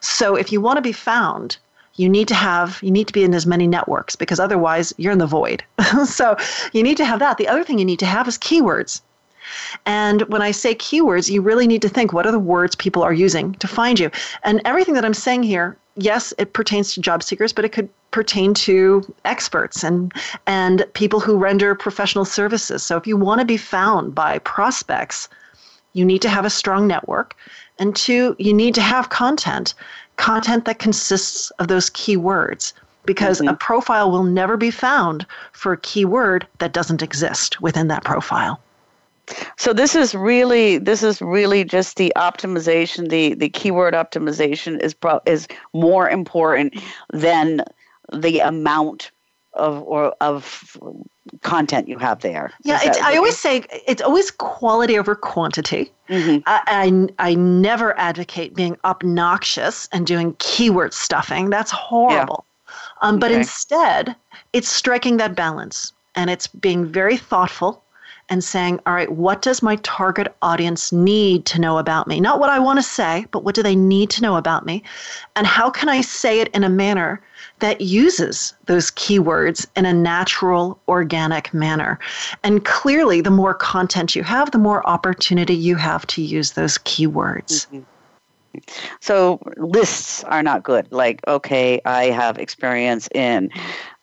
So 0.00 0.34
if 0.34 0.50
you 0.52 0.60
want 0.60 0.76
to 0.76 0.82
be 0.82 0.92
found, 0.92 1.58
you 1.96 2.08
need 2.08 2.28
to 2.28 2.34
have 2.34 2.78
you 2.82 2.90
need 2.90 3.06
to 3.08 3.12
be 3.12 3.24
in 3.24 3.34
as 3.34 3.46
many 3.46 3.66
networks 3.66 4.16
because 4.16 4.40
otherwise 4.40 4.94
you're 4.96 5.12
in 5.12 5.18
the 5.18 5.26
void. 5.26 5.62
so 6.06 6.36
you 6.72 6.82
need 6.82 6.96
to 6.96 7.04
have 7.04 7.18
that. 7.18 7.36
The 7.36 7.48
other 7.48 7.64
thing 7.64 7.78
you 7.78 7.84
need 7.84 7.98
to 7.98 8.06
have 8.06 8.26
is 8.26 8.38
keywords. 8.38 9.02
And 9.86 10.22
when 10.22 10.42
I 10.42 10.50
say 10.52 10.74
keywords, 10.74 11.30
you 11.30 11.42
really 11.42 11.66
need 11.66 11.82
to 11.82 11.88
think 11.88 12.12
what 12.12 12.26
are 12.26 12.32
the 12.32 12.38
words 12.38 12.74
people 12.74 13.02
are 13.02 13.12
using 13.12 13.54
to 13.54 13.68
find 13.68 13.98
you. 13.98 14.10
And 14.44 14.60
everything 14.64 14.94
that 14.94 15.04
I'm 15.04 15.14
saying 15.14 15.42
here, 15.42 15.76
yes, 15.96 16.32
it 16.38 16.52
pertains 16.52 16.94
to 16.94 17.00
job 17.00 17.22
seekers, 17.22 17.52
but 17.52 17.64
it 17.64 17.72
could 17.72 17.88
pertain 18.10 18.54
to 18.54 19.02
experts 19.24 19.84
and 19.84 20.12
and 20.46 20.84
people 20.94 21.20
who 21.20 21.36
render 21.36 21.74
professional 21.74 22.24
services. 22.24 22.82
So 22.82 22.96
if 22.96 23.06
you 23.06 23.16
want 23.16 23.40
to 23.40 23.44
be 23.44 23.56
found 23.56 24.14
by 24.14 24.38
prospects, 24.40 25.28
you 25.92 26.04
need 26.04 26.22
to 26.22 26.28
have 26.28 26.44
a 26.44 26.50
strong 26.50 26.86
network. 26.86 27.36
And 27.78 27.96
two, 27.96 28.36
you 28.38 28.52
need 28.52 28.74
to 28.74 28.82
have 28.82 29.08
content, 29.08 29.74
content 30.16 30.64
that 30.66 30.78
consists 30.78 31.50
of 31.52 31.68
those 31.68 31.90
keywords 31.90 32.72
because 33.06 33.38
mm-hmm. 33.38 33.48
a 33.48 33.54
profile 33.54 34.10
will 34.10 34.24
never 34.24 34.56
be 34.56 34.70
found 34.70 35.26
for 35.52 35.72
a 35.72 35.78
keyword 35.78 36.46
that 36.58 36.72
doesn't 36.72 37.02
exist 37.02 37.60
within 37.60 37.88
that 37.88 38.04
profile. 38.04 38.60
So 39.56 39.72
this 39.72 39.94
is 39.94 40.14
really 40.14 40.78
this 40.78 41.02
is 41.02 41.20
really 41.20 41.64
just 41.64 41.96
the 41.96 42.12
optimization. 42.16 43.08
The 43.08 43.34
the 43.34 43.48
keyword 43.48 43.94
optimization 43.94 44.80
is 44.80 44.94
pro- 44.94 45.20
is 45.26 45.48
more 45.72 46.08
important 46.08 46.74
than 47.12 47.64
the 48.12 48.40
amount 48.40 49.10
of 49.54 49.82
or 49.82 50.14
of 50.20 50.76
content 51.42 51.88
you 51.88 51.98
have 51.98 52.20
there. 52.20 52.52
Yeah, 52.62 52.80
I 53.02 53.16
always 53.16 53.38
say 53.38 53.64
it's 53.86 54.02
always 54.02 54.30
quality 54.30 54.98
over 54.98 55.14
quantity. 55.14 55.92
Mm-hmm. 56.08 56.42
I, 56.46 57.08
I, 57.18 57.30
I 57.30 57.34
never 57.34 57.98
advocate 57.98 58.54
being 58.54 58.76
obnoxious 58.84 59.88
and 59.92 60.06
doing 60.06 60.34
keyword 60.38 60.94
stuffing. 60.94 61.50
That's 61.50 61.70
horrible. 61.70 62.44
Yeah. 62.44 62.74
Um, 63.02 63.18
but 63.18 63.30
okay. 63.30 63.38
instead, 63.38 64.16
it's 64.52 64.68
striking 64.68 65.16
that 65.18 65.34
balance 65.34 65.92
and 66.14 66.30
it's 66.30 66.46
being 66.46 66.84
very 66.86 67.16
thoughtful 67.16 67.82
and 68.30 68.42
saying, 68.42 68.80
all 68.86 68.94
right, 68.94 69.10
what 69.12 69.42
does 69.42 69.62
my 69.62 69.76
target 69.76 70.34
audience 70.40 70.92
need 70.92 71.44
to 71.46 71.60
know 71.60 71.78
about 71.78 72.06
me? 72.06 72.20
Not 72.20 72.38
what 72.38 72.48
I 72.48 72.60
want 72.60 72.78
to 72.78 72.82
say, 72.82 73.26
but 73.32 73.44
what 73.44 73.56
do 73.56 73.62
they 73.62 73.74
need 73.74 74.08
to 74.10 74.22
know 74.22 74.36
about 74.36 74.64
me? 74.64 74.82
And 75.36 75.46
how 75.46 75.68
can 75.68 75.88
I 75.88 76.00
say 76.00 76.40
it 76.40 76.48
in 76.48 76.62
a 76.62 76.68
manner 76.68 77.20
that 77.58 77.80
uses 77.80 78.54
those 78.66 78.90
keywords 78.92 79.66
in 79.76 79.84
a 79.84 79.92
natural, 79.92 80.78
organic 80.88 81.52
manner? 81.52 81.98
And 82.44 82.64
clearly, 82.64 83.20
the 83.20 83.30
more 83.30 83.52
content 83.52 84.14
you 84.14 84.22
have, 84.22 84.52
the 84.52 84.58
more 84.58 84.86
opportunity 84.88 85.54
you 85.54 85.74
have 85.74 86.06
to 86.08 86.22
use 86.22 86.52
those 86.52 86.78
keywords. 86.78 87.66
Mm-hmm. 87.66 87.80
So 89.00 89.40
lists 89.56 90.24
are 90.24 90.42
not 90.42 90.62
good. 90.62 90.90
Like, 90.90 91.20
okay, 91.28 91.80
I 91.84 92.04
have 92.06 92.38
experience 92.38 93.08
in 93.14 93.50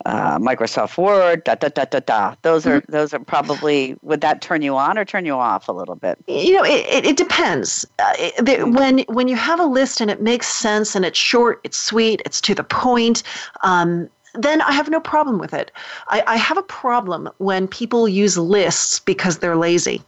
uh, 0.06 0.40
Microsoft 0.40 0.98
Word, 0.98 1.44
da 1.44 1.56
da 1.56 1.70
da 1.70 1.86
da 1.86 2.00
da. 2.00 2.36
Those 2.42 2.66
are 2.66 2.82
mm-hmm. 2.82 2.92
those 2.92 3.14
are 3.14 3.20
probably 3.20 3.98
would 4.02 4.22
that 4.22 4.42
turn 4.42 4.62
you 4.62 4.78
on 4.78 4.98
or 4.98 5.06
turn 5.06 5.26
you 5.26 5.34
off 5.34 5.68
a 5.68 5.72
little 5.72 5.96
bit? 5.96 6.18
You 6.28 6.54
know, 6.54 6.64
it, 6.64 6.86
it, 6.88 7.06
it 7.06 7.18
depends. 7.18 7.86
Uh, 8.00 8.14
it, 8.18 8.68
when 8.70 9.00
when 9.10 9.28
you 9.28 9.36
have 9.36 9.60
a 9.60 9.66
list 9.66 10.00
and 10.00 10.10
it 10.10 10.22
makes 10.22 10.48
sense 10.48 10.96
and 10.96 11.04
it's 11.04 11.20
short, 11.20 11.60
it's 11.64 11.78
sweet, 11.78 12.22
it's 12.26 12.40
to 12.42 12.56
the 12.56 12.64
point. 12.64 13.24
Um, 13.64 14.10
then 14.34 14.62
I 14.62 14.72
have 14.72 14.90
no 14.90 15.00
problem 15.00 15.40
with 15.40 15.54
it. 15.54 15.72
I, 16.10 16.24
I 16.28 16.38
have 16.38 16.58
a 16.58 16.64
problem 16.64 17.30
when 17.38 17.68
people 17.68 18.08
use 18.08 18.38
lists 18.38 19.00
because 19.00 19.40
they're 19.40 19.58
lazy. 19.58 20.02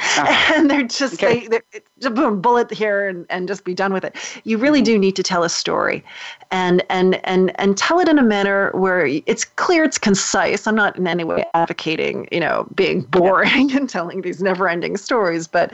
Uh-huh. 0.00 0.54
and 0.54 0.70
they're 0.70 0.82
just 0.82 1.14
okay. 1.14 1.46
they, 1.46 1.60
they're, 1.98 2.10
boom 2.10 2.40
bullet 2.40 2.70
here 2.70 3.06
and, 3.06 3.26
and 3.28 3.46
just 3.46 3.64
be 3.64 3.74
done 3.74 3.92
with 3.92 4.02
it 4.02 4.16
you 4.44 4.56
really 4.56 4.80
mm-hmm. 4.80 4.94
do 4.94 4.98
need 4.98 5.14
to 5.16 5.22
tell 5.22 5.44
a 5.44 5.48
story 5.48 6.02
and 6.50 6.82
and 6.88 7.20
and 7.24 7.52
and 7.60 7.76
tell 7.76 8.00
it 8.00 8.08
in 8.08 8.18
a 8.18 8.22
manner 8.22 8.70
where 8.72 9.04
it's 9.06 9.44
clear 9.44 9.84
it's 9.84 9.98
concise 9.98 10.66
i'm 10.66 10.74
not 10.74 10.96
in 10.96 11.06
any 11.06 11.22
way 11.22 11.44
advocating 11.52 12.26
you 12.32 12.40
know 12.40 12.66
being 12.74 13.02
boring 13.02 13.68
yeah. 13.68 13.76
and 13.78 13.90
telling 13.90 14.22
these 14.22 14.42
never 14.42 14.68
ending 14.68 14.96
stories 14.96 15.46
but 15.46 15.72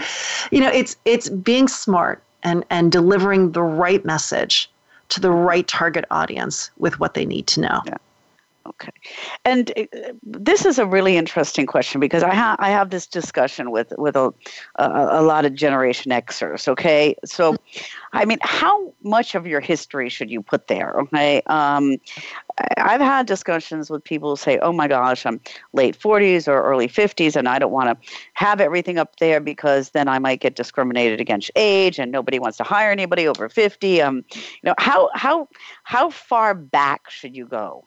you 0.50 0.60
know 0.60 0.70
it's 0.70 0.96
it's 1.04 1.28
being 1.28 1.68
smart 1.68 2.22
and 2.42 2.64
and 2.68 2.90
delivering 2.90 3.52
the 3.52 3.62
right 3.62 4.04
message 4.04 4.68
to 5.08 5.20
the 5.20 5.30
right 5.30 5.68
target 5.68 6.04
audience 6.10 6.70
with 6.78 6.98
what 6.98 7.14
they 7.14 7.24
need 7.24 7.46
to 7.46 7.60
know 7.60 7.80
yeah. 7.86 7.96
Okay, 8.68 8.90
and 9.44 9.70
uh, 9.76 10.12
this 10.24 10.64
is 10.64 10.78
a 10.78 10.86
really 10.86 11.16
interesting 11.16 11.66
question 11.66 12.00
because 12.00 12.22
I 12.22 12.34
have 12.34 12.56
I 12.58 12.70
have 12.70 12.90
this 12.90 13.06
discussion 13.06 13.70
with 13.70 13.92
with 13.96 14.16
a, 14.16 14.32
a, 14.76 15.20
a 15.20 15.22
lot 15.22 15.44
of 15.44 15.54
Generation 15.54 16.10
Xers. 16.10 16.66
Okay, 16.66 17.14
so 17.24 17.56
I 18.12 18.24
mean, 18.24 18.38
how 18.42 18.92
much 19.02 19.34
of 19.36 19.46
your 19.46 19.60
history 19.60 20.08
should 20.08 20.30
you 20.30 20.42
put 20.42 20.66
there? 20.66 20.98
Okay, 21.00 21.42
um, 21.46 21.96
I've 22.78 23.00
had 23.00 23.26
discussions 23.26 23.88
with 23.88 24.02
people 24.02 24.30
who 24.30 24.36
say, 24.36 24.58
"Oh 24.58 24.72
my 24.72 24.88
gosh, 24.88 25.24
I'm 25.26 25.40
late 25.72 25.96
40s 25.98 26.48
or 26.48 26.62
early 26.62 26.88
50s, 26.88 27.36
and 27.36 27.48
I 27.48 27.58
don't 27.60 27.72
want 27.72 27.88
to 27.90 28.12
have 28.34 28.60
everything 28.60 28.98
up 28.98 29.16
there 29.16 29.40
because 29.40 29.90
then 29.90 30.08
I 30.08 30.18
might 30.18 30.40
get 30.40 30.56
discriminated 30.56 31.20
against 31.20 31.50
age, 31.54 32.00
and 32.00 32.10
nobody 32.10 32.40
wants 32.40 32.56
to 32.58 32.64
hire 32.64 32.90
anybody 32.90 33.28
over 33.28 33.48
50." 33.48 34.02
Um, 34.02 34.24
you 34.32 34.42
know, 34.64 34.74
how 34.78 35.10
how 35.14 35.48
how 35.84 36.10
far 36.10 36.54
back 36.54 37.08
should 37.10 37.36
you 37.36 37.46
go? 37.46 37.85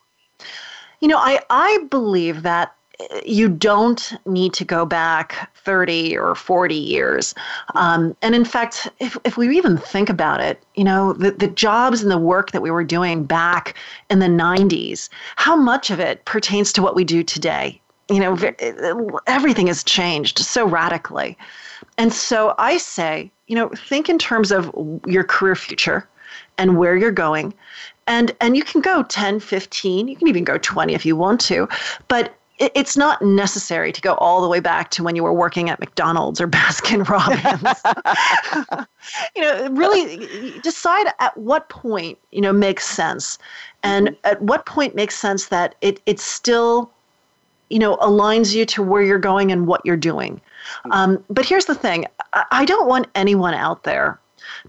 You 0.99 1.07
know, 1.07 1.17
I, 1.17 1.39
I 1.49 1.85
believe 1.89 2.43
that 2.43 2.75
eh, 2.99 3.21
you 3.25 3.49
don't 3.49 4.13
need 4.25 4.53
to 4.53 4.65
go 4.65 4.85
back 4.85 5.49
30 5.55 6.17
or 6.17 6.35
40 6.35 6.75
years. 6.75 7.33
Um, 7.75 8.15
and 8.21 8.35
in 8.35 8.45
fact, 8.45 8.89
if, 8.99 9.17
if 9.23 9.37
we 9.37 9.55
even 9.55 9.77
think 9.77 10.09
about 10.09 10.41
it, 10.41 10.61
you 10.75 10.83
know, 10.83 11.13
the, 11.13 11.31
the 11.31 11.47
jobs 11.47 12.01
and 12.01 12.11
the 12.11 12.17
work 12.17 12.51
that 12.51 12.61
we 12.61 12.71
were 12.71 12.83
doing 12.83 13.23
back 13.23 13.75
in 14.09 14.19
the 14.19 14.27
90s, 14.27 15.09
how 15.35 15.55
much 15.55 15.89
of 15.89 15.99
it 15.99 16.25
pertains 16.25 16.73
to 16.73 16.81
what 16.81 16.95
we 16.95 17.03
do 17.03 17.23
today? 17.23 17.79
You 18.09 18.19
know, 18.19 18.35
eh, 18.35 18.53
eh, 18.59 18.93
everything 19.27 19.67
has 19.67 19.83
changed 19.83 20.39
so 20.39 20.65
radically. 20.67 21.37
And 21.97 22.11
so 22.11 22.55
I 22.57 22.77
say, 22.77 23.31
you 23.47 23.55
know, 23.55 23.69
think 23.69 24.09
in 24.09 24.17
terms 24.17 24.51
of 24.51 24.71
your 25.05 25.23
career 25.23 25.55
future 25.55 26.07
and 26.57 26.77
where 26.77 26.95
you're 26.95 27.11
going 27.11 27.53
and 28.09 28.35
and 28.41 28.57
you 28.57 28.63
can 28.63 28.81
go 28.81 29.03
10 29.03 29.39
15 29.39 30.07
you 30.09 30.15
can 30.15 30.27
even 30.27 30.43
go 30.43 30.57
20 30.57 30.93
if 30.93 31.05
you 31.05 31.15
want 31.15 31.39
to 31.39 31.67
but 32.09 32.35
it's 32.59 32.97
not 32.97 33.21
necessary 33.21 33.91
to 33.93 34.01
go 34.01 34.15
all 34.15 34.41
the 34.41 34.47
way 34.49 34.59
back 34.59 34.91
to 34.91 35.01
when 35.01 35.15
you 35.15 35.23
were 35.23 35.33
working 35.33 35.69
at 35.69 35.79
McDonald's 35.79 36.41
or 36.41 36.47
Baskin 36.49 37.07
Robbins. 37.07 38.87
you 39.35 39.41
know, 39.41 39.69
really 39.69 40.59
decide 40.59 41.07
at 41.19 41.37
what 41.37 41.69
point, 41.69 42.17
you 42.31 42.41
know, 42.41 42.51
makes 42.51 42.85
sense. 42.85 43.37
And 43.81 44.09
mm-hmm. 44.09 44.27
at 44.27 44.41
what 44.41 44.65
point 44.65 44.93
makes 44.93 45.15
sense 45.15 45.47
that 45.47 45.75
it 45.79 46.01
it 46.05 46.19
still, 46.19 46.91
you 47.69 47.79
know, 47.79 47.95
aligns 47.97 48.53
you 48.53 48.65
to 48.65 48.83
where 48.83 49.03
you're 49.03 49.19
going 49.19 49.53
and 49.53 49.65
what 49.65 49.79
you're 49.85 49.95
doing. 49.95 50.41
Mm-hmm. 50.83 50.91
Um, 50.91 51.23
but 51.29 51.45
here's 51.45 51.65
the 51.65 51.75
thing 51.75 52.07
I 52.51 52.65
don't 52.65 52.87
want 52.87 53.07
anyone 53.15 53.53
out 53.53 53.83
there 53.83 54.19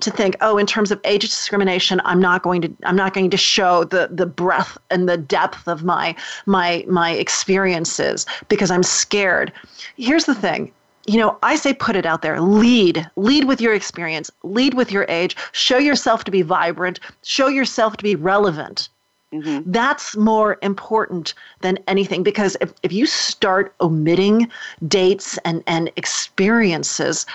to 0.00 0.10
think, 0.10 0.36
oh, 0.40 0.58
in 0.58 0.66
terms 0.66 0.90
of 0.90 1.00
age 1.04 1.22
discrimination, 1.22 2.00
I'm 2.04 2.20
not 2.20 2.42
going 2.42 2.62
to 2.62 2.72
I'm 2.84 2.96
not 2.96 3.14
going 3.14 3.30
to 3.30 3.36
show 3.36 3.84
the 3.84 4.08
the 4.10 4.26
breadth 4.26 4.78
and 4.90 5.08
the 5.08 5.16
depth 5.16 5.66
of 5.66 5.84
my 5.84 6.14
my 6.46 6.84
my 6.88 7.10
experiences 7.10 8.26
because 8.48 8.70
I'm 8.70 8.82
scared. 8.82 9.52
Here's 9.96 10.24
the 10.24 10.34
thing. 10.34 10.72
You 11.06 11.18
know, 11.18 11.38
I 11.42 11.56
say 11.56 11.72
put 11.72 11.96
it 11.96 12.06
out 12.06 12.22
there. 12.22 12.40
Lead. 12.40 13.10
Lead 13.16 13.44
with 13.44 13.60
your 13.60 13.74
experience. 13.74 14.30
Lead 14.42 14.74
with 14.74 14.92
your 14.92 15.06
age. 15.08 15.36
Show 15.52 15.78
yourself 15.78 16.24
to 16.24 16.30
be 16.30 16.42
vibrant. 16.42 17.00
Show 17.22 17.48
yourself 17.48 17.96
to 17.96 18.04
be 18.04 18.14
relevant. 18.14 18.88
Mm-hmm. 19.32 19.70
That's 19.70 20.16
more 20.16 20.58
important 20.62 21.34
than 21.60 21.78
anything 21.86 22.22
because 22.24 22.56
if, 22.60 22.72
if 22.82 22.92
you 22.92 23.06
start 23.06 23.74
omitting 23.80 24.50
dates 24.88 25.38
and, 25.44 25.62
and 25.68 25.90
experiences, 25.94 27.26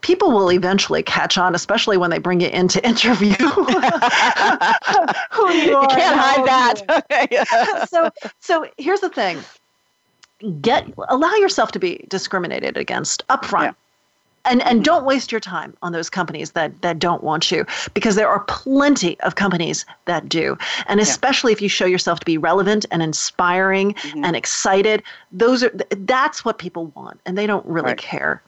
people 0.00 0.30
will 0.30 0.52
eventually 0.52 1.02
catch 1.02 1.36
on, 1.36 1.54
especially 1.54 1.96
when 1.96 2.10
they 2.10 2.18
bring 2.18 2.40
you 2.40 2.48
in 2.48 2.68
to 2.68 2.86
interview 2.86 3.32
who 3.34 3.62
you. 5.52 5.70
You 5.70 5.86
can't 5.90 6.18
hide 6.18 6.46
that. 6.46 7.88
so, 7.90 8.10
so 8.40 8.66
here's 8.78 9.00
the 9.00 9.08
thing: 9.08 9.38
get 10.60 10.86
allow 11.08 11.34
yourself 11.34 11.72
to 11.72 11.78
be 11.78 12.04
discriminated 12.08 12.76
against 12.76 13.26
upfront. 13.28 13.62
Yeah. 13.62 13.72
and 14.44 14.62
and 14.62 14.84
don't 14.84 15.04
waste 15.04 15.32
your 15.32 15.40
time 15.40 15.74
on 15.82 15.92
those 15.92 16.10
companies 16.10 16.52
that 16.52 16.82
that 16.82 16.98
don't 16.98 17.22
want 17.24 17.50
you 17.50 17.66
because 17.94 18.14
there 18.14 18.28
are 18.28 18.40
plenty 18.40 19.18
of 19.20 19.34
companies 19.34 19.84
that 20.04 20.28
do 20.28 20.56
and 20.86 21.00
especially 21.00 21.52
yeah. 21.52 21.56
if 21.56 21.62
you 21.62 21.68
show 21.68 21.86
yourself 21.86 22.20
to 22.20 22.26
be 22.26 22.38
relevant 22.38 22.86
and 22.90 23.02
inspiring 23.02 23.94
mm-hmm. 23.94 24.24
and 24.24 24.36
excited 24.36 25.02
those 25.32 25.62
are 25.64 25.72
that's 25.98 26.44
what 26.44 26.58
people 26.58 26.92
want 26.94 27.18
and 27.26 27.36
they 27.36 27.46
don't 27.46 27.66
really 27.66 27.88
right. 27.88 27.98
care 27.98 28.42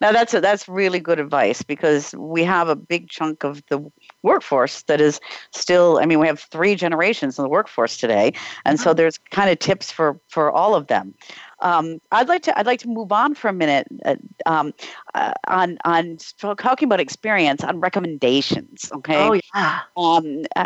now 0.00 0.12
that's 0.12 0.34
a, 0.34 0.40
that's 0.40 0.68
really 0.68 1.00
good 1.00 1.20
advice 1.20 1.62
because 1.62 2.14
we 2.14 2.44
have 2.44 2.68
a 2.68 2.76
big 2.76 3.08
chunk 3.08 3.44
of 3.44 3.62
the 3.68 3.90
workforce 4.22 4.82
that 4.82 5.00
is 5.00 5.20
still. 5.52 5.98
I 6.00 6.06
mean, 6.06 6.18
we 6.18 6.26
have 6.26 6.40
three 6.40 6.74
generations 6.74 7.38
in 7.38 7.42
the 7.42 7.48
workforce 7.48 7.96
today, 7.96 8.32
and 8.64 8.78
so 8.78 8.90
mm-hmm. 8.90 8.98
there's 8.98 9.18
kind 9.30 9.50
of 9.50 9.58
tips 9.58 9.90
for 9.90 10.18
for 10.28 10.50
all 10.50 10.74
of 10.74 10.86
them. 10.86 11.14
Um, 11.62 12.00
I'd 12.12 12.28
like 12.28 12.42
to 12.42 12.58
I'd 12.58 12.66
like 12.66 12.80
to 12.80 12.88
move 12.88 13.12
on 13.12 13.34
for 13.34 13.48
a 13.48 13.52
minute 13.52 13.86
uh, 14.04 14.16
um, 14.46 14.72
uh, 15.14 15.32
on 15.48 15.78
on 15.84 16.18
talking 16.56 16.86
about 16.86 17.00
experience 17.00 17.62
on 17.62 17.80
recommendations. 17.80 18.90
Okay. 18.92 19.16
Oh 19.16 19.38
yeah. 19.54 19.80
Um, 19.96 20.44
uh, 20.56 20.64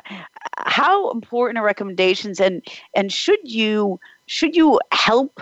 how 0.59 1.11
important 1.11 1.59
are 1.59 1.64
recommendations, 1.64 2.40
and 2.40 2.62
and 2.94 3.12
should 3.12 3.40
you 3.42 3.98
should 4.27 4.57
you 4.57 4.81
help 4.92 5.40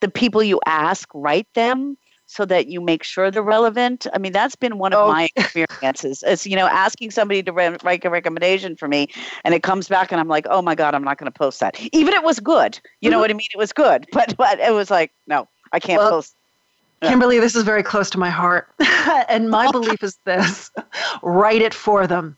the 0.00 0.08
people 0.08 0.42
you 0.42 0.60
ask 0.66 1.08
write 1.14 1.52
them? 1.54 1.96
So 2.26 2.44
that 2.44 2.66
you 2.66 2.80
make 2.80 3.02
sure 3.02 3.30
they're 3.30 3.42
relevant. 3.42 4.06
I 4.12 4.18
mean, 4.18 4.32
that's 4.32 4.56
been 4.56 4.78
one 4.78 4.92
of 4.92 5.08
oh. 5.08 5.12
my 5.12 5.28
experiences. 5.36 6.22
Is 6.22 6.46
you 6.46 6.56
know 6.56 6.66
asking 6.66 7.12
somebody 7.12 7.42
to 7.42 7.52
re- 7.52 7.76
write 7.82 8.04
a 8.04 8.10
recommendation 8.10 8.76
for 8.76 8.88
me, 8.88 9.08
and 9.44 9.54
it 9.54 9.62
comes 9.62 9.88
back, 9.88 10.12
and 10.12 10.20
I'm 10.20 10.28
like, 10.28 10.46
oh 10.50 10.62
my 10.62 10.74
god, 10.74 10.94
I'm 10.94 11.04
not 11.04 11.18
going 11.18 11.30
to 11.30 11.36
post 11.36 11.60
that. 11.60 11.80
Even 11.92 12.14
it 12.14 12.24
was 12.24 12.40
good. 12.40 12.78
You 13.00 13.08
mm-hmm. 13.08 13.12
know 13.12 13.20
what 13.20 13.30
I 13.30 13.34
mean? 13.34 13.48
It 13.54 13.58
was 13.58 13.72
good, 13.72 14.06
but 14.12 14.36
but 14.36 14.58
it 14.60 14.72
was 14.72 14.90
like, 14.90 15.12
no, 15.26 15.48
I 15.72 15.80
can't 15.80 15.98
well, 15.98 16.10
post. 16.10 16.34
Kimberly, 17.02 17.38
this 17.38 17.54
is 17.54 17.62
very 17.62 17.82
close 17.82 18.08
to 18.10 18.18
my 18.18 18.30
heart. 18.30 18.68
and 19.28 19.50
my 19.50 19.70
belief 19.70 20.02
is 20.02 20.18
this 20.24 20.70
write 21.22 21.62
it 21.62 21.74
for 21.74 22.06
them. 22.06 22.36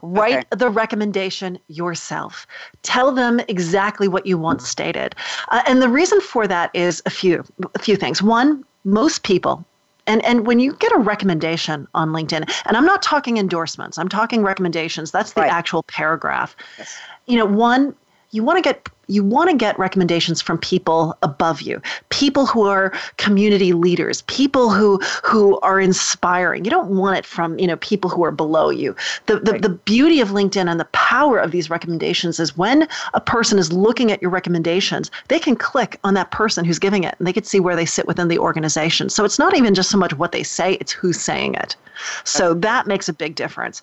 Write 0.00 0.38
okay. 0.38 0.46
the 0.52 0.70
recommendation 0.70 1.58
yourself. 1.68 2.46
Tell 2.82 3.12
them 3.12 3.40
exactly 3.48 4.08
what 4.08 4.24
you 4.24 4.38
want 4.38 4.62
stated. 4.62 5.14
Uh, 5.50 5.62
and 5.66 5.82
the 5.82 5.88
reason 5.88 6.20
for 6.20 6.46
that 6.46 6.70
is 6.72 7.02
a 7.04 7.10
few 7.10 7.44
a 7.74 7.78
few 7.78 7.96
things. 7.96 8.22
One, 8.22 8.64
most 8.86 9.22
people 9.24 9.66
and 10.06 10.24
and 10.24 10.46
when 10.46 10.60
you 10.60 10.74
get 10.74 10.92
a 10.92 10.98
recommendation 10.98 11.88
on 11.94 12.10
LinkedIn, 12.10 12.48
and 12.64 12.76
I'm 12.76 12.86
not 12.86 13.02
talking 13.02 13.38
endorsements, 13.38 13.98
I'm 13.98 14.08
talking 14.08 14.42
recommendations. 14.42 15.10
That's 15.10 15.32
the 15.32 15.42
right. 15.42 15.52
actual 15.52 15.82
paragraph. 15.82 16.56
Yes. 16.78 16.96
You 17.26 17.38
know, 17.38 17.46
one 17.46 17.94
you 18.30 18.42
want 18.42 18.56
to 18.56 18.62
get 18.62 18.88
you 19.08 19.22
want 19.22 19.50
to 19.50 19.56
get 19.56 19.78
recommendations 19.78 20.40
from 20.42 20.58
people 20.58 21.16
above 21.22 21.60
you 21.60 21.80
people 22.08 22.46
who 22.46 22.66
are 22.66 22.92
community 23.16 23.72
leaders 23.72 24.22
people 24.22 24.70
who 24.70 24.98
who 25.22 25.58
are 25.60 25.80
inspiring. 25.80 26.64
You 26.64 26.70
don't 26.70 26.90
want 26.90 27.18
it 27.18 27.26
from 27.26 27.58
you 27.58 27.66
know 27.66 27.76
people 27.76 28.10
who 28.10 28.24
are 28.24 28.30
below 28.30 28.70
you. 28.70 28.94
The 29.26 29.40
the, 29.40 29.52
right. 29.52 29.62
the 29.62 29.68
beauty 29.68 30.20
of 30.20 30.28
linkedin 30.28 30.70
and 30.70 30.80
the 30.80 30.86
power 30.86 31.38
of 31.38 31.50
these 31.50 31.70
recommendations 31.70 32.40
is 32.40 32.56
when 32.56 32.88
a 33.14 33.20
person 33.20 33.58
is 33.58 33.72
looking 33.72 34.12
at 34.12 34.20
your 34.22 34.30
recommendations 34.30 35.10
they 35.28 35.38
can 35.38 35.56
click 35.56 35.98
on 36.04 36.14
that 36.14 36.30
person 36.30 36.64
who's 36.64 36.78
giving 36.78 37.04
it 37.04 37.14
and 37.18 37.26
they 37.26 37.32
can 37.32 37.44
see 37.44 37.60
where 37.60 37.76
they 37.76 37.86
sit 37.86 38.06
within 38.06 38.28
the 38.28 38.38
organization. 38.38 39.08
So 39.08 39.24
it's 39.24 39.38
not 39.38 39.56
even 39.56 39.74
just 39.74 39.90
so 39.90 39.98
much 39.98 40.14
what 40.14 40.32
they 40.32 40.42
say 40.42 40.74
it's 40.74 40.92
who's 40.92 41.20
saying 41.20 41.54
it. 41.54 41.76
So 42.24 42.54
that 42.54 42.86
makes 42.86 43.08
a 43.08 43.12
big 43.12 43.34
difference. 43.34 43.82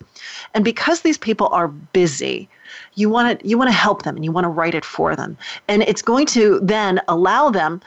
And 0.54 0.64
because 0.64 1.02
these 1.02 1.18
people 1.18 1.48
are 1.48 1.68
busy 1.68 2.50
you 2.96 3.10
want 3.10 3.40
to 3.40 3.48
you 3.48 3.58
want 3.58 3.70
to 3.70 3.76
help 3.76 4.04
them 4.04 4.16
and 4.16 4.26
you 4.26 4.32
want 4.32 4.46
to 4.46 4.50
write 4.50 4.76
it 4.76 4.86
for 4.86 5.16
them. 5.16 5.38
And 5.68 5.84
it's 5.84 6.02
going 6.02 6.26
to 6.28 6.60
then 6.62 7.02
allow 7.08 7.50
them 7.50 7.82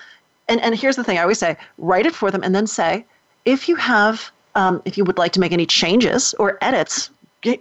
and, 0.48 0.60
and 0.60 0.74
here's 0.74 0.96
the 0.96 1.04
thing 1.04 1.18
i 1.18 1.22
always 1.22 1.38
say 1.38 1.56
write 1.78 2.06
it 2.06 2.14
for 2.14 2.30
them 2.30 2.42
and 2.42 2.54
then 2.54 2.66
say 2.66 3.04
if 3.44 3.68
you 3.68 3.76
have 3.76 4.30
um, 4.54 4.80
if 4.86 4.96
you 4.96 5.04
would 5.04 5.18
like 5.18 5.32
to 5.32 5.40
make 5.40 5.52
any 5.52 5.66
changes 5.66 6.34
or 6.38 6.58
edits 6.62 7.10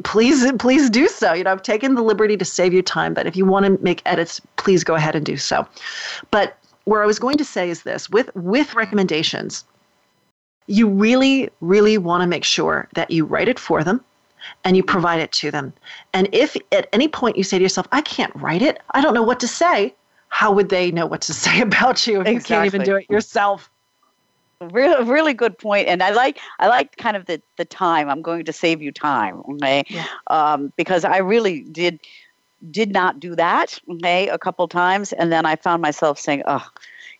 please 0.04 0.52
please 0.54 0.90
do 0.90 1.08
so. 1.08 1.34
You 1.34 1.44
know 1.44 1.52
i've 1.52 1.62
taken 1.62 1.96
the 1.96 2.02
liberty 2.02 2.38
to 2.38 2.46
save 2.46 2.74
you 2.74 2.82
time 2.82 3.14
but 3.14 3.28
if 3.28 3.36
you 3.36 3.46
want 3.46 3.66
to 3.66 3.84
make 3.84 4.02
edits 4.06 4.42
please 4.56 4.84
go 4.84 4.96
ahead 4.96 5.16
and 5.16 5.26
do 5.26 5.38
so. 5.38 5.68
But 6.32 6.58
where 6.86 7.04
i 7.04 7.06
was 7.06 7.20
going 7.20 7.38
to 7.38 7.46
say 7.46 7.70
is 7.70 7.84
this 7.84 8.10
with 8.10 8.34
with 8.36 8.74
recommendations 8.74 9.66
you 10.68 10.88
really 10.88 11.50
really 11.62 11.98
want 11.98 12.22
to 12.22 12.28
make 12.28 12.44
sure 12.44 12.88
that 12.94 13.12
you 13.12 13.26
write 13.26 13.48
it 13.48 13.60
for 13.60 13.84
them 13.84 14.04
and 14.64 14.76
you 14.76 14.84
provide 14.84 15.20
it 15.20 15.32
to 15.34 15.52
them. 15.52 15.74
And 16.14 16.30
if 16.32 16.56
at 16.72 16.88
any 16.94 17.08
point 17.08 17.38
you 17.38 17.44
say 17.44 17.58
to 17.58 17.64
yourself, 17.64 17.88
I 17.92 18.02
can't 18.02 18.36
write 18.36 18.62
it, 18.62 18.82
I 18.92 19.02
don't 19.02 19.14
know 19.14 19.24
what 19.24 19.40
to 19.42 19.48
say, 19.48 19.94
how 20.30 20.52
would 20.52 20.70
they 20.70 20.92
know 20.92 21.06
what 21.06 21.22
to 21.22 21.34
say 21.46 21.62
about 21.62 22.06
you 22.08 22.22
if 22.22 22.28
exactly. 22.28 22.34
you 22.34 22.42
can't 22.42 22.66
even 22.66 22.84
do 22.84 22.96
it 22.96 23.10
yourself? 23.10 23.70
Really, 24.62 25.04
really 25.04 25.34
good 25.34 25.58
point. 25.58 25.88
And 25.88 26.02
I 26.02 26.12
like, 26.12 26.40
I 26.60 26.68
like 26.68 26.96
kind 26.96 27.18
of 27.18 27.26
the 27.26 27.42
the 27.58 27.66
time. 27.66 28.10
I'm 28.10 28.22
going 28.22 28.46
to 28.46 28.54
save 28.54 28.82
you 28.82 28.92
time, 28.92 29.44
okay? 29.52 29.84
Yeah. 29.90 30.06
Um, 30.28 30.72
because 30.78 31.04
I 31.04 31.18
really 31.18 31.62
did 31.62 32.00
did 32.72 32.92
not 32.92 33.20
do 33.20 33.36
that, 33.36 33.80
okay, 33.90 34.30
a 34.30 34.38
couple 34.38 34.68
times, 34.70 35.12
and 35.14 35.32
then 35.32 35.46
I 35.46 35.58
found 35.58 35.82
myself 35.82 36.18
saying, 36.18 36.44
oh 36.48 36.66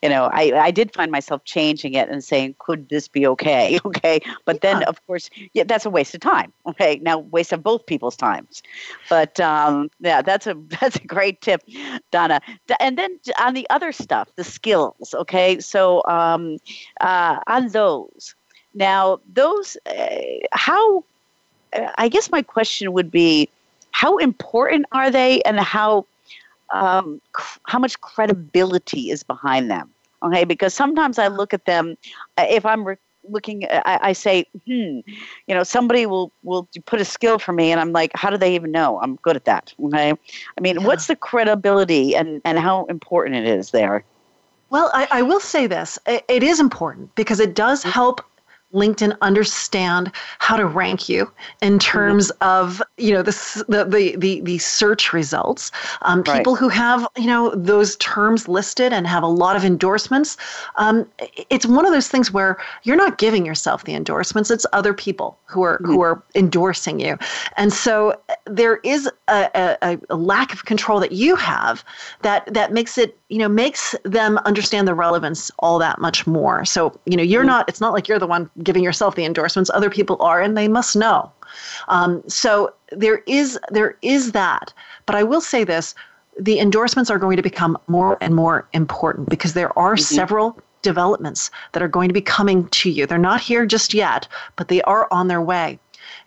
you 0.02 0.10
know, 0.10 0.30
I, 0.32 0.52
I 0.56 0.72
did 0.72 0.94
find 0.94 1.12
myself 1.12 1.44
changing 1.46 1.94
it 1.94 2.10
and 2.10 2.24
saying, 2.24 2.56
could 2.60 2.90
this 2.90 3.08
be 3.08 3.26
okay? 3.28 3.80
Okay. 3.86 4.20
But 4.46 4.58
yeah. 4.58 4.74
then, 4.74 4.84
of 4.84 5.06
course, 5.06 5.30
yeah, 5.54 5.64
that's 5.64 5.86
a 5.86 5.90
waste 5.90 6.16
of 6.16 6.22
time. 6.22 6.52
Okay. 6.68 7.00
Now, 7.02 7.20
waste 7.20 7.54
of 7.54 7.64
both 7.64 7.86
people's 7.86 8.16
times. 8.16 8.62
But 9.10 9.40
um, 9.40 9.90
yeah, 10.00 10.22
that's 10.22 10.48
a 10.48 10.56
that's 10.82 10.98
a 10.98 11.06
great 11.06 11.42
tip, 11.42 11.62
Donna. 12.12 12.42
And 12.80 12.98
then 12.98 13.20
on 13.40 13.54
the 13.54 13.68
other 13.70 13.92
stuff, 13.92 14.28
the 14.36 14.44
skills. 14.44 15.14
Okay. 15.14 15.60
So 15.60 16.04
um, 16.06 16.58
uh, 17.02 17.40
on 17.48 17.70
those, 17.70 18.36
now 18.74 19.20
those, 19.34 19.78
uh, 19.86 20.22
how, 20.52 21.04
uh, 21.74 21.92
I 21.98 22.10
guess 22.10 22.32
my 22.32 22.42
question 22.42 22.92
would 22.94 23.10
be, 23.12 23.50
how 23.92 24.18
important 24.18 24.86
are 24.92 25.10
they 25.10 25.42
and 25.44 25.60
how 25.60 26.06
um, 26.74 27.22
how 27.64 27.80
much 27.80 28.00
credibility 28.02 29.10
is 29.10 29.24
behind 29.24 29.70
them. 29.70 29.90
Okay, 30.24 30.44
because 30.44 30.74
sometimes 30.74 31.20
I 31.20 31.28
look 31.28 31.54
at 31.54 31.66
them, 31.66 31.98
uh, 32.38 32.46
if 32.50 32.66
I'm 32.66 32.86
re- 32.86 32.98
looking, 33.30 33.66
I, 33.70 34.00
I, 34.02 34.14
say, 34.14 34.46
hmm, 34.66 35.00
you 35.48 35.54
know, 35.54 35.64
somebody 35.64 36.06
will 36.06 36.32
will 36.44 36.68
put 36.86 37.02
a 37.02 37.06
skill 37.06 37.38
for 37.38 37.54
me, 37.54 37.72
and 37.72 37.80
I'm 37.80 37.92
like, 37.92 38.12
how 38.16 38.30
do 38.30 38.38
they 38.38 38.56
even 38.56 38.72
know 38.72 39.00
I'm 39.02 39.18
good 39.18 39.36
at 39.36 39.46
that? 39.46 39.74
Okay, 39.84 40.12
I 40.12 40.62
mean, 40.62 40.80
yeah. 40.80 40.88
what's 40.88 41.08
the 41.08 41.16
credibility 41.16 42.16
and 42.16 42.42
and 42.46 42.58
how 42.58 42.86
important 42.86 43.36
it 43.36 43.46
is 43.46 43.72
there? 43.72 44.04
Well, 44.70 44.90
I, 44.94 45.08
I 45.12 45.22
will 45.22 45.40
say 45.40 45.68
this: 45.68 46.00
it, 46.08 46.24
it 46.28 46.44
is 46.44 46.60
important 46.60 47.14
because 47.16 47.40
it 47.40 47.54
does 47.54 47.82
mm-hmm. 47.82 47.92
help 47.92 48.22
LinkedIn 48.76 49.18
understand 49.22 50.12
how 50.40 50.56
to 50.56 50.66
rank 50.66 51.10
you 51.10 51.32
in 51.62 51.74
mm-hmm. 51.74 51.78
terms 51.80 52.30
of 52.42 52.82
you 52.98 53.14
know 53.14 53.22
the 53.22 53.66
the 53.68 54.16
the, 54.18 54.42
the 54.42 54.58
search 54.58 55.14
results. 55.14 55.72
Um, 56.02 56.22
right. 56.24 56.38
People 56.38 56.56
who 56.56 56.70
have 56.70 57.08
you 57.18 57.28
know 57.28 57.54
those 57.56 57.96
terms 57.98 58.48
listed 58.48 58.94
and 58.94 59.08
have 59.08 59.24
a 59.24 59.28
lot 59.28 59.56
of 59.56 59.66
endorsements. 59.66 60.38
Um, 60.76 61.08
it's 61.50 61.66
one 61.66 61.86
of 61.86 61.92
those 61.92 62.08
things 62.08 62.32
where 62.32 62.58
you're 62.84 62.96
not 62.96 63.18
giving 63.18 63.46
yourself 63.46 63.86
the 63.86 63.96
endorsements; 63.96 64.52
it's 64.52 64.66
other 64.74 64.94
people 64.94 65.38
who 65.46 65.64
are 65.64 65.78
mm-hmm. 65.78 65.86
who 65.86 66.02
are 66.02 66.22
endorsing 66.36 67.00
you, 67.00 67.18
and 67.58 67.74
so 67.74 68.20
there 68.46 68.78
is 68.78 69.10
a, 69.28 69.78
a, 69.82 70.00
a 70.10 70.16
lack 70.16 70.54
of 70.54 70.66
control 70.66 71.00
that 71.00 71.12
you 71.12 71.36
have 71.36 71.84
that 72.22 72.54
that 72.54 72.74
makes 72.74 72.98
it 72.98 73.18
you 73.30 73.40
know 73.40 73.50
makes 73.50 73.96
them 74.04 74.38
understand 74.46 74.88
the 74.88 74.94
relevance 74.94 75.52
all 75.60 75.80
that 75.80 76.00
much 76.00 76.28
more. 76.28 76.66
So 76.66 77.00
you 77.06 77.18
know 77.18 77.24
you're 77.24 77.42
mm-hmm. 77.42 77.48
not. 77.48 77.70
It's 77.70 77.82
not 77.82 77.94
like 77.94 78.08
you're 78.08 78.20
the 78.20 78.28
one 78.28 78.50
giving 78.66 78.84
yourself 78.84 79.16
the 79.16 79.26
endorsements. 79.26 79.72
Other 79.74 79.90
people 79.90 80.18
are, 80.20 80.42
and 80.42 80.58
they 80.58 80.68
must 80.68 80.96
know. 80.96 81.32
Um, 81.88 82.24
so 82.28 82.74
there 82.92 83.24
is 83.28 83.58
there 83.70 83.98
is 84.02 84.34
that. 84.34 84.74
But 85.06 85.16
I 85.16 85.24
will 85.24 85.42
say 85.42 85.64
this: 85.64 85.96
the 86.40 86.60
endorsements 86.60 87.10
are 87.10 87.20
going 87.20 87.38
to 87.38 87.44
become 87.44 87.78
more 87.88 88.18
and 88.22 88.36
more 88.36 88.68
important 88.74 89.30
because 89.30 89.54
there 89.54 89.78
are 89.78 89.96
mm-hmm. 89.96 90.16
several 90.16 90.60
developments 90.82 91.50
that 91.72 91.82
are 91.82 91.88
going 91.88 92.10
to 92.10 92.14
be 92.14 92.22
coming 92.22 92.68
to 92.70 92.90
you. 92.90 93.06
They're 93.06 93.18
not 93.18 93.42
here 93.42 93.66
just 93.66 93.94
yet, 93.94 94.28
but 94.56 94.68
they 94.68 94.82
are 94.84 95.08
on 95.12 95.28
their 95.28 95.42
way. 95.42 95.80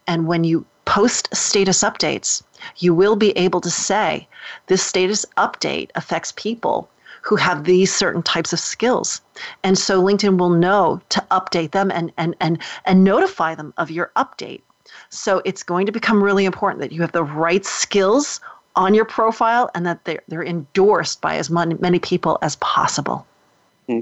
And 0.06 0.26
when 0.26 0.44
you 0.44 0.66
post 0.84 1.28
status 1.36 1.82
updates, 1.82 2.42
you 2.78 2.94
will 2.94 3.14
be 3.14 3.30
able 3.36 3.60
to 3.60 3.70
say 3.70 4.26
this 4.66 4.82
status 4.82 5.24
update 5.36 5.90
affects 5.94 6.32
people 6.32 6.88
who 7.22 7.36
have 7.36 7.64
these 7.64 7.94
certain 7.94 8.22
types 8.22 8.52
of 8.52 8.60
skills. 8.60 9.20
And 9.62 9.78
so 9.78 10.02
LinkedIn 10.02 10.38
will 10.38 10.50
know 10.50 11.00
to 11.10 11.24
update 11.30 11.72
them 11.72 11.90
and, 11.90 12.12
and, 12.16 12.34
and, 12.40 12.58
and 12.84 13.04
notify 13.04 13.54
them 13.54 13.72
of 13.76 13.90
your 13.90 14.10
update. 14.16 14.62
So 15.10 15.42
it's 15.44 15.62
going 15.62 15.86
to 15.86 15.92
become 15.92 16.22
really 16.22 16.44
important 16.44 16.80
that 16.80 16.92
you 16.92 17.00
have 17.02 17.12
the 17.12 17.24
right 17.24 17.64
skills 17.64 18.40
on 18.76 18.94
your 18.94 19.04
profile 19.04 19.70
and 19.74 19.84
that 19.86 20.04
they're, 20.04 20.22
they're 20.28 20.44
endorsed 20.44 21.20
by 21.20 21.36
as 21.36 21.50
many 21.50 21.98
people 21.98 22.38
as 22.42 22.56
possible. 22.56 23.26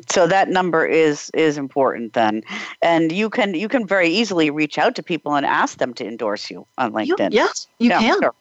So 0.09 0.27
that 0.27 0.49
number 0.49 0.85
is 0.85 1.31
is 1.31 1.57
important 1.57 2.15
then, 2.15 2.43
and 2.83 3.13
you 3.13 3.31
can 3.31 3.55
you 3.55 3.69
can 3.69 3.87
very 3.87 4.09
easily 4.09 4.51
reach 4.51 4.79
out 4.79 4.97
to 4.97 5.03
people 5.03 5.37
and 5.37 5.47
ask 5.47 5.79
them 5.79 5.95
to 5.95 6.05
endorse 6.05 6.51
you 6.51 6.67
on 6.77 6.93
LinkedIn. 6.93 7.31
You, 7.31 7.37
yes, 7.39 7.69
you 7.79 7.91
yeah, 7.91 8.01
can. 8.01 8.21
Sure. 8.21 8.35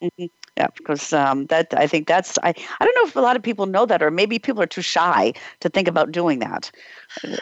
Mm-hmm. 0.00 0.26
Yeah, 0.56 0.66
because 0.76 1.12
um, 1.12 1.46
that 1.46 1.72
I 1.74 1.86
think 1.86 2.06
that's 2.06 2.38
I 2.42 2.48
I 2.80 2.84
don't 2.84 2.94
know 2.96 3.06
if 3.06 3.16
a 3.16 3.20
lot 3.20 3.36
of 3.36 3.42
people 3.42 3.66
know 3.66 3.86
that, 3.86 4.02
or 4.02 4.10
maybe 4.10 4.38
people 4.38 4.62
are 4.62 4.66
too 4.66 4.82
shy 4.82 5.32
to 5.60 5.68
think 5.68 5.88
about 5.88 6.12
doing 6.12 6.40
that. 6.40 6.70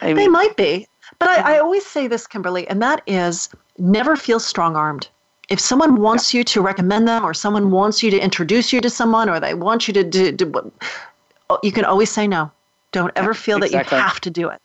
I 0.01 0.07
mean, 0.07 0.17
they 0.17 0.29
might 0.29 0.57
be. 0.57 0.87
But 1.19 1.29
I, 1.29 1.57
I 1.57 1.59
always 1.59 1.85
say 1.85 2.07
this, 2.07 2.29
Kimberly, 2.29 2.69
and 2.69 2.81
that 2.83 3.03
is 3.09 3.49
never 3.79 4.15
feel 4.15 4.39
strong 4.39 4.77
armed. 4.77 5.09
If 5.49 5.59
someone 5.59 6.01
wants 6.01 6.33
you 6.33 6.45
to 6.45 6.61
recommend 6.61 7.09
them, 7.09 7.25
or 7.25 7.35
someone 7.35 7.73
wants 7.73 8.01
you 8.01 8.13
to 8.13 8.19
introduce 8.19 8.73
you 8.73 8.81
to 8.81 8.89
someone, 8.89 9.29
or 9.29 9.41
they 9.41 9.55
want 9.55 9.89
you 9.89 9.95
to 9.95 10.05
do, 10.05 10.31
do 10.31 10.73
you 11.65 11.73
can 11.73 11.85
always 11.85 12.11
say 12.11 12.29
no. 12.29 12.53
Don't 12.93 13.13
ever 13.17 13.35
feel 13.35 13.59
exactly. 13.59 13.83
that 13.83 13.97
you 13.97 14.03
have 14.03 14.21
to 14.21 14.31
do 14.31 14.49
it. 14.49 14.61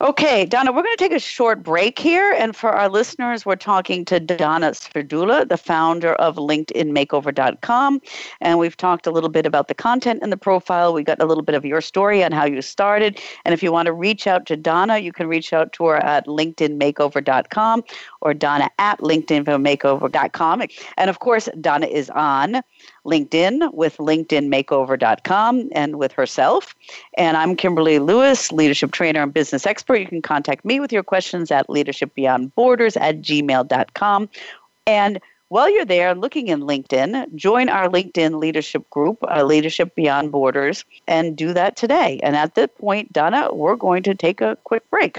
Okay, 0.00 0.44
Donna, 0.44 0.70
we're 0.70 0.84
going 0.84 0.96
to 0.96 1.04
take 1.04 1.12
a 1.12 1.18
short 1.18 1.64
break 1.64 1.98
here. 1.98 2.32
And 2.38 2.54
for 2.54 2.70
our 2.70 2.88
listeners, 2.88 3.44
we're 3.44 3.56
talking 3.56 4.04
to 4.04 4.20
Donna 4.20 4.70
Serdula, 4.70 5.48
the 5.48 5.56
founder 5.56 6.12
of 6.14 6.36
LinkedInMakeover.com. 6.36 8.00
And 8.40 8.60
we've 8.60 8.76
talked 8.76 9.08
a 9.08 9.10
little 9.10 9.28
bit 9.28 9.44
about 9.44 9.66
the 9.66 9.74
content 9.74 10.20
and 10.22 10.30
the 10.30 10.36
profile. 10.36 10.94
We 10.94 11.02
got 11.02 11.20
a 11.20 11.26
little 11.26 11.42
bit 11.42 11.56
of 11.56 11.64
your 11.64 11.80
story 11.80 12.22
on 12.22 12.30
how 12.30 12.44
you 12.44 12.62
started. 12.62 13.20
And 13.44 13.52
if 13.52 13.60
you 13.60 13.72
want 13.72 13.86
to 13.86 13.92
reach 13.92 14.28
out 14.28 14.46
to 14.46 14.56
Donna, 14.56 14.98
you 14.98 15.12
can 15.12 15.26
reach 15.26 15.52
out 15.52 15.72
to 15.72 15.86
her 15.86 15.96
at 15.96 16.28
LinkedInMakeover.com 16.28 17.82
or 18.20 18.34
Donna 18.34 18.70
at 18.78 19.00
LinkedInMakeover.com. 19.00 20.62
And 20.96 21.10
of 21.10 21.18
course, 21.18 21.48
Donna 21.60 21.86
is 21.86 22.08
on 22.10 22.62
LinkedIn 23.08 23.72
with 23.72 23.96
LinkedInMakeover.com 23.96 25.70
and 25.72 25.96
with 25.96 26.12
herself. 26.12 26.74
And 27.16 27.36
I'm 27.36 27.56
Kimberly 27.56 27.98
Lewis, 27.98 28.52
leadership 28.52 28.92
trainer 28.92 29.22
and 29.22 29.32
business 29.32 29.66
expert. 29.66 29.96
You 29.96 30.06
can 30.06 30.22
contact 30.22 30.64
me 30.64 30.80
with 30.80 30.92
your 30.92 31.02
questions 31.02 31.50
at 31.50 31.68
leadershipbeyondborders 31.68 33.00
at 33.00 33.20
gmail.com. 33.20 34.28
And 34.86 35.20
while 35.48 35.70
you're 35.70 35.86
there 35.86 36.14
looking 36.14 36.48
in 36.48 36.60
LinkedIn, 36.60 37.34
join 37.34 37.70
our 37.70 37.88
LinkedIn 37.88 38.38
leadership 38.38 38.88
group, 38.90 39.18
uh, 39.22 39.42
Leadership 39.44 39.94
Beyond 39.94 40.30
Borders, 40.30 40.84
and 41.06 41.36
do 41.36 41.54
that 41.54 41.74
today. 41.76 42.20
And 42.22 42.36
at 42.36 42.54
that 42.56 42.76
point, 42.76 43.12
Donna, 43.14 43.54
we're 43.54 43.76
going 43.76 44.02
to 44.02 44.14
take 44.14 44.42
a 44.42 44.58
quick 44.64 44.88
break. 44.90 45.18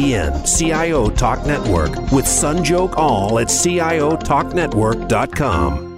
CIO 0.01 1.09
Talk 1.09 1.45
Network 1.45 1.95
with 2.11 2.25
Sanjog 2.25 2.97
Aul 2.97 3.39
at 3.39 3.47
CIOTalkNetwork.com. 3.47 5.91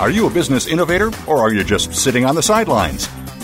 Are 0.00 0.10
you 0.10 0.26
a 0.26 0.30
business 0.30 0.66
innovator 0.66 1.10
or 1.26 1.38
are 1.38 1.52
you 1.52 1.64
just 1.64 1.94
sitting 1.94 2.24
on 2.24 2.34
the 2.34 2.42
sidelines? 2.42 3.08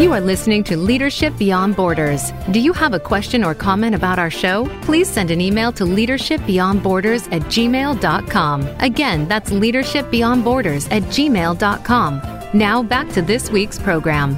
You 0.00 0.12
are 0.12 0.20
listening 0.20 0.64
to 0.64 0.76
Leadership 0.76 1.38
Beyond 1.38 1.76
Borders. 1.76 2.32
Do 2.50 2.58
you 2.58 2.72
have 2.72 2.94
a 2.94 2.98
question 2.98 3.44
or 3.44 3.54
comment 3.54 3.94
about 3.94 4.18
our 4.18 4.28
show? 4.28 4.68
Please 4.82 5.08
send 5.08 5.30
an 5.30 5.40
email 5.40 5.70
to 5.70 5.84
leadershipbeyondborders 5.84 7.32
at 7.32 7.42
gmail.com. 7.42 8.66
Again, 8.80 9.28
that's 9.28 9.50
leadershipbeyondborders 9.50 10.90
at 10.90 11.04
gmail.com. 11.04 12.22
Now 12.52 12.82
back 12.82 13.08
to 13.10 13.22
this 13.22 13.52
week's 13.52 13.78
program. 13.78 14.36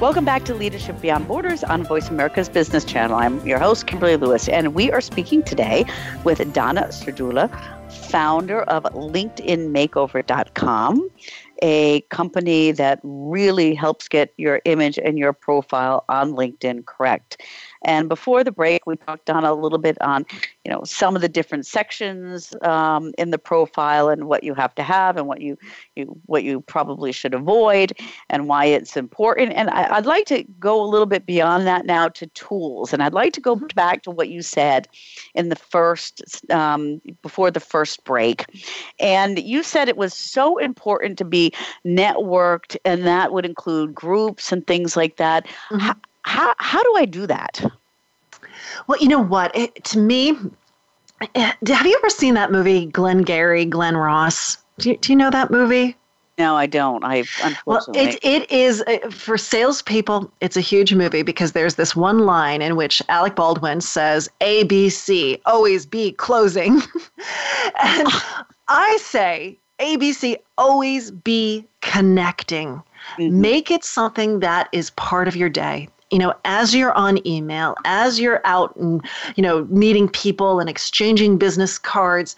Welcome 0.00 0.26
back 0.26 0.44
to 0.44 0.54
Leadership 0.54 1.00
Beyond 1.00 1.26
Borders 1.26 1.64
on 1.64 1.82
Voice 1.84 2.10
America's 2.10 2.50
Business 2.50 2.84
Channel. 2.84 3.16
I'm 3.16 3.40
your 3.46 3.58
host, 3.58 3.86
Kimberly 3.86 4.16
Lewis, 4.16 4.50
and 4.50 4.74
we 4.74 4.92
are 4.92 5.00
speaking 5.00 5.42
today 5.42 5.86
with 6.24 6.52
Donna 6.52 6.88
Serdula, 6.88 7.48
founder 7.90 8.60
of 8.62 8.84
LinkedInMakeover.com 8.84 11.10
a 11.62 12.00
company 12.02 12.72
that 12.72 13.00
really 13.02 13.74
helps 13.74 14.08
get 14.08 14.32
your 14.36 14.60
image 14.64 14.98
and 14.98 15.18
your 15.18 15.32
profile 15.32 16.04
on 16.08 16.32
LinkedIn 16.32 16.86
correct. 16.86 17.42
And 17.82 18.08
before 18.08 18.44
the 18.44 18.52
break, 18.52 18.86
we 18.86 18.96
talked 18.96 19.30
on 19.30 19.44
a 19.44 19.54
little 19.54 19.78
bit 19.78 20.00
on, 20.02 20.26
you 20.64 20.70
know, 20.70 20.82
some 20.84 21.16
of 21.16 21.22
the 21.22 21.28
different 21.28 21.66
sections 21.66 22.54
um, 22.62 23.12
in 23.16 23.30
the 23.30 23.38
profile 23.38 24.08
and 24.10 24.24
what 24.24 24.44
you 24.44 24.54
have 24.54 24.74
to 24.74 24.82
have 24.82 25.16
and 25.16 25.26
what 25.26 25.40
you, 25.40 25.56
you 25.96 26.20
what 26.26 26.44
you 26.44 26.60
probably 26.60 27.10
should 27.10 27.32
avoid 27.32 27.92
and 28.28 28.48
why 28.48 28.66
it's 28.66 28.96
important. 28.96 29.52
And 29.54 29.70
I, 29.70 29.96
would 29.96 30.06
like 30.06 30.26
to 30.26 30.44
go 30.58 30.82
a 30.82 30.84
little 30.84 31.06
bit 31.06 31.24
beyond 31.24 31.66
that 31.66 31.86
now 31.86 32.08
to 32.08 32.26
tools. 32.28 32.92
And 32.92 33.02
I'd 33.02 33.14
like 33.14 33.32
to 33.34 33.40
go 33.40 33.56
mm-hmm. 33.56 33.66
back 33.74 34.02
to 34.02 34.10
what 34.10 34.28
you 34.28 34.42
said 34.42 34.86
in 35.34 35.48
the 35.48 35.56
first 35.56 36.22
um, 36.50 37.00
before 37.22 37.50
the 37.50 37.60
first 37.60 38.04
break. 38.04 38.44
And 38.98 39.38
you 39.38 39.62
said 39.62 39.88
it 39.88 39.96
was 39.96 40.14
so 40.14 40.58
important 40.58 41.18
to 41.18 41.24
be 41.24 41.52
networked, 41.84 42.76
and 42.84 43.06
that 43.06 43.32
would 43.32 43.46
include 43.46 43.94
groups 43.94 44.52
and 44.52 44.66
things 44.66 44.96
like 44.96 45.16
that. 45.16 45.46
Mm-hmm. 45.46 45.78
How, 45.78 45.94
how, 46.22 46.54
how 46.58 46.82
do 46.82 46.94
I 46.96 47.04
do 47.04 47.26
that? 47.26 47.64
Well, 48.86 48.98
you 49.00 49.08
know 49.08 49.22
what? 49.22 49.54
It, 49.56 49.84
to 49.84 49.98
me, 49.98 50.36
eh, 51.34 51.52
have 51.66 51.86
you 51.86 51.96
ever 51.96 52.10
seen 52.10 52.34
that 52.34 52.52
movie, 52.52 52.86
Glenn 52.86 53.18
Glengarry, 53.18 53.64
Glen 53.64 53.96
Ross? 53.96 54.56
Do 54.78 54.90
you, 54.90 54.96
do 54.96 55.12
you 55.12 55.16
know 55.16 55.30
that 55.30 55.50
movie? 55.50 55.96
No, 56.40 56.56
I 56.56 56.64
don't. 56.64 57.04
I 57.04 57.16
unfortunately. 57.44 57.66
Well, 57.66 57.86
it, 57.94 58.18
it 58.22 58.50
is 58.50 58.82
uh, 58.86 59.10
for 59.10 59.36
salespeople. 59.36 60.32
It's 60.40 60.56
a 60.56 60.62
huge 60.62 60.94
movie 60.94 61.20
because 61.22 61.52
there's 61.52 61.74
this 61.74 61.94
one 61.94 62.20
line 62.20 62.62
in 62.62 62.76
which 62.76 63.02
Alec 63.10 63.34
Baldwin 63.34 63.82
says 63.82 64.26
ABC, 64.40 65.38
always 65.44 65.84
be 65.84 66.12
closing, 66.12 66.76
and 67.82 68.08
I 68.68 68.98
say 69.02 69.58
ABC, 69.80 70.36
always 70.56 71.10
be 71.10 71.66
connecting. 71.82 72.82
Mm-hmm. 73.18 73.38
Make 73.38 73.70
it 73.70 73.84
something 73.84 74.40
that 74.40 74.70
is 74.72 74.88
part 74.92 75.28
of 75.28 75.36
your 75.36 75.50
day 75.50 75.88
you 76.10 76.18
know, 76.18 76.34
as 76.44 76.74
you're 76.74 76.92
on 76.94 77.24
email, 77.24 77.76
as 77.84 78.18
you're 78.18 78.40
out 78.44 78.74
and, 78.74 79.00
you 79.36 79.42
know, 79.42 79.64
meeting 79.66 80.08
people 80.08 80.58
and 80.58 80.68
exchanging 80.68 81.38
business 81.38 81.78
cards, 81.78 82.34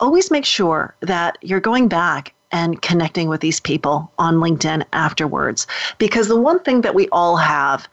always 0.00 0.30
make 0.30 0.44
sure 0.44 0.94
that 1.00 1.38
you're 1.40 1.58
going 1.58 1.88
back 1.88 2.34
and 2.56 2.80
connecting 2.80 3.28
with 3.28 3.42
these 3.42 3.60
people 3.60 4.10
on 4.18 4.36
LinkedIn 4.36 4.82
afterwards. 4.94 5.66
Because 5.98 6.28
the 6.28 6.40
one 6.40 6.58
thing 6.60 6.80
that 6.80 6.94
we 6.94 7.06
all 7.10 7.36
have, 7.36 7.86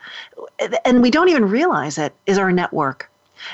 and 0.86 1.02
we 1.02 1.12
don't 1.12 1.28
even 1.28 1.50
realize 1.50 1.98
it, 1.98 2.14
is 2.28 2.38
our 2.38 2.52
network. 2.52 3.10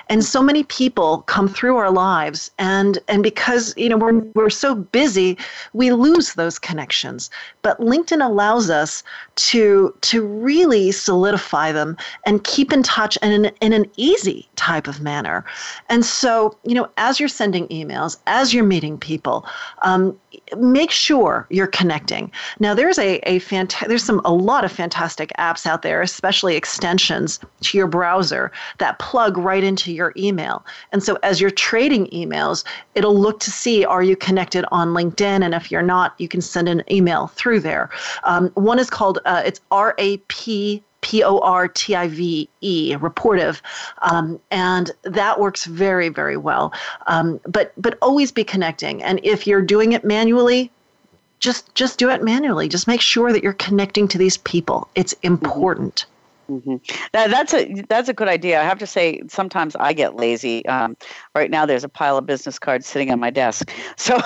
And 0.07 0.23
so 0.23 0.43
many 0.43 0.63
people 0.63 1.23
come 1.23 1.47
through 1.47 1.77
our 1.77 1.89
lives 1.91 2.51
and 2.59 2.99
and 3.07 3.23
because 3.23 3.73
you 3.75 3.89
know 3.89 3.97
we're 3.97 4.19
we're 4.35 4.49
so 4.51 4.75
busy 4.75 5.35
we 5.73 5.91
lose 5.91 6.33
those 6.33 6.59
connections. 6.59 7.31
But 7.63 7.79
linkedin 7.79 8.23
allows 8.23 8.69
us 8.69 9.03
to 9.49 9.95
to 10.01 10.23
really 10.23 10.91
solidify 10.91 11.71
them 11.71 11.97
and 12.25 12.43
keep 12.43 12.71
in 12.71 12.83
touch 12.83 13.17
in 13.23 13.31
an, 13.31 13.45
in 13.61 13.73
an 13.73 13.85
easy 13.97 14.47
type 14.55 14.87
of 14.87 15.01
manner. 15.01 15.43
And 15.89 16.05
so 16.05 16.55
you 16.63 16.75
know 16.75 16.87
as 16.97 17.19
you're 17.19 17.29
sending 17.29 17.67
emails 17.69 18.17
as 18.27 18.53
you're 18.53 18.63
meeting 18.63 18.97
people 18.97 19.45
um, 19.81 20.15
make 20.57 20.91
sure 20.91 21.47
you're 21.49 21.67
connecting 21.67 22.31
now 22.59 22.73
there's 22.73 22.99
a, 22.99 23.17
a 23.29 23.39
fant- 23.39 23.87
there's 23.87 24.03
some 24.03 24.21
a 24.25 24.33
lot 24.33 24.63
of 24.63 24.71
fantastic 24.71 25.31
apps 25.37 25.65
out 25.65 25.81
there 25.81 26.01
especially 26.01 26.55
extensions 26.55 27.39
to 27.61 27.77
your 27.77 27.87
browser 27.87 28.51
that 28.77 28.99
plug 28.99 29.37
right 29.37 29.63
into 29.63 29.91
your 29.91 30.13
email. 30.17 30.65
And 30.91 31.03
so 31.03 31.17
as 31.23 31.39
you're 31.39 31.51
trading 31.51 32.07
emails, 32.07 32.63
it'll 32.95 33.17
look 33.17 33.39
to 33.41 33.51
see 33.51 33.85
are 33.85 34.03
you 34.03 34.15
connected 34.15 34.65
on 34.71 34.89
LinkedIn? 34.89 35.43
And 35.43 35.53
if 35.53 35.71
you're 35.71 35.81
not, 35.81 36.15
you 36.17 36.27
can 36.27 36.41
send 36.41 36.69
an 36.69 36.83
email 36.91 37.27
through 37.27 37.61
there. 37.61 37.89
Um, 38.23 38.49
one 38.55 38.79
is 38.79 38.89
called, 38.89 39.19
uh, 39.25 39.43
it's 39.45 39.61
R 39.71 39.95
A 39.97 40.17
P 41.01 41.23
O 41.23 41.39
R 41.39 41.67
T 41.67 41.95
I 41.95 42.07
V 42.07 42.49
E, 42.61 42.95
Rapportive. 42.95 43.61
um, 44.01 44.39
and 44.51 44.91
that 45.03 45.39
works 45.39 45.65
very, 45.65 46.09
very 46.09 46.37
well. 46.37 46.73
Um, 47.07 47.39
but 47.47 47.73
but 47.77 47.97
always 48.01 48.31
be 48.31 48.43
connecting, 48.43 49.01
and 49.03 49.19
if 49.23 49.47
you're 49.47 49.61
doing 49.61 49.93
it 49.93 50.03
manually, 50.03 50.71
just 51.39 51.73
just 51.75 51.99
do 51.99 52.09
it 52.09 52.23
manually. 52.23 52.67
Just 52.67 52.87
make 52.87 53.01
sure 53.01 53.31
that 53.31 53.43
you're 53.43 53.53
connecting 53.53 54.07
to 54.09 54.17
these 54.17 54.37
people. 54.37 54.87
It's 54.95 55.13
important. 55.23 56.05
Mm-hmm. 56.05 56.18
Mm-hmm. 56.49 56.77
That, 57.13 57.29
that's 57.29 57.53
a 57.53 57.83
that's 57.89 58.09
a 58.09 58.13
good 58.13 58.27
idea. 58.27 58.59
I 58.59 58.63
have 58.63 58.79
to 58.79 58.87
say, 58.87 59.21
sometimes 59.27 59.75
I 59.75 59.93
get 59.93 60.15
lazy. 60.15 60.65
Um, 60.65 60.97
right 61.35 61.51
now, 61.51 61.65
there's 61.65 61.83
a 61.83 61.89
pile 61.89 62.17
of 62.17 62.25
business 62.25 62.57
cards 62.57 62.87
sitting 62.87 63.11
on 63.11 63.19
my 63.19 63.29
desk. 63.29 63.71
So, 63.99 64.17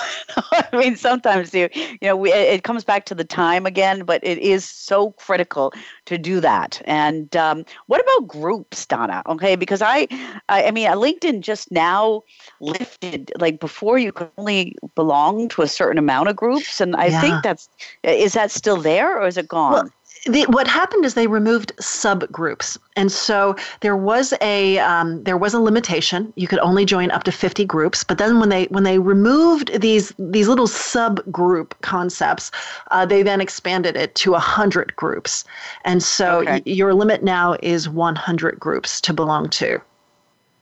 I 0.52 0.68
mean, 0.72 0.96
sometimes 0.96 1.52
you 1.52 1.68
you 1.74 1.98
know 2.02 2.16
we, 2.16 2.32
it 2.32 2.62
comes 2.62 2.84
back 2.84 3.06
to 3.06 3.14
the 3.14 3.24
time 3.24 3.66
again, 3.66 4.04
but 4.04 4.24
it 4.24 4.38
is 4.38 4.64
so 4.64 5.10
critical 5.12 5.72
to 6.06 6.16
do 6.16 6.40
that. 6.40 6.80
And 6.84 7.34
um, 7.36 7.64
what 7.86 8.00
about 8.00 8.28
groups, 8.28 8.86
Donna? 8.86 9.22
Okay, 9.26 9.56
because 9.56 9.82
I, 9.82 10.06
I 10.48 10.66
I 10.66 10.70
mean, 10.70 10.88
LinkedIn 10.88 11.40
just 11.40 11.70
now 11.72 12.22
lifted 12.60 13.32
like 13.38 13.58
before 13.60 13.98
you 13.98 14.12
could 14.12 14.30
only 14.38 14.76
belong 14.94 15.48
to 15.50 15.62
a 15.62 15.68
certain 15.68 15.98
amount 15.98 16.28
of 16.28 16.36
groups, 16.36 16.80
and 16.80 16.94
I 16.96 17.06
yeah. 17.06 17.20
think 17.20 17.42
that's 17.42 17.68
is 18.04 18.32
that 18.34 18.50
still 18.50 18.80
there 18.80 19.20
or 19.20 19.26
is 19.26 19.36
it 19.36 19.48
gone? 19.48 19.72
Well, 19.72 19.90
the, 20.26 20.44
what 20.44 20.66
happened 20.66 21.04
is 21.04 21.14
they 21.14 21.26
removed 21.26 21.72
subgroups, 21.76 22.78
and 22.96 23.12
so 23.12 23.56
there 23.80 23.96
was 23.96 24.32
a 24.40 24.78
um, 24.78 25.22
there 25.24 25.36
was 25.36 25.52
a 25.52 25.60
limitation. 25.60 26.32
You 26.36 26.48
could 26.48 26.60
only 26.60 26.84
join 26.84 27.10
up 27.10 27.24
to 27.24 27.32
fifty 27.32 27.64
groups. 27.64 28.02
But 28.04 28.18
then 28.18 28.40
when 28.40 28.48
they 28.48 28.64
when 28.66 28.84
they 28.84 28.98
removed 28.98 29.80
these 29.80 30.14
these 30.18 30.48
little 30.48 30.66
subgroup 30.66 31.72
concepts, 31.82 32.50
uh, 32.90 33.04
they 33.04 33.22
then 33.22 33.40
expanded 33.40 33.96
it 33.96 34.14
to 34.16 34.34
hundred 34.34 34.96
groups, 34.96 35.44
and 35.84 36.02
so 36.02 36.40
okay. 36.40 36.52
y- 36.52 36.62
your 36.64 36.94
limit 36.94 37.22
now 37.22 37.56
is 37.62 37.88
one 37.88 38.16
hundred 38.16 38.58
groups 38.58 39.00
to 39.02 39.12
belong 39.12 39.50
to. 39.50 39.80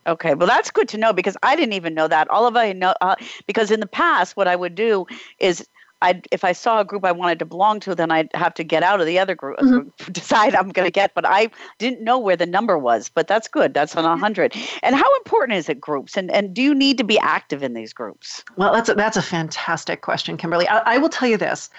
Okay, 0.09 0.35
well 0.35 0.49
that's 0.49 0.73
good 0.73 0.89
to 0.89 0.99
know 0.99 1.13
because 1.13 1.37
I 1.45 1.55
didn't 1.55 1.75
even 1.75 1.95
know 1.95 2.09
that. 2.09 2.29
All 2.31 2.49
of 2.49 2.57
I 2.57 2.73
know 2.73 2.95
uh, 3.01 3.15
because 3.47 3.71
in 3.71 3.79
the 3.79 3.87
past, 3.87 4.37
what 4.37 4.49
I 4.49 4.57
would 4.57 4.75
do 4.75 5.07
is 5.39 5.69
I 6.03 6.21
if 6.31 6.45
I 6.45 6.53
saw 6.53 6.81
a 6.81 6.85
group 6.85 7.05
I 7.05 7.13
wanted 7.13 7.39
to 7.39 7.45
belong 7.45 7.81
to, 7.81 7.95
then 7.95 8.11
I'd 8.11 8.29
have 8.35 8.55
to 8.55 8.65
get 8.65 8.83
out 8.83 9.01
of 9.01 9.07
the 9.07 9.19
other 9.19 9.35
group, 9.35 9.59
mm-hmm. 9.59 10.13
decide 10.13 10.55
I'm 10.55 10.71
going 10.71 10.87
to 10.87 10.93
get. 10.93 11.15
But 11.15 11.25
I 11.27 11.51
didn't 11.79 12.03
know 12.03 12.19
where 12.19 12.37
the 12.37 12.47
number 12.47 12.77
was. 12.77 13.09
But 13.09 13.29
that's 13.29 13.49
good. 13.49 13.73
That's 13.73 13.97
on 13.97 14.05
a 14.05 14.17
hundred. 14.17 14.55
And 14.83 14.97
how 14.97 15.17
important 15.17 15.59
is 15.59 15.69
it 15.69 15.81
groups? 15.81 16.17
And 16.17 16.31
and 16.31 16.53
do 16.53 16.63
you 16.63 16.75
need 16.75 16.99
to 16.99 17.05
be 17.05 17.19
active 17.19 17.63
in 17.63 17.75
these 17.75 17.93
groups? 17.93 18.45
Well, 18.57 18.73
that's 18.73 18.89
a, 18.89 18.95
that's 18.95 19.17
a 19.17 19.23
fantastic 19.23 20.03
question, 20.03 20.37
Kimberly. 20.37 20.69
I, 20.69 20.95
I 20.95 20.99
will 20.99 21.09
tell 21.09 21.29
you 21.29 21.37
this. 21.37 21.71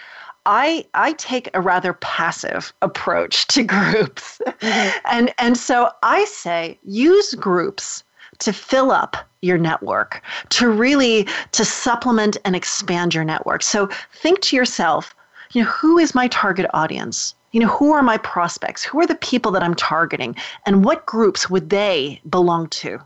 I 0.45 0.85
I 0.93 1.13
take 1.13 1.49
a 1.53 1.61
rather 1.61 1.93
passive 1.93 2.73
approach 2.81 3.47
to 3.47 3.63
groups. 3.75 4.41
Mm-hmm. 4.45 4.97
And 5.05 5.33
and 5.37 5.57
so 5.57 5.89
I 6.01 6.25
say 6.25 6.79
use 6.83 7.33
groups 7.33 8.03
to 8.43 8.53
fill 8.53 8.91
up 8.91 9.17
your 9.41 9.57
network, 9.57 10.21
to 10.49 10.69
really 10.69 11.27
to 11.51 11.65
supplement 11.65 12.37
and 12.45 12.55
expand 12.55 13.13
your 13.13 13.23
network. 13.23 13.61
So 13.61 13.89
think 14.13 14.41
to 14.41 14.55
yourself, 14.55 15.13
you 15.51 15.63
know, 15.63 15.69
who 15.69 15.97
is 15.97 16.15
my 16.15 16.27
target 16.29 16.69
audience? 16.73 17.35
You 17.51 17.59
know, 17.59 17.67
who 17.67 17.91
are 17.91 18.01
my 18.01 18.17
prospects? 18.17 18.83
Who 18.83 18.99
are 18.99 19.07
the 19.07 19.15
people 19.15 19.51
that 19.51 19.63
I'm 19.63 19.75
targeting? 19.75 20.35
And 20.65 20.83
what 20.83 21.05
groups 21.05 21.49
would 21.49 21.69
they 21.69 22.19
belong 22.29 22.67
to? 22.69 22.99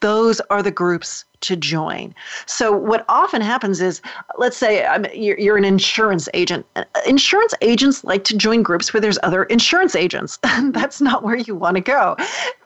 Those 0.00 0.40
are 0.50 0.62
the 0.62 0.70
groups 0.70 1.24
to 1.40 1.56
join. 1.56 2.14
So 2.46 2.72
what 2.72 3.04
often 3.08 3.40
happens 3.40 3.80
is, 3.80 4.02
let's 4.36 4.56
say 4.56 4.86
you're, 5.14 5.38
you're, 5.38 5.56
an 5.56 5.64
insurance 5.64 6.28
agent. 6.34 6.66
Uh, 6.76 6.84
insurance 7.06 7.54
agents 7.62 8.04
like 8.04 8.24
to 8.24 8.36
join 8.36 8.62
groups 8.62 8.92
where 8.92 9.00
there's 9.00 9.18
other 9.22 9.44
insurance 9.44 9.94
agents. 9.94 10.38
That's 10.70 11.00
not 11.00 11.22
where 11.22 11.36
you 11.36 11.54
want 11.54 11.76
to 11.76 11.80
go. 11.80 12.16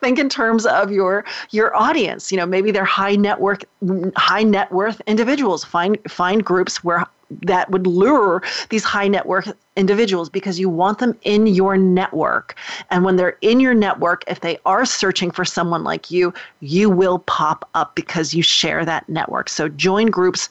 Think 0.00 0.18
in 0.18 0.28
terms 0.28 0.66
of 0.66 0.90
your 0.90 1.24
your 1.50 1.74
audience. 1.76 2.32
You 2.32 2.38
know, 2.38 2.46
maybe 2.46 2.70
they're 2.70 2.84
high 2.84 3.16
network, 3.16 3.64
high 4.16 4.42
net 4.42 4.72
worth 4.72 5.00
individuals. 5.06 5.64
Find 5.64 5.98
find 6.08 6.44
groups 6.44 6.82
where 6.82 7.06
that 7.42 7.70
would 7.70 7.86
lure 7.86 8.42
these 8.70 8.84
high 8.84 9.08
net 9.08 9.26
worth 9.26 9.52
individuals 9.76 10.28
because 10.28 10.58
you 10.58 10.68
want 10.68 10.98
them 10.98 11.18
in 11.22 11.46
your 11.46 11.76
network. 11.76 12.54
And 12.90 13.04
when 13.04 13.16
they're 13.16 13.36
in 13.40 13.60
your 13.60 13.74
network, 13.74 14.24
if 14.26 14.40
they 14.40 14.58
are 14.64 14.84
searching 14.84 15.30
for 15.30 15.44
someone 15.44 15.84
like 15.84 16.10
you, 16.10 16.32
you 16.60 16.90
will 16.90 17.20
pop 17.20 17.68
up 17.74 17.94
because 17.94 18.34
you 18.34 18.42
share 18.42 18.84
that 18.84 19.08
network. 19.08 19.48
So 19.48 19.68
join 19.68 20.06
groups 20.06 20.48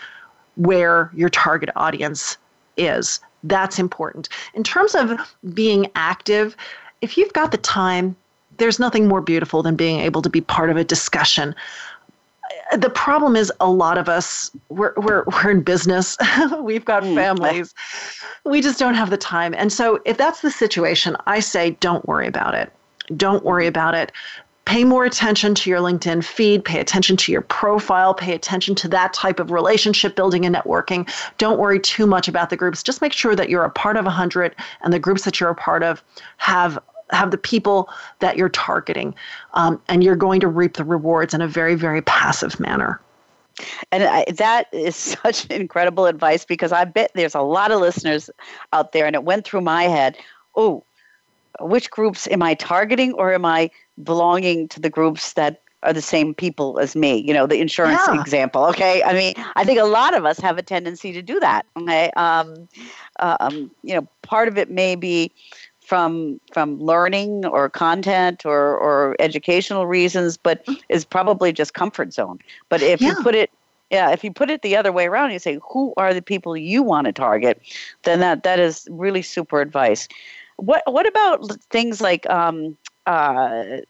where 0.55 1.09
your 1.13 1.29
target 1.29 1.69
audience 1.75 2.37
is. 2.77 3.19
That's 3.43 3.79
important. 3.79 4.29
In 4.53 4.63
terms 4.63 4.95
of 4.95 5.13
being 5.53 5.87
active, 5.95 6.55
if 7.01 7.17
you've 7.17 7.33
got 7.33 7.51
the 7.51 7.57
time, 7.57 8.15
there's 8.57 8.79
nothing 8.79 9.07
more 9.07 9.21
beautiful 9.21 9.63
than 9.63 9.75
being 9.75 9.99
able 9.99 10.21
to 10.21 10.29
be 10.29 10.41
part 10.41 10.69
of 10.69 10.77
a 10.77 10.83
discussion 10.83 11.55
the 12.77 12.89
problem 12.89 13.35
is 13.35 13.51
a 13.59 13.69
lot 13.69 13.97
of 13.97 14.09
us 14.09 14.51
we're 14.69 14.93
we're, 14.97 15.23
we're 15.25 15.51
in 15.51 15.61
business. 15.61 16.17
We've 16.59 16.85
got 16.85 17.03
mm. 17.03 17.15
families. 17.15 17.73
We 18.45 18.61
just 18.61 18.79
don't 18.79 18.95
have 18.95 19.09
the 19.09 19.17
time. 19.17 19.53
And 19.57 19.71
so 19.71 19.99
if 20.05 20.17
that's 20.17 20.41
the 20.41 20.51
situation 20.51 21.15
i 21.27 21.39
say 21.39 21.71
don't 21.79 22.07
worry 22.07 22.27
about 22.27 22.55
it. 22.55 22.71
Don't 23.17 23.43
worry 23.43 23.67
about 23.67 23.95
it. 23.95 24.11
Pay 24.65 24.85
more 24.85 25.03
attention 25.03 25.53
to 25.55 25.69
your 25.69 25.79
linkedin 25.79 26.23
feed. 26.23 26.63
Pay 26.63 26.79
attention 26.79 27.17
to 27.17 27.33
your 27.33 27.41
profile. 27.41 28.13
Pay 28.13 28.33
attention 28.33 28.75
to 28.75 28.87
that 28.87 29.11
type 29.11 29.41
of 29.41 29.51
relationship 29.51 30.15
building 30.15 30.45
and 30.45 30.55
networking. 30.55 31.09
Don't 31.37 31.59
worry 31.59 31.79
too 31.79 32.07
much 32.07 32.29
about 32.29 32.49
the 32.49 32.55
groups. 32.55 32.81
Just 32.81 33.01
make 33.01 33.11
sure 33.11 33.35
that 33.35 33.49
you're 33.49 33.65
a 33.65 33.69
part 33.69 33.97
of 33.97 34.05
100 34.05 34.55
and 34.81 34.93
the 34.93 34.99
groups 34.99 35.25
that 35.25 35.39
you're 35.39 35.49
a 35.49 35.55
part 35.55 35.83
of 35.83 36.01
have 36.37 36.79
have 37.13 37.31
the 37.31 37.37
people 37.37 37.89
that 38.19 38.37
you're 38.37 38.49
targeting, 38.49 39.15
um, 39.53 39.81
and 39.87 40.03
you're 40.03 40.15
going 40.15 40.39
to 40.41 40.47
reap 40.47 40.75
the 40.75 40.83
rewards 40.83 41.33
in 41.33 41.41
a 41.41 41.47
very, 41.47 41.75
very 41.75 42.01
passive 42.01 42.59
manner. 42.59 42.99
And 43.91 44.03
I, 44.03 44.25
that 44.37 44.67
is 44.71 44.95
such 45.23 45.45
incredible 45.47 46.05
advice 46.05 46.45
because 46.45 46.71
I 46.71 46.85
bet 46.85 47.11
there's 47.15 47.35
a 47.35 47.41
lot 47.41 47.71
of 47.71 47.79
listeners 47.79 48.29
out 48.71 48.91
there, 48.91 49.05
and 49.05 49.15
it 49.15 49.23
went 49.23 49.45
through 49.45 49.61
my 49.61 49.83
head. 49.83 50.17
Oh, 50.55 50.83
which 51.59 51.91
groups 51.91 52.27
am 52.29 52.41
I 52.41 52.55
targeting, 52.55 53.13
or 53.13 53.33
am 53.33 53.45
I 53.45 53.69
belonging 54.03 54.67
to 54.69 54.79
the 54.79 54.89
groups 54.89 55.33
that 55.33 55.61
are 55.83 55.93
the 55.93 56.01
same 56.01 56.33
people 56.33 56.79
as 56.79 56.95
me? 56.95 57.17
You 57.17 57.33
know, 57.33 57.45
the 57.45 57.59
insurance 57.59 58.01
yeah. 58.07 58.19
example. 58.19 58.65
Okay, 58.65 59.03
I 59.03 59.13
mean, 59.13 59.33
I 59.55 59.63
think 59.63 59.79
a 59.79 59.85
lot 59.85 60.15
of 60.15 60.25
us 60.25 60.39
have 60.39 60.57
a 60.57 60.63
tendency 60.63 61.11
to 61.13 61.21
do 61.21 61.39
that. 61.39 61.65
Okay, 61.77 62.09
um, 62.15 62.67
uh, 63.19 63.37
um, 63.39 63.71
you 63.83 63.93
know, 63.93 64.07
part 64.23 64.47
of 64.47 64.57
it 64.57 64.71
may 64.71 64.95
be 64.95 65.31
from 65.93 66.41
from 66.51 66.79
learning 66.79 67.45
or 67.45 67.69
content 67.69 68.47
or 68.47 68.75
or 68.79 69.15
educational 69.19 69.85
reasons, 69.85 70.37
but 70.37 70.67
is 70.89 71.05
probably 71.05 71.53
just 71.53 71.75
comfort 71.75 72.11
zone. 72.11 72.39
But 72.67 72.81
if 72.81 72.99
yeah. 72.99 73.09
you 73.09 73.15
put 73.21 73.35
it 73.35 73.51
yeah, 73.91 74.09
if 74.09 74.23
you 74.23 74.33
put 74.33 74.49
it 74.49 74.63
the 74.63 74.75
other 74.75 74.91
way 74.91 75.05
around, 75.05 75.33
you 75.33 75.37
say 75.37 75.59
who 75.69 75.93
are 75.97 76.11
the 76.11 76.21
people 76.23 76.57
you 76.57 76.81
want 76.81 77.05
to 77.05 77.13
target, 77.13 77.61
then 78.05 78.21
that 78.21 78.41
that 78.41 78.57
is 78.57 78.87
really 78.89 79.21
super 79.21 79.61
advice. 79.61 80.07
What 80.55 80.81
what 80.91 81.05
about 81.05 81.61
things 81.69 82.01
like 82.01 82.27
um, 82.27 82.75
uh, 83.05 83.81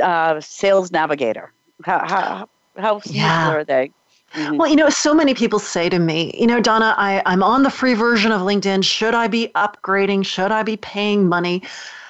uh, 0.00 0.40
Sales 0.40 0.90
Navigator? 0.90 1.52
How 1.84 1.98
how 2.08 2.48
how 2.78 3.02
yeah. 3.04 3.50
are 3.50 3.62
they? 3.62 3.90
Mm-hmm. 4.36 4.56
Well, 4.56 4.68
you 4.68 4.76
know, 4.76 4.90
so 4.90 5.14
many 5.14 5.34
people 5.34 5.58
say 5.58 5.88
to 5.88 5.98
me, 5.98 6.32
you 6.38 6.46
know, 6.46 6.60
Donna, 6.60 6.94
I, 6.96 7.22
I'm 7.26 7.42
on 7.42 7.62
the 7.62 7.70
free 7.70 7.94
version 7.94 8.30
of 8.30 8.42
LinkedIn. 8.42 8.84
Should 8.84 9.14
I 9.14 9.26
be 9.26 9.48
upgrading? 9.54 10.24
Should 10.26 10.52
I 10.52 10.62
be 10.62 10.76
paying 10.76 11.28
money? 11.28 11.62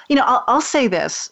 You 0.09 0.17
know, 0.17 0.23
I'll, 0.25 0.43
I'll 0.47 0.61
say 0.61 0.87
this 0.87 1.31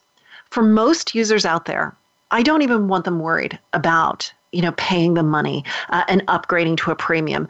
for 0.55 0.63
most 0.63 1.13
users 1.13 1.45
out 1.45 1.65
there, 1.65 1.93
I 2.31 2.41
don't 2.41 2.61
even 2.61 2.87
want 2.87 3.03
them 3.03 3.19
worried 3.19 3.59
about 3.73 4.31
you 4.53 4.61
know 4.61 4.71
paying 4.77 5.13
the 5.13 5.23
money 5.23 5.65
uh, 5.89 6.05
and 6.07 6.25
upgrading 6.27 6.77
to 6.77 6.91
a 6.91 6.95
premium. 6.95 7.49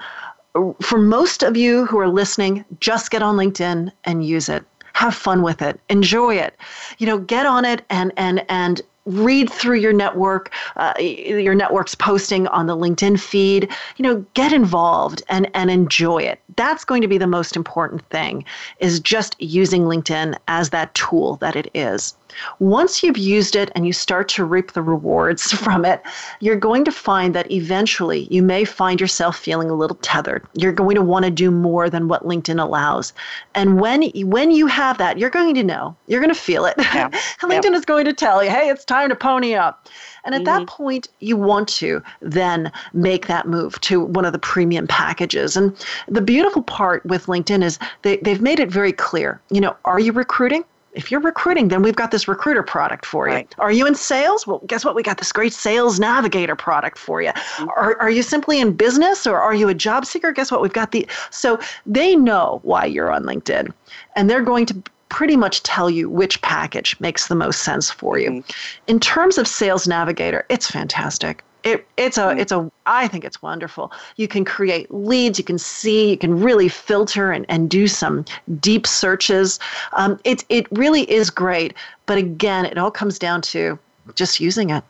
For 0.81 0.97
most 0.97 1.43
of 1.43 1.55
you 1.55 1.85
who 1.85 1.99
are 1.99 2.07
listening, 2.07 2.65
just 2.79 3.11
get 3.11 3.21
on 3.21 3.35
LinkedIn 3.35 3.91
and 4.05 4.25
use 4.25 4.49
it. 4.49 4.63
Have 4.93 5.13
fun 5.13 5.43
with 5.43 5.61
it. 5.61 5.79
Enjoy 5.89 6.35
it. 6.35 6.55
You 6.97 7.05
know, 7.05 7.19
get 7.19 7.45
on 7.45 7.63
it 7.63 7.85
and 7.91 8.11
and 8.17 8.43
and 8.49 8.81
read 9.05 9.49
through 9.49 9.77
your 9.77 9.93
network, 9.93 10.51
uh, 10.75 10.93
your 10.99 11.55
network's 11.55 11.95
posting 11.95 12.47
on 12.47 12.67
the 12.67 12.75
LinkedIn 12.75 13.19
feed. 13.19 13.69
You 13.97 14.03
know, 14.03 14.25
get 14.33 14.51
involved 14.51 15.23
and 15.29 15.49
and 15.53 15.69
enjoy 15.69 16.19
it. 16.19 16.39
That's 16.55 16.85
going 16.85 17.01
to 17.01 17.07
be 17.07 17.17
the 17.17 17.27
most 17.27 17.55
important 17.55 18.07
thing. 18.09 18.43
Is 18.79 18.99
just 18.99 19.35
using 19.39 19.83
LinkedIn 19.83 20.37
as 20.47 20.69
that 20.71 20.93
tool 20.93 21.35
that 21.37 21.55
it 21.55 21.69
is. 21.73 22.15
Once 22.59 23.03
you've 23.03 23.17
used 23.17 23.55
it 23.55 23.71
and 23.75 23.85
you 23.85 23.93
start 23.93 24.27
to 24.29 24.43
reap 24.43 24.73
the 24.73 24.81
rewards 24.81 25.51
from 25.51 25.85
it, 25.85 26.01
you're 26.39 26.55
going 26.55 26.83
to 26.85 26.91
find 26.91 27.33
that 27.35 27.49
eventually 27.51 28.27
you 28.31 28.41
may 28.41 28.65
find 28.65 28.99
yourself 28.99 29.37
feeling 29.37 29.69
a 29.69 29.73
little 29.73 29.97
tethered. 29.97 30.45
You're 30.53 30.71
going 30.71 30.95
to 30.95 31.01
want 31.01 31.25
to 31.25 31.31
do 31.31 31.51
more 31.51 31.89
than 31.89 32.07
what 32.07 32.25
LinkedIn 32.25 32.61
allows. 32.61 33.13
And 33.53 33.79
when 33.79 34.03
when 34.25 34.51
you 34.51 34.67
have 34.67 34.97
that, 34.97 35.17
you're 35.17 35.29
going 35.29 35.55
to 35.55 35.63
know. 35.63 35.95
You're 36.07 36.21
going 36.21 36.33
to 36.33 36.39
feel 36.39 36.65
it. 36.65 36.75
Yeah. 36.95 37.09
LinkedIn 37.41 37.73
is 37.73 37.83
going 37.83 38.05
to 38.05 38.13
tell 38.13 38.41
you, 38.41 38.49
"Hey, 38.49 38.69
it's 38.69 38.85
time 38.85 39.09
to 39.09 39.15
pony 39.15 39.53
up." 39.53 39.89
And 40.23 40.33
at 40.33 40.43
mm-hmm. 40.43 40.65
that 40.65 40.67
point, 40.67 41.07
you 41.19 41.37
want 41.37 41.67
to 41.69 42.01
then 42.21 42.71
make 42.93 43.27
that 43.27 43.47
move 43.47 43.79
to 43.81 44.01
one 44.01 44.25
of 44.25 44.33
the 44.33 44.39
premium 44.39 44.87
packages. 44.87 45.55
And 45.55 45.75
the 46.07 46.21
beautiful 46.21 46.63
part 46.63 47.05
with 47.05 47.27
LinkedIn 47.27 47.63
is 47.63 47.79
they, 48.01 48.17
they've 48.17 48.41
made 48.41 48.59
it 48.59 48.71
very 48.71 48.91
clear. 48.91 49.39
You 49.51 49.61
know, 49.61 49.75
are 49.85 49.99
you 49.99 50.11
recruiting? 50.11 50.63
If 50.95 51.11
you're 51.11 51.21
recruiting, 51.21 51.67
then 51.67 51.81
we've 51.81 51.95
got 51.95 52.11
this 52.11 52.27
recruiter 52.27 52.63
product 52.63 53.05
for 53.05 53.27
you. 53.27 53.35
Right. 53.35 53.55
Are 53.59 53.71
you 53.71 53.85
in 53.85 53.95
sales? 53.95 54.47
Well, 54.47 54.61
guess 54.65 54.83
what? 54.83 54.95
We 54.95 55.03
got 55.03 55.17
this 55.17 55.31
great 55.31 55.53
sales 55.53 55.99
navigator 55.99 56.55
product 56.55 56.97
for 56.97 57.21
you. 57.21 57.29
Mm-hmm. 57.29 57.69
Are, 57.69 58.01
are 58.01 58.09
you 58.09 58.23
simply 58.23 58.59
in 58.59 58.73
business 58.73 59.27
or 59.27 59.39
are 59.39 59.53
you 59.53 59.67
a 59.67 59.73
job 59.73 60.05
seeker? 60.05 60.31
Guess 60.31 60.51
what? 60.51 60.61
We've 60.61 60.73
got 60.73 60.91
the. 60.91 61.07
So 61.29 61.59
they 61.85 62.15
know 62.15 62.59
why 62.63 62.85
you're 62.85 63.11
on 63.11 63.23
LinkedIn 63.23 63.71
and 64.15 64.29
they're 64.29 64.41
going 64.41 64.65
to 64.67 64.83
pretty 65.09 65.35
much 65.35 65.61
tell 65.63 65.89
you 65.89 66.09
which 66.09 66.41
package 66.41 66.99
makes 66.99 67.27
the 67.27 67.35
most 67.35 67.61
sense 67.61 67.91
for 67.91 68.17
you. 68.17 68.31
Mm-hmm. 68.31 68.51
In 68.87 68.99
terms 68.99 69.37
of 69.37 69.47
Sales 69.47 69.87
Navigator, 69.87 70.45
it's 70.49 70.69
fantastic 70.69 71.43
it, 71.65 71.87
it's 71.97 72.17
a 72.17 72.21
mm. 72.21 72.39
it's 72.39 72.51
a 72.51 72.71
I 72.85 73.07
think 73.07 73.25
it's 73.25 73.41
wonderful. 73.41 73.91
You 74.15 74.27
can 74.27 74.45
create 74.45 74.89
leads, 74.93 75.37
you 75.37 75.43
can 75.43 75.57
see, 75.57 76.11
you 76.11 76.17
can 76.17 76.39
really 76.39 76.69
filter 76.69 77.31
and, 77.31 77.45
and 77.49 77.69
do 77.69 77.87
some 77.87 78.23
deep 78.59 78.87
searches. 78.87 79.59
Um, 79.93 80.19
it 80.23 80.45
it 80.49 80.67
really 80.71 81.09
is 81.11 81.29
great. 81.29 81.73
But 82.05 82.19
again, 82.19 82.65
it 82.65 82.77
all 82.77 82.91
comes 82.91 83.19
down 83.19 83.41
to 83.41 83.77
just 84.13 84.39
using 84.39 84.69
it. 84.69 84.83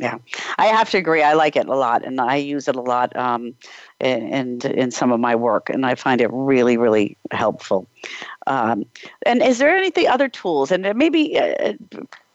Yeah, 0.00 0.18
I 0.58 0.66
have 0.66 0.90
to 0.90 0.98
agree. 0.98 1.22
I 1.22 1.34
like 1.34 1.54
it 1.54 1.68
a 1.68 1.76
lot, 1.76 2.04
and 2.04 2.20
I 2.20 2.34
use 2.34 2.66
it 2.66 2.74
a 2.74 2.80
lot 2.80 3.14
um, 3.14 3.54
in, 4.00 4.60
in 4.62 4.90
some 4.90 5.12
of 5.12 5.20
my 5.20 5.36
work, 5.36 5.70
and 5.70 5.86
I 5.86 5.94
find 5.94 6.20
it 6.20 6.30
really, 6.32 6.76
really 6.76 7.16
helpful. 7.30 7.86
Um, 8.48 8.86
and 9.24 9.40
is 9.40 9.58
there 9.58 9.76
anything 9.76 10.08
other 10.08 10.28
tools, 10.28 10.72
and 10.72 10.92
maybe 10.96 11.38
uh, 11.38 11.74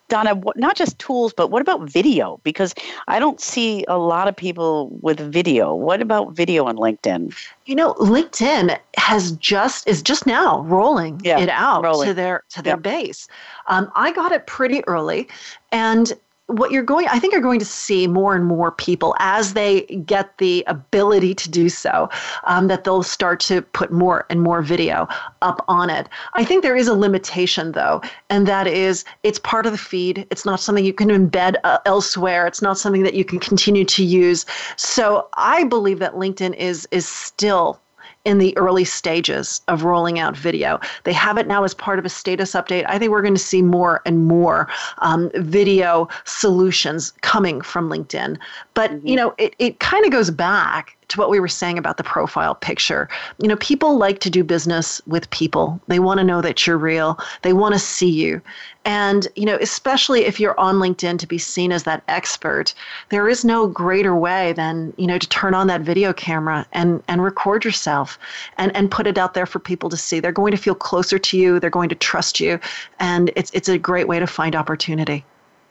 Donna, 0.09 0.39
not 0.55 0.75
just 0.75 0.99
tools, 0.99 1.33
but 1.33 1.49
what 1.49 1.61
about 1.61 1.89
video? 1.89 2.39
Because 2.43 2.73
I 3.07 3.19
don't 3.19 3.39
see 3.39 3.85
a 3.87 3.97
lot 3.97 4.27
of 4.27 4.35
people 4.35 4.89
with 5.01 5.19
video. 5.19 5.73
What 5.73 6.01
about 6.01 6.33
video 6.33 6.65
on 6.65 6.75
LinkedIn? 6.77 7.33
You 7.65 7.75
know, 7.75 7.93
LinkedIn 7.93 8.77
has 8.97 9.31
just 9.33 9.87
is 9.87 10.01
just 10.01 10.25
now 10.25 10.61
rolling 10.61 11.21
yeah, 11.23 11.39
it 11.39 11.49
out 11.49 11.83
rolling. 11.83 12.07
to 12.07 12.13
their 12.13 12.43
to 12.49 12.61
their 12.61 12.77
base. 12.77 13.27
Um, 13.67 13.91
I 13.95 14.11
got 14.11 14.31
it 14.31 14.47
pretty 14.47 14.83
early, 14.87 15.27
and 15.71 16.13
what 16.49 16.71
you're 16.71 16.83
going 16.83 17.07
i 17.07 17.19
think 17.19 17.31
you're 17.31 17.41
going 17.41 17.59
to 17.59 17.65
see 17.65 18.07
more 18.07 18.35
and 18.35 18.45
more 18.45 18.71
people 18.71 19.15
as 19.19 19.53
they 19.53 19.81
get 20.05 20.37
the 20.39 20.63
ability 20.67 21.33
to 21.33 21.49
do 21.49 21.69
so 21.69 22.09
um, 22.45 22.67
that 22.67 22.83
they'll 22.83 23.03
start 23.03 23.39
to 23.39 23.61
put 23.61 23.91
more 23.91 24.25
and 24.29 24.41
more 24.41 24.61
video 24.61 25.07
up 25.41 25.63
on 25.67 25.89
it. 25.89 26.07
I 26.33 26.43
think 26.43 26.63
there 26.63 26.75
is 26.75 26.87
a 26.87 26.93
limitation 26.93 27.71
though 27.71 28.01
and 28.29 28.47
that 28.47 28.67
is 28.67 29.05
it's 29.23 29.39
part 29.39 29.65
of 29.65 29.71
the 29.71 29.77
feed. 29.77 30.27
It's 30.31 30.45
not 30.45 30.59
something 30.59 30.83
you 30.83 30.93
can 30.93 31.09
embed 31.09 31.55
uh, 31.63 31.79
elsewhere. 31.85 32.47
It's 32.47 32.61
not 32.61 32.77
something 32.77 33.03
that 33.03 33.13
you 33.13 33.25
can 33.25 33.39
continue 33.39 33.85
to 33.85 34.03
use. 34.03 34.45
So 34.75 35.27
i 35.35 35.63
believe 35.63 35.99
that 35.99 36.13
linkedin 36.15 36.55
is 36.55 36.87
is 36.91 37.07
still 37.07 37.79
in 38.25 38.37
the 38.37 38.55
early 38.57 38.83
stages 38.83 39.61
of 39.67 39.83
rolling 39.83 40.19
out 40.19 40.35
video. 40.35 40.79
They 41.03 41.13
have 41.13 41.37
it 41.37 41.47
now 41.47 41.63
as 41.63 41.73
part 41.73 41.99
of 41.99 42.05
a 42.05 42.09
status 42.09 42.51
update. 42.51 42.85
I 42.87 42.99
think 42.99 43.11
we're 43.11 43.21
going 43.21 43.33
to 43.35 43.39
see 43.39 43.61
more 43.61 44.01
and 44.05 44.27
more 44.27 44.67
um, 44.99 45.31
video 45.35 46.07
solutions 46.25 47.13
coming 47.21 47.61
from 47.61 47.89
LinkedIn. 47.89 48.37
But, 48.73 48.91
mm-hmm. 48.91 49.07
you 49.07 49.15
know, 49.15 49.33
it, 49.37 49.55
it 49.59 49.79
kind 49.79 50.05
of 50.05 50.11
goes 50.11 50.31
back 50.31 50.97
to 51.09 51.19
what 51.19 51.29
we 51.29 51.39
were 51.39 51.47
saying 51.47 51.77
about 51.77 51.97
the 51.97 52.03
profile 52.03 52.55
picture. 52.55 53.09
You 53.39 53.47
know, 53.47 53.57
people 53.57 53.97
like 53.97 54.19
to 54.19 54.29
do 54.29 54.43
business 54.43 55.01
with 55.07 55.29
people. 55.31 55.79
They 55.87 55.99
want 55.99 56.19
to 56.19 56.23
know 56.23 56.41
that 56.41 56.65
you're 56.65 56.77
real. 56.77 57.19
They 57.41 57.53
want 57.53 57.73
to 57.73 57.79
see 57.79 58.09
you. 58.09 58.41
And, 58.85 59.27
you 59.35 59.45
know, 59.45 59.57
especially 59.59 60.25
if 60.25 60.39
you're 60.39 60.59
on 60.59 60.75
LinkedIn 60.75 61.19
to 61.19 61.27
be 61.27 61.37
seen 61.37 61.71
as 61.71 61.83
that 61.83 62.03
expert, 62.07 62.73
there 63.09 63.27
is 63.27 63.43
no 63.43 63.67
greater 63.67 64.15
way 64.15 64.53
than, 64.53 64.93
you 64.97 65.05
know, 65.05 65.17
to 65.17 65.29
turn 65.29 65.53
on 65.53 65.67
that 65.67 65.81
video 65.81 66.13
camera 66.13 66.65
and, 66.71 67.03
and 67.07 67.23
record 67.23 67.65
yourself 67.65 68.17
and, 68.57 68.75
and 68.75 68.89
put 68.89 69.05
it 69.05 69.17
out 69.17 69.33
there 69.33 69.45
for 69.45 69.59
people 69.59 69.89
to 69.89 69.97
see. 69.97 70.19
They're 70.19 70.31
going 70.31 70.51
to 70.51 70.57
feel 70.57 70.75
closer 70.75 71.19
to 71.19 71.37
you. 71.37 71.59
They're 71.59 71.69
going 71.69 71.89
to 71.89 71.95
trust 71.95 72.39
you. 72.39 72.59
And 72.99 73.31
it's, 73.35 73.51
it's 73.53 73.69
a 73.69 73.77
great 73.77 74.07
way 74.07 74.19
to 74.19 74.27
find 74.27 74.55
opportunity. 74.55 75.25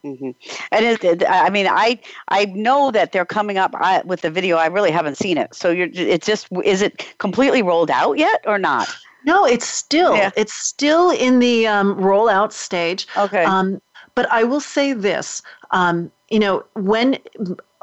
Mm-hmm. 0.05 0.31
And 0.73 0.85
it, 1.05 1.25
I 1.29 1.51
mean, 1.51 1.67
I 1.69 1.99
I 2.29 2.47
know 2.47 2.91
that 2.91 3.13
they're 3.13 3.27
coming 3.27 3.59
up 3.59 3.75
I, 3.75 4.03
with 4.05 4.21
the 4.21 4.31
video. 4.31 4.57
I 4.57 4.67
really 4.67 4.91
haven't 4.91 5.17
seen 5.17 5.39
it. 5.39 5.55
So 5.55 5.71
you're, 5.71 5.89
it's 5.93 6.27
just, 6.27 6.49
is 6.65 6.83
it 6.83 7.19
completely 7.19 7.63
rolled 7.63 7.91
out 7.91 8.19
yet 8.19 8.41
or 8.47 8.59
not? 8.59 8.89
No, 9.25 9.45
it's 9.45 9.67
still 9.67 10.15
yeah. 10.17 10.31
it's 10.37 10.55
still 10.55 11.11
in 11.11 11.39
the 11.41 11.67
um, 11.67 11.97
rollout 11.97 12.53
stage. 12.53 13.07
Okay. 13.17 13.45
Um, 13.45 13.81
but 14.15 14.31
I 14.31 14.45
will 14.45 14.61
say 14.61 14.93
this. 14.93 15.43
Um, 15.71 16.11
you 16.31 16.39
know, 16.39 16.65
when 16.75 17.19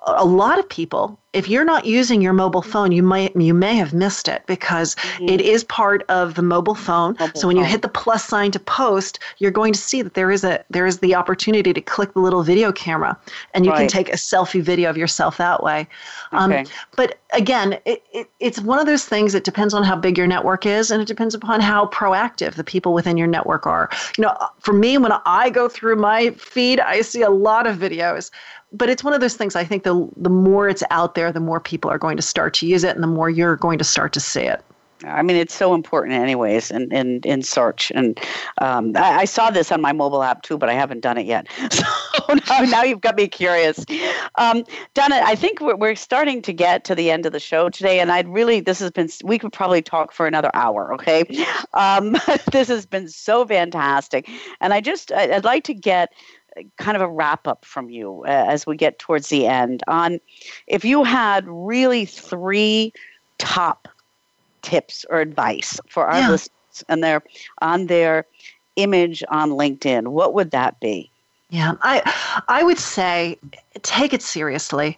a 0.07 0.26
lot 0.26 0.59
of 0.59 0.68
people 0.70 1.20
if 1.36 1.49
you're 1.49 1.65
not 1.65 1.86
using 1.86 2.21
your 2.21 2.33
mobile 2.33 2.61
phone 2.61 2.91
you 2.91 3.03
might 3.03 3.36
you 3.36 3.53
may 3.53 3.75
have 3.75 3.93
missed 3.93 4.27
it 4.27 4.41
because 4.47 4.95
mm-hmm. 4.95 5.29
it 5.29 5.41
is 5.41 5.63
part 5.65 6.03
of 6.09 6.36
the 6.36 6.41
mobile 6.41 6.73
phone 6.73 7.15
mobile 7.19 7.39
so 7.39 7.47
when 7.47 7.57
you 7.57 7.63
hit 7.63 7.81
the 7.81 7.89
plus 7.89 8.23
sign 8.23 8.51
to 8.51 8.59
post 8.59 9.19
you're 9.38 9.51
going 9.51 9.73
to 9.73 9.79
see 9.79 10.01
that 10.01 10.13
there 10.13 10.31
is 10.31 10.43
a 10.43 10.63
there 10.69 10.86
is 10.86 10.99
the 10.99 11.13
opportunity 11.13 11.73
to 11.73 11.81
click 11.81 12.13
the 12.13 12.19
little 12.19 12.41
video 12.41 12.71
camera 12.71 13.17
and 13.53 13.65
you 13.65 13.71
right. 13.71 13.79
can 13.79 13.88
take 13.88 14.09
a 14.09 14.15
selfie 14.15 14.61
video 14.61 14.89
of 14.89 14.97
yourself 14.97 15.38
that 15.38 15.61
way 15.61 15.88
um, 16.31 16.51
okay. 16.51 16.61
Um, 16.61 16.67
but 16.95 17.19
again 17.33 17.77
it, 17.86 18.01
it, 18.13 18.29
it's 18.39 18.61
one 18.61 18.79
of 18.79 18.86
those 18.86 19.05
things 19.05 19.33
that 19.33 19.43
depends 19.43 19.73
on 19.73 19.83
how 19.83 19.97
big 19.97 20.17
your 20.17 20.27
network 20.27 20.65
is 20.65 20.89
and 20.89 21.01
it 21.01 21.07
depends 21.07 21.36
upon 21.36 21.59
how 21.59 21.88
proactive 21.88 22.53
the 22.53 22.63
people 22.63 22.93
within 22.93 23.17
your 23.17 23.27
network 23.27 23.67
are 23.67 23.89
you 24.17 24.21
know 24.23 24.36
for 24.59 24.73
me 24.73 24.97
when 24.97 25.11
i 25.25 25.49
go 25.49 25.67
through 25.67 25.97
my 25.97 26.29
feed 26.31 26.79
i 26.79 27.01
see 27.01 27.21
a 27.21 27.29
lot 27.29 27.67
of 27.67 27.77
videos 27.77 28.31
but 28.75 28.89
it's 28.89 29.03
one 29.03 29.13
of 29.13 29.21
those 29.21 29.36
things 29.36 29.55
I 29.55 29.63
think 29.63 29.83
the 29.83 30.07
the 30.17 30.29
more 30.29 30.67
it's 30.67 30.83
out 30.91 31.15
there, 31.15 31.24
the 31.32 31.39
more 31.39 31.59
people 31.59 31.89
are 31.91 31.97
going 31.97 32.17
to 32.17 32.23
start 32.23 32.53
to 32.55 32.67
use 32.67 32.84
it 32.84 32.95
and 32.95 33.03
the 33.03 33.07
more 33.07 33.30
you're 33.30 33.55
going 33.55 33.78
to 33.78 33.84
start 33.84 34.13
to 34.13 34.19
see 34.19 34.41
it. 34.41 34.63
I 35.03 35.21
mean, 35.21 35.36
it's 35.36 35.53
so 35.53 35.73
important, 35.73 36.13
anyways, 36.13 36.71
in 36.71 36.91
in, 36.91 37.19
in 37.21 37.41
search. 37.41 37.91
And 37.93 38.19
um, 38.59 38.95
I, 38.95 39.19
I, 39.19 39.26
saw 39.26 39.51
this 39.51 39.71
on 39.71 39.82
my 39.82 39.91
mobile 39.91 40.23
app 40.23 40.41
too, 40.41 40.57
but 40.57 40.69
I 40.69 40.73
haven't 40.73 41.01
done 41.01 41.17
it 41.17 41.26
yet. 41.26 41.47
So 41.71 42.34
now, 42.49 42.61
now 42.61 42.84
you've 42.84 43.01
got 43.01 43.15
me 43.17 43.28
curious. 43.28 43.86
Um, 44.36 44.63
Donna, 44.95 45.21
I 45.23 45.36
think 45.36 45.59
we're, 45.59 45.76
we're 45.76 45.95
starting 45.95 46.41
to 46.41 46.53
get 46.53 46.84
to 46.86 46.95
the 46.95 47.11
end 47.11 47.28
of 47.28 47.34
the 47.34 47.39
show 47.39 47.69
today, 47.69 47.99
and 47.99 48.11
I'd 48.11 48.28
really 48.28 48.61
this 48.61 48.80
has 48.80 48.89
been 48.89 49.09
we 49.23 49.38
could 49.38 49.53
probably 49.53 49.84
talk 49.84 50.11
for 50.11 50.26
another 50.26 50.49
hour. 50.55 50.91
Okay, 50.95 51.45
um, 51.73 52.17
this 52.51 52.69
has 52.69 52.86
been 52.88 53.09
so 53.09 53.45
fantastic, 53.45 54.28
and 54.59 54.73
I 54.73 54.82
just 54.82 55.11
I'd 55.11 55.43
like 55.43 55.65
to 55.65 55.73
get 55.73 56.13
kind 56.77 56.95
of 56.95 57.01
a 57.01 57.07
wrap 57.07 57.47
up 57.47 57.65
from 57.65 57.89
you 57.89 58.23
uh, 58.25 58.45
as 58.47 58.65
we 58.65 58.75
get 58.75 58.99
towards 58.99 59.29
the 59.29 59.47
end 59.47 59.83
on 59.87 60.19
if 60.67 60.85
you 60.85 61.03
had 61.03 61.45
really 61.47 62.05
three 62.05 62.93
top 63.37 63.87
tips 64.61 65.05
or 65.09 65.19
advice 65.19 65.79
for 65.87 66.07
our 66.07 66.19
yeah. 66.19 66.29
listeners 66.31 66.83
and 66.89 67.03
their 67.03 67.23
on 67.61 67.87
their 67.87 68.25
image 68.75 69.23
on 69.29 69.51
LinkedIn, 69.51 70.07
what 70.07 70.33
would 70.33 70.51
that 70.51 70.79
be? 70.79 71.09
Yeah, 71.49 71.75
I 71.81 72.43
I 72.47 72.63
would 72.63 72.79
say 72.79 73.37
take 73.83 74.13
it 74.13 74.21
seriously. 74.21 74.97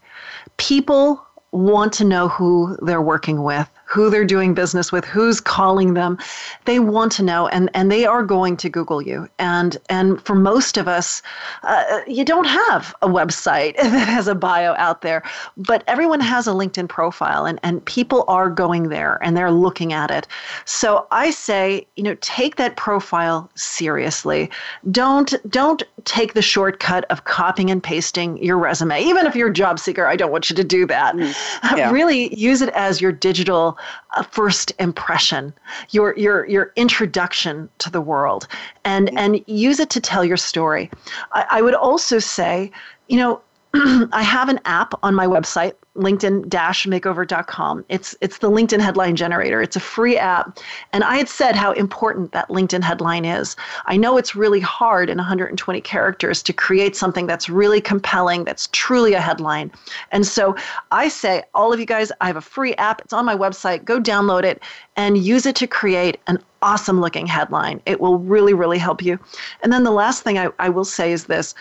People 0.58 1.24
want 1.52 1.94
to 1.94 2.06
know 2.06 2.28
who 2.30 2.78
they're 2.82 3.02
working 3.02 3.44
with 3.44 3.70
who 3.88 4.10
they're 4.10 4.26
doing 4.26 4.54
business 4.54 4.92
with, 4.92 5.06
who's 5.06 5.40
calling 5.40 5.94
them. 5.94 6.18
They 6.66 6.80
want 6.80 7.12
to 7.14 7.24
know, 7.24 7.48
and, 7.48 7.70
and 7.74 7.90
they 7.90 8.06
are 8.06 8.22
going 8.22 8.58
to 8.58 8.70
Google 8.70 9.02
you. 9.02 9.30
And, 9.40 9.78
and 9.90 10.22
for 10.22 10.36
most 10.36 10.78
of 10.78 10.90
us, 10.90 11.22
uh, 11.64 12.02
you 12.06 12.26
don't 12.26 12.48
have 12.48 12.94
a 13.02 13.08
website 13.08 13.78
that 13.82 14.08
has 14.08 14.28
a 14.28 14.36
bio 14.36 14.76
out 14.78 15.02
there, 15.02 15.24
but 15.56 15.84
everyone 15.88 16.20
has 16.20 16.48
a 16.48 16.52
LinkedIn 16.52 16.90
profile, 16.90 17.46
and, 17.46 17.60
and 17.64 17.84
people 17.86 18.26
are 18.28 18.50
going 18.50 18.90
there 18.90 19.20
and 19.22 19.38
they're 19.38 19.52
looking 19.52 19.94
at 19.94 20.12
it. 20.12 20.28
So 20.66 21.08
I 21.12 21.32
say, 21.32 21.88
you 21.96 22.04
know, 22.04 22.16
take 22.20 22.58
that 22.58 22.76
profile 22.76 23.50
seriously. 23.56 24.50
Don't 24.92 25.34
don't 25.50 25.84
take 26.04 26.34
the 26.34 26.42
shortcut 26.42 27.06
of 27.10 27.24
copying 27.24 27.72
and 27.72 27.82
pasting 27.82 28.42
your 28.44 28.58
resume. 28.58 29.02
Even 29.02 29.26
if 29.26 29.36
you're 29.36 29.50
a 29.50 29.54
job 29.54 29.80
seeker, 29.80 30.06
I 30.06 30.16
don't 30.16 30.32
want 30.32 30.50
you 30.50 30.56
to 30.56 30.64
do 30.64 30.86
that. 30.88 31.16
Mm, 31.16 31.78
yeah. 31.78 31.92
really 31.92 32.36
use 32.36 32.62
it 32.62 32.70
as 32.70 33.00
your 33.00 33.12
digital 33.12 33.77
uh, 34.16 34.24
first 34.24 34.72
impression, 34.80 35.54
your 35.92 36.16
your 36.18 36.46
your 36.48 36.72
introduction 36.76 37.70
to 37.80 37.90
the 37.90 38.02
world, 38.02 38.48
and 38.86 39.16
and 39.18 39.44
use 39.48 39.80
it 39.80 39.90
to 39.92 40.02
tell 40.02 40.24
your 40.24 40.38
story. 40.38 40.90
I, 41.32 41.46
I 41.52 41.62
would 41.62 41.76
also 41.76 42.20
say, 42.20 42.72
you 43.08 43.18
know, 43.18 43.42
I 43.74 44.24
have 44.24 44.50
an 44.50 44.60
app 44.66 44.94
on 45.04 45.14
my 45.16 45.28
website, 45.28 45.74
linkedin-makeover.com. 45.98 47.86
It's 47.90 48.16
it's 48.22 48.38
the 48.38 48.50
LinkedIn 48.50 48.80
headline 48.80 49.16
generator. 49.16 49.62
It's 49.62 49.76
a 49.76 49.82
free 49.82 50.18
app, 50.18 50.60
and 50.94 51.04
I 51.04 51.18
had 51.18 51.30
said 51.30 51.56
how 51.56 51.72
important 51.74 52.32
that 52.32 52.50
LinkedIn 52.50 52.84
headline 52.84 53.26
is. 53.26 53.56
I 53.86 53.98
know 53.98 54.18
it's 54.18 54.36
really 54.36 54.60
hard 54.60 55.10
in 55.10 55.18
120 55.18 55.82
characters 55.82 56.44
to 56.44 56.54
create 56.54 56.96
something 56.96 57.28
that's 57.28 57.50
really 57.50 57.82
compelling, 57.82 58.44
that's 58.44 58.70
truly 58.72 59.14
a 59.14 59.22
headline. 59.22 59.72
And 60.12 60.26
so 60.26 60.56
I 60.92 61.10
say, 61.10 61.44
all 61.54 61.74
of 61.74 61.80
you 61.80 61.86
guys, 61.86 62.12
I 62.22 62.28
have 62.28 62.38
a 62.38 62.42
free 62.42 62.76
app. 62.76 63.02
It's 63.02 63.14
on 63.14 63.26
my 63.26 63.36
website. 63.36 63.84
Go 63.84 64.00
download 64.00 64.44
it 64.44 64.62
and 64.96 65.18
use 65.18 65.46
it 65.46 65.56
to 65.58 65.68
create 65.68 66.20
an 66.28 66.40
awesome 66.62 67.02
looking 67.02 67.28
headline. 67.28 67.82
It 67.86 68.00
will 68.00 68.18
really, 68.18 68.54
really 68.54 68.78
help 68.78 69.02
you. 69.02 69.20
And 69.62 69.72
then 69.72 69.84
the 69.84 69.92
last 69.92 70.24
thing 70.24 70.38
I, 70.38 70.50
I 70.60 70.70
will 70.70 70.86
say 70.86 71.12
is 71.12 71.26
this 71.26 71.54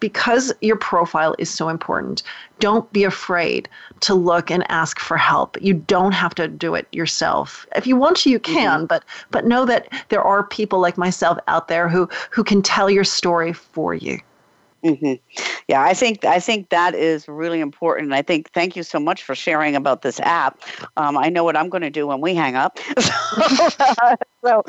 because 0.00 0.52
your 0.60 0.76
profile 0.76 1.34
is 1.38 1.50
so 1.50 1.68
important, 1.68 2.22
don't 2.60 2.90
be 2.92 3.04
afraid 3.04 3.68
to 4.00 4.14
look 4.14 4.50
and 4.50 4.68
ask 4.70 4.98
for 4.98 5.16
help. 5.16 5.56
You 5.60 5.74
don't 5.74 6.12
have 6.12 6.34
to 6.36 6.48
do 6.48 6.74
it 6.74 6.86
yourself. 6.92 7.66
If 7.74 7.86
you 7.86 7.96
want 7.96 8.16
to, 8.18 8.30
you 8.30 8.38
can, 8.38 8.80
mm-hmm. 8.80 8.86
but 8.86 9.04
but 9.30 9.46
know 9.46 9.64
that 9.64 9.88
there 10.08 10.22
are 10.22 10.44
people 10.44 10.80
like 10.80 10.98
myself 10.98 11.38
out 11.48 11.68
there 11.68 11.88
who 11.88 12.08
who 12.30 12.44
can 12.44 12.62
tell 12.62 12.90
your 12.90 13.04
story 13.04 13.52
for 13.52 13.94
you. 13.94 14.18
Mm-hmm. 14.84 15.14
Yeah, 15.66 15.82
I 15.82 15.94
think 15.94 16.26
I 16.26 16.38
think 16.38 16.68
that 16.68 16.94
is 16.94 17.26
really 17.26 17.60
important. 17.60 18.06
And 18.06 18.14
I 18.14 18.20
think 18.20 18.50
thank 18.50 18.76
you 18.76 18.82
so 18.82 19.00
much 19.00 19.22
for 19.22 19.34
sharing 19.34 19.74
about 19.74 20.02
this 20.02 20.20
app. 20.20 20.60
Um, 20.98 21.16
I 21.16 21.30
know 21.30 21.42
what 21.42 21.56
I'm 21.56 21.70
going 21.70 21.82
to 21.82 21.90
do 21.90 22.06
when 22.06 22.20
we 22.20 22.34
hang 22.34 22.54
up. 22.54 22.78
so, 22.98 24.16
so 24.44 24.62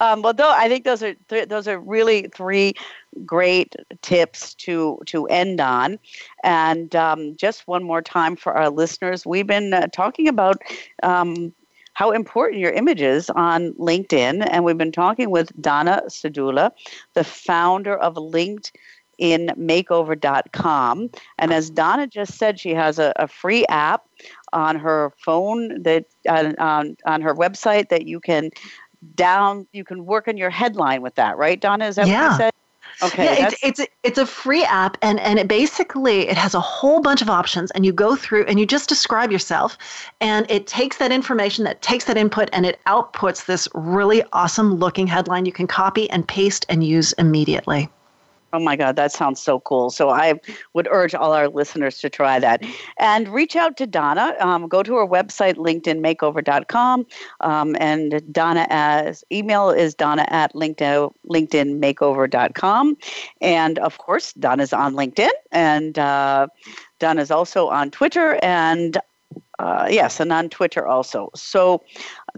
um, 0.00 0.22
well, 0.22 0.34
though 0.34 0.50
I 0.50 0.68
think 0.68 0.84
those 0.84 1.04
are 1.04 1.14
th- 1.28 1.48
those 1.48 1.68
are 1.68 1.78
really 1.78 2.28
three 2.34 2.74
great 3.24 3.74
tips 4.02 4.54
to 4.54 4.98
to 5.06 5.26
end 5.26 5.60
on. 5.60 5.98
And 6.42 6.94
um, 6.94 7.36
just 7.36 7.66
one 7.66 7.84
more 7.84 8.02
time 8.02 8.36
for 8.36 8.54
our 8.54 8.70
listeners, 8.70 9.26
we've 9.26 9.46
been 9.46 9.74
uh, 9.74 9.88
talking 9.88 10.28
about 10.28 10.62
um, 11.02 11.52
how 11.94 12.12
important 12.12 12.60
your 12.60 12.72
image 12.72 13.02
is 13.02 13.30
on 13.30 13.72
LinkedIn. 13.74 14.46
And 14.50 14.64
we've 14.64 14.78
been 14.78 14.92
talking 14.92 15.30
with 15.30 15.52
Donna 15.60 16.02
Serdula, 16.06 16.70
the 17.14 17.24
founder 17.24 17.96
of 17.96 18.16
Linked 18.16 18.72
in 19.18 19.50
makeover.com. 19.58 21.10
And 21.38 21.52
as 21.52 21.68
Donna 21.68 22.06
just 22.06 22.38
said, 22.38 22.58
she 22.58 22.70
has 22.70 22.98
a, 22.98 23.12
a 23.16 23.28
free 23.28 23.66
app 23.66 24.08
on 24.52 24.76
her 24.76 25.12
phone 25.22 25.82
that 25.82 26.06
uh, 26.28 26.52
on, 26.58 26.96
on 27.04 27.20
her 27.20 27.34
website 27.34 27.90
that 27.90 28.06
you 28.06 28.18
can 28.18 28.50
down 29.14 29.66
you 29.72 29.84
can 29.84 30.04
work 30.04 30.28
on 30.28 30.36
your 30.36 30.50
headline 30.50 31.00
with 31.00 31.14
that 31.14 31.38
right 31.38 31.60
donna 31.60 31.86
is 31.86 31.96
that 31.96 32.06
yeah. 32.06 32.24
what 32.24 32.32
you 32.32 32.36
said 32.36 32.52
Okay. 33.02 33.24
Yeah, 33.24 33.46
it's, 33.46 33.56
it's 33.62 33.92
it's 34.02 34.18
a 34.18 34.26
free 34.26 34.64
app 34.64 34.96
and 35.02 35.18
and 35.20 35.38
it 35.38 35.48
basically 35.48 36.28
it 36.28 36.36
has 36.36 36.54
a 36.54 36.60
whole 36.60 37.00
bunch 37.00 37.22
of 37.22 37.30
options 37.30 37.70
and 37.70 37.86
you 37.86 37.92
go 37.92 38.14
through 38.14 38.44
and 38.44 38.60
you 38.60 38.66
just 38.66 38.88
describe 38.88 39.32
yourself 39.32 39.78
and 40.20 40.50
it 40.50 40.66
takes 40.66 40.98
that 40.98 41.12
information 41.12 41.64
that 41.64 41.80
takes 41.82 42.04
that 42.04 42.16
input 42.16 42.50
and 42.52 42.66
it 42.66 42.78
outputs 42.86 43.46
this 43.46 43.68
really 43.74 44.22
awesome 44.32 44.74
looking 44.74 45.06
headline 45.06 45.46
you 45.46 45.52
can 45.52 45.66
copy 45.66 46.10
and 46.10 46.26
paste 46.28 46.66
and 46.68 46.84
use 46.84 47.12
immediately. 47.14 47.88
Oh 48.52 48.58
my 48.58 48.76
God, 48.76 48.96
that 48.96 49.12
sounds 49.12 49.40
so 49.40 49.60
cool. 49.60 49.90
So 49.90 50.10
I 50.10 50.34
would 50.74 50.88
urge 50.90 51.14
all 51.14 51.32
our 51.32 51.48
listeners 51.48 51.98
to 51.98 52.10
try 52.10 52.38
that. 52.38 52.64
And 52.98 53.28
reach 53.28 53.56
out 53.56 53.76
to 53.78 53.86
Donna. 53.86 54.34
Um, 54.40 54.68
go 54.68 54.82
to 54.82 54.96
her 54.96 55.06
website, 55.06 55.54
linkedinmakeover.com. 55.54 57.06
Um, 57.40 57.76
and 57.78 58.22
Donna's 58.32 59.24
email 59.30 59.70
is 59.70 59.94
donna 59.94 60.24
at 60.28 60.52
LinkedIn, 60.54 61.12
linkedinmakeover.com. 61.28 62.96
And 63.40 63.78
of 63.78 63.98
course, 63.98 64.32
Donna's 64.34 64.72
on 64.72 64.94
LinkedIn. 64.94 65.30
And 65.52 65.98
uh, 65.98 66.48
Donna's 66.98 67.30
also 67.30 67.68
on 67.68 67.90
Twitter 67.90 68.38
and 68.42 68.98
uh, 69.60 69.86
yes, 69.90 70.20
and 70.20 70.32
on 70.32 70.48
Twitter 70.48 70.86
also. 70.86 71.28
So 71.34 71.82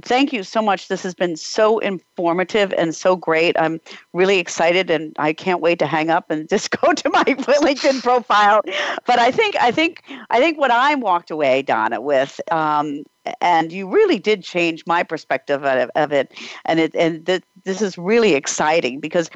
thank 0.03 0.33
you 0.33 0.43
so 0.43 0.61
much. 0.61 0.89
This 0.89 1.05
has 1.05 1.15
been 1.15 1.37
so 1.37 1.79
informative 1.79 2.75
and 2.77 2.97
so 2.97 3.15
great. 3.15 3.55
I'm 3.61 3.81
really 4.13 4.41
excited, 4.41 4.91
and 4.91 5.15
I 5.21 5.33
can't 5.33 5.61
wait 5.61 5.79
to 5.79 5.87
hang 5.87 6.11
up 6.11 6.33
and 6.33 6.49
just 6.55 6.73
go 6.73 6.93
to 6.93 7.11
my 7.11 7.23
LinkedIn 7.23 8.03
profile. 8.03 8.63
But 9.07 9.21
I 9.21 9.31
think 9.31 9.55
I 9.61 9.71
think 9.71 10.03
I 10.31 10.41
think 10.41 10.59
what 10.59 10.73
I 10.73 10.97
walked 10.97 11.31
away, 11.31 11.63
Donna, 11.63 12.01
with, 12.01 12.41
um, 12.51 13.05
and 13.41 13.71
you 13.71 13.89
really 13.89 14.19
did 14.19 14.43
change 14.43 14.83
my 14.85 15.05
perspective 15.05 15.65
of, 15.65 15.91
of 15.95 16.11
it, 16.11 16.33
and 16.65 16.81
it 16.81 16.93
and 16.97 17.25
th- 17.25 17.45
this 17.63 17.81
is 17.81 17.97
really 17.97 18.35
exciting 18.35 18.99
because. 18.99 19.31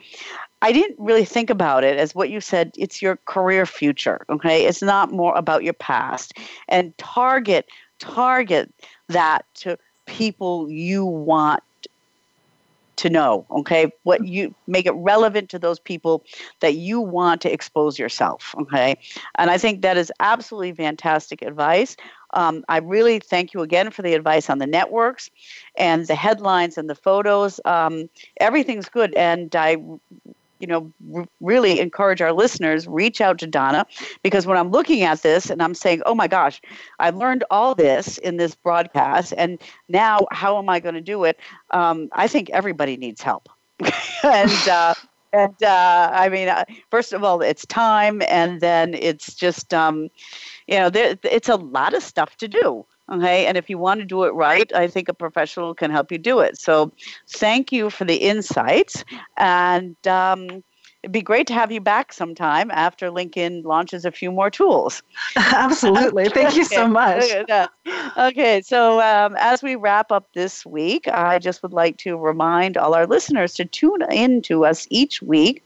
I 0.66 0.72
didn't 0.72 0.98
really 0.98 1.24
think 1.24 1.48
about 1.48 1.84
it 1.84 1.96
as 1.96 2.12
what 2.12 2.28
you 2.28 2.40
said, 2.40 2.72
it's 2.76 3.00
your 3.00 3.18
career 3.26 3.66
future, 3.66 4.26
okay? 4.28 4.66
It's 4.66 4.82
not 4.82 5.12
more 5.12 5.32
about 5.36 5.62
your 5.62 5.74
past. 5.74 6.34
And 6.66 6.96
target 6.98 7.66
target 8.00 8.72
that 9.08 9.44
to 9.54 9.78
people 10.06 10.68
you 10.68 11.06
want 11.06 11.62
to 12.96 13.08
know 13.10 13.46
okay 13.50 13.90
what 14.02 14.26
you 14.26 14.54
make 14.66 14.86
it 14.86 14.92
relevant 14.96 15.48
to 15.50 15.58
those 15.58 15.78
people 15.78 16.24
that 16.60 16.74
you 16.74 17.00
want 17.00 17.40
to 17.42 17.52
expose 17.52 17.98
yourself 17.98 18.54
okay 18.58 18.96
and 19.36 19.50
i 19.50 19.58
think 19.58 19.82
that 19.82 19.96
is 19.96 20.12
absolutely 20.20 20.72
fantastic 20.72 21.42
advice 21.42 21.96
um, 22.34 22.64
i 22.68 22.78
really 22.78 23.18
thank 23.18 23.52
you 23.52 23.60
again 23.60 23.90
for 23.90 24.02
the 24.02 24.14
advice 24.14 24.48
on 24.48 24.58
the 24.58 24.66
networks 24.66 25.30
and 25.76 26.06
the 26.06 26.14
headlines 26.14 26.78
and 26.78 26.88
the 26.88 26.94
photos 26.94 27.60
um, 27.66 28.08
everything's 28.40 28.88
good 28.88 29.14
and 29.14 29.54
i 29.56 29.76
you 30.60 30.66
know, 30.66 30.92
r- 31.14 31.26
really 31.40 31.80
encourage 31.80 32.20
our 32.20 32.32
listeners 32.32 32.86
reach 32.86 33.20
out 33.20 33.38
to 33.40 33.46
Donna 33.46 33.86
because 34.22 34.46
when 34.46 34.56
I'm 34.56 34.70
looking 34.70 35.02
at 35.02 35.22
this 35.22 35.50
and 35.50 35.62
I'm 35.62 35.74
saying, 35.74 36.02
"Oh 36.06 36.14
my 36.14 36.28
gosh, 36.28 36.60
I 36.98 37.10
learned 37.10 37.44
all 37.50 37.74
this 37.74 38.18
in 38.18 38.36
this 38.36 38.54
broadcast, 38.54 39.34
and 39.36 39.60
now 39.88 40.26
how 40.30 40.58
am 40.58 40.68
I 40.68 40.80
going 40.80 40.94
to 40.94 41.00
do 41.00 41.24
it?" 41.24 41.38
Um, 41.70 42.08
I 42.12 42.28
think 42.28 42.50
everybody 42.50 42.96
needs 42.96 43.22
help, 43.22 43.48
and. 44.22 44.68
Uh, 44.68 44.94
and 45.32 45.62
uh, 45.62 46.10
I 46.14 46.28
mean, 46.30 46.48
uh, 46.48 46.64
first 46.90 47.12
of 47.12 47.22
all, 47.22 47.42
it's 47.42 47.66
time, 47.66 48.22
and 48.28 48.60
then 48.60 48.94
it's 48.94 49.34
just, 49.34 49.74
um, 49.74 50.08
you 50.66 50.78
know, 50.78 50.88
there, 50.88 51.18
it's 51.24 51.48
a 51.48 51.56
lot 51.56 51.94
of 51.94 52.02
stuff 52.02 52.36
to 52.38 52.48
do. 52.48 52.86
Okay. 53.12 53.46
And 53.46 53.56
if 53.56 53.70
you 53.70 53.78
want 53.78 54.00
to 54.00 54.06
do 54.06 54.24
it 54.24 54.34
right, 54.34 54.70
I 54.74 54.88
think 54.88 55.08
a 55.08 55.14
professional 55.14 55.74
can 55.74 55.90
help 55.90 56.10
you 56.10 56.18
do 56.18 56.40
it. 56.40 56.58
So 56.58 56.92
thank 57.28 57.70
you 57.70 57.88
for 57.90 58.04
the 58.04 58.16
insights. 58.16 59.04
And 59.36 59.96
um, 60.08 60.64
it'd 61.04 61.12
be 61.12 61.22
great 61.22 61.46
to 61.46 61.54
have 61.54 61.70
you 61.70 61.80
back 61.80 62.12
sometime 62.12 62.68
after 62.72 63.10
LinkedIn 63.10 63.64
launches 63.64 64.04
a 64.04 64.10
few 64.10 64.32
more 64.32 64.50
tools. 64.50 65.04
Absolutely. 65.36 66.28
Thank 66.30 66.56
you 66.56 66.64
so 66.64 66.88
much. 67.00 67.22
okay. 68.16 68.60
So 68.62 69.00
um, 69.00 69.36
as 69.38 69.62
we 69.62 69.76
wrap 69.76 70.10
up 70.10 70.28
this 70.34 70.66
week, 70.66 71.06
I 71.06 71.38
just 71.38 71.62
would 71.62 71.72
like 71.72 71.98
to 71.98 72.16
remind 72.16 72.76
all 72.76 72.92
our 72.92 73.06
listeners 73.06 73.54
to 73.54 73.64
tune 73.64 74.02
in 74.10 74.42
to 74.42 74.64
us 74.64 74.88
each 74.90 75.22
week. 75.22 75.62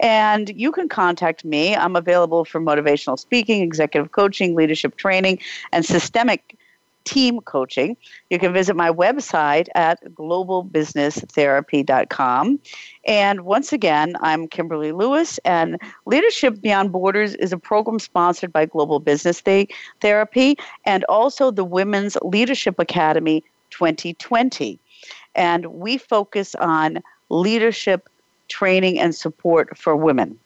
And 0.00 0.50
you 0.56 0.72
can 0.72 0.88
contact 0.88 1.44
me. 1.44 1.76
I'm 1.76 1.94
available 1.94 2.44
for 2.44 2.60
motivational 2.60 3.16
speaking, 3.16 3.62
executive 3.62 4.10
coaching, 4.10 4.56
leadership 4.56 4.96
training, 4.96 5.38
and 5.70 5.84
systemic 5.84 6.56
team 7.04 7.40
coaching. 7.40 7.96
You 8.28 8.38
can 8.38 8.52
visit 8.52 8.76
my 8.76 8.90
website 8.90 9.68
at 9.74 9.98
globalbusinesstherapy.com. 10.14 12.60
And 13.06 13.40
once 13.42 13.72
again, 13.72 14.16
I'm 14.20 14.48
Kimberly 14.48 14.92
Lewis, 14.92 15.38
and 15.44 15.80
Leadership 16.06 16.60
Beyond 16.60 16.92
Borders 16.92 17.34
is 17.36 17.52
a 17.52 17.58
program 17.58 17.98
sponsored 17.98 18.52
by 18.52 18.66
Global 18.66 19.00
Business 19.00 19.42
Therapy 20.00 20.56
and 20.84 21.04
also 21.04 21.50
the 21.50 21.64
Women's 21.64 22.18
Leadership 22.22 22.78
Academy 22.78 23.42
2020. 23.70 24.78
And 25.34 25.66
we 25.66 25.96
focus 25.96 26.54
on 26.56 27.02
leadership 27.30 28.10
training 28.48 28.98
and 28.98 29.14
support 29.14 29.78
for 29.78 29.96
women. 29.96 30.38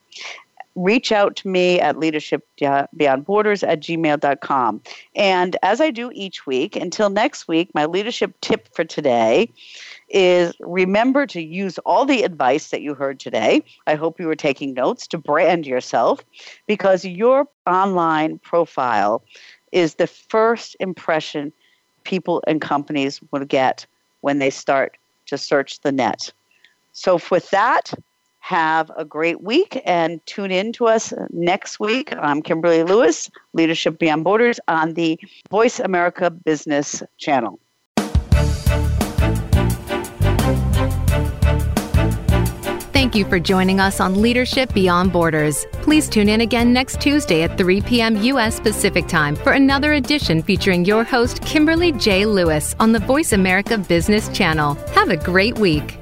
Reach 0.77 1.13
out 1.13 1.37
to 1.37 1.49
me 1.49 1.81
at 1.81 1.97
leadershipbeyondborders 1.97 3.67
at 3.67 3.81
gmail.com. 3.81 4.83
And 5.15 5.57
as 5.63 5.81
I 5.81 5.91
do 5.91 6.11
each 6.15 6.47
week, 6.47 6.77
until 6.77 7.11
next 7.11 7.47
week, 7.47 7.71
my 7.75 7.87
leadership 7.87 8.35
tip 8.41 8.69
for 8.75 8.85
today 8.85 9.51
is 10.09 10.55
remember 10.61 11.27
to 11.27 11.43
use 11.43 11.79
all 11.79 12.05
the 12.05 12.23
advice 12.23 12.71
that 12.71 12.83
you 12.83 12.95
heard 12.95 13.21
today. 13.21 13.63
I 13.87 13.95
hope 13.95 14.19
you 14.19 14.27
were 14.27 14.37
taking 14.37 14.75
notes 14.75 15.07
to 15.09 15.19
brand 15.19 15.67
yourself 15.67 16.21
because 16.67 17.05
your 17.05 17.47
online 17.67 18.39
profile 18.39 19.23
is 19.73 19.95
the 19.95 20.07
first 20.07 20.77
impression 20.81 21.53
people 22.05 22.43
and 22.47 22.61
companies 22.61 23.21
will 23.31 23.45
get 23.45 23.87
when 24.21 24.39
they 24.39 24.51
start 24.51 24.97
to 25.27 25.39
search 25.39 25.81
the 25.81 25.93
net. 25.93 26.33
So, 26.93 27.19
with 27.31 27.51
that, 27.51 27.93
have 28.45 28.91
a 28.99 29.07
great 29.07 29.41
week 29.41 29.81
and 29.87 30.21
tune 30.27 30.51
in 30.51 30.71
to 30.71 30.87
us 30.87 31.15
next 31.31 31.81
week. 31.81 32.15
I'm 32.15 32.43
Kimberly 32.43 32.83
Lewis, 32.83 33.31
Leadership 33.55 33.99
Beyond 33.99 34.23
Borders 34.23 34.61
on 34.69 34.93
the 34.93 35.19
Voice 35.49 35.81
America 35.81 36.29
Business 36.29 37.03
Channel. 37.17 37.59
Thank 42.93 43.15
you 43.15 43.25
for 43.25 43.41
joining 43.41 43.81
us 43.81 43.99
on 43.99 44.21
Leadership 44.21 44.75
Beyond 44.75 45.11
Borders. 45.11 45.65
Please 45.81 46.07
tune 46.07 46.29
in 46.29 46.43
again 46.43 46.71
next 46.71 47.01
Tuesday 47.01 47.45
at 47.45 47.57
3 47.57 47.81
p.m. 47.81 48.23
U.S. 48.25 48.61
Pacific 48.61 49.09
Time 49.09 49.37
for 49.37 49.53
another 49.53 49.95
edition 49.95 50.43
featuring 50.43 50.85
your 50.85 51.03
host, 51.03 51.41
Kimberly 51.41 51.93
J. 51.93 52.27
Lewis, 52.27 52.77
on 52.79 52.93
the 52.93 52.99
Voice 52.99 53.33
America 53.33 53.79
Business 53.79 54.29
Channel. 54.37 54.75
Have 54.93 55.09
a 55.09 55.17
great 55.17 55.57
week. 55.59 55.99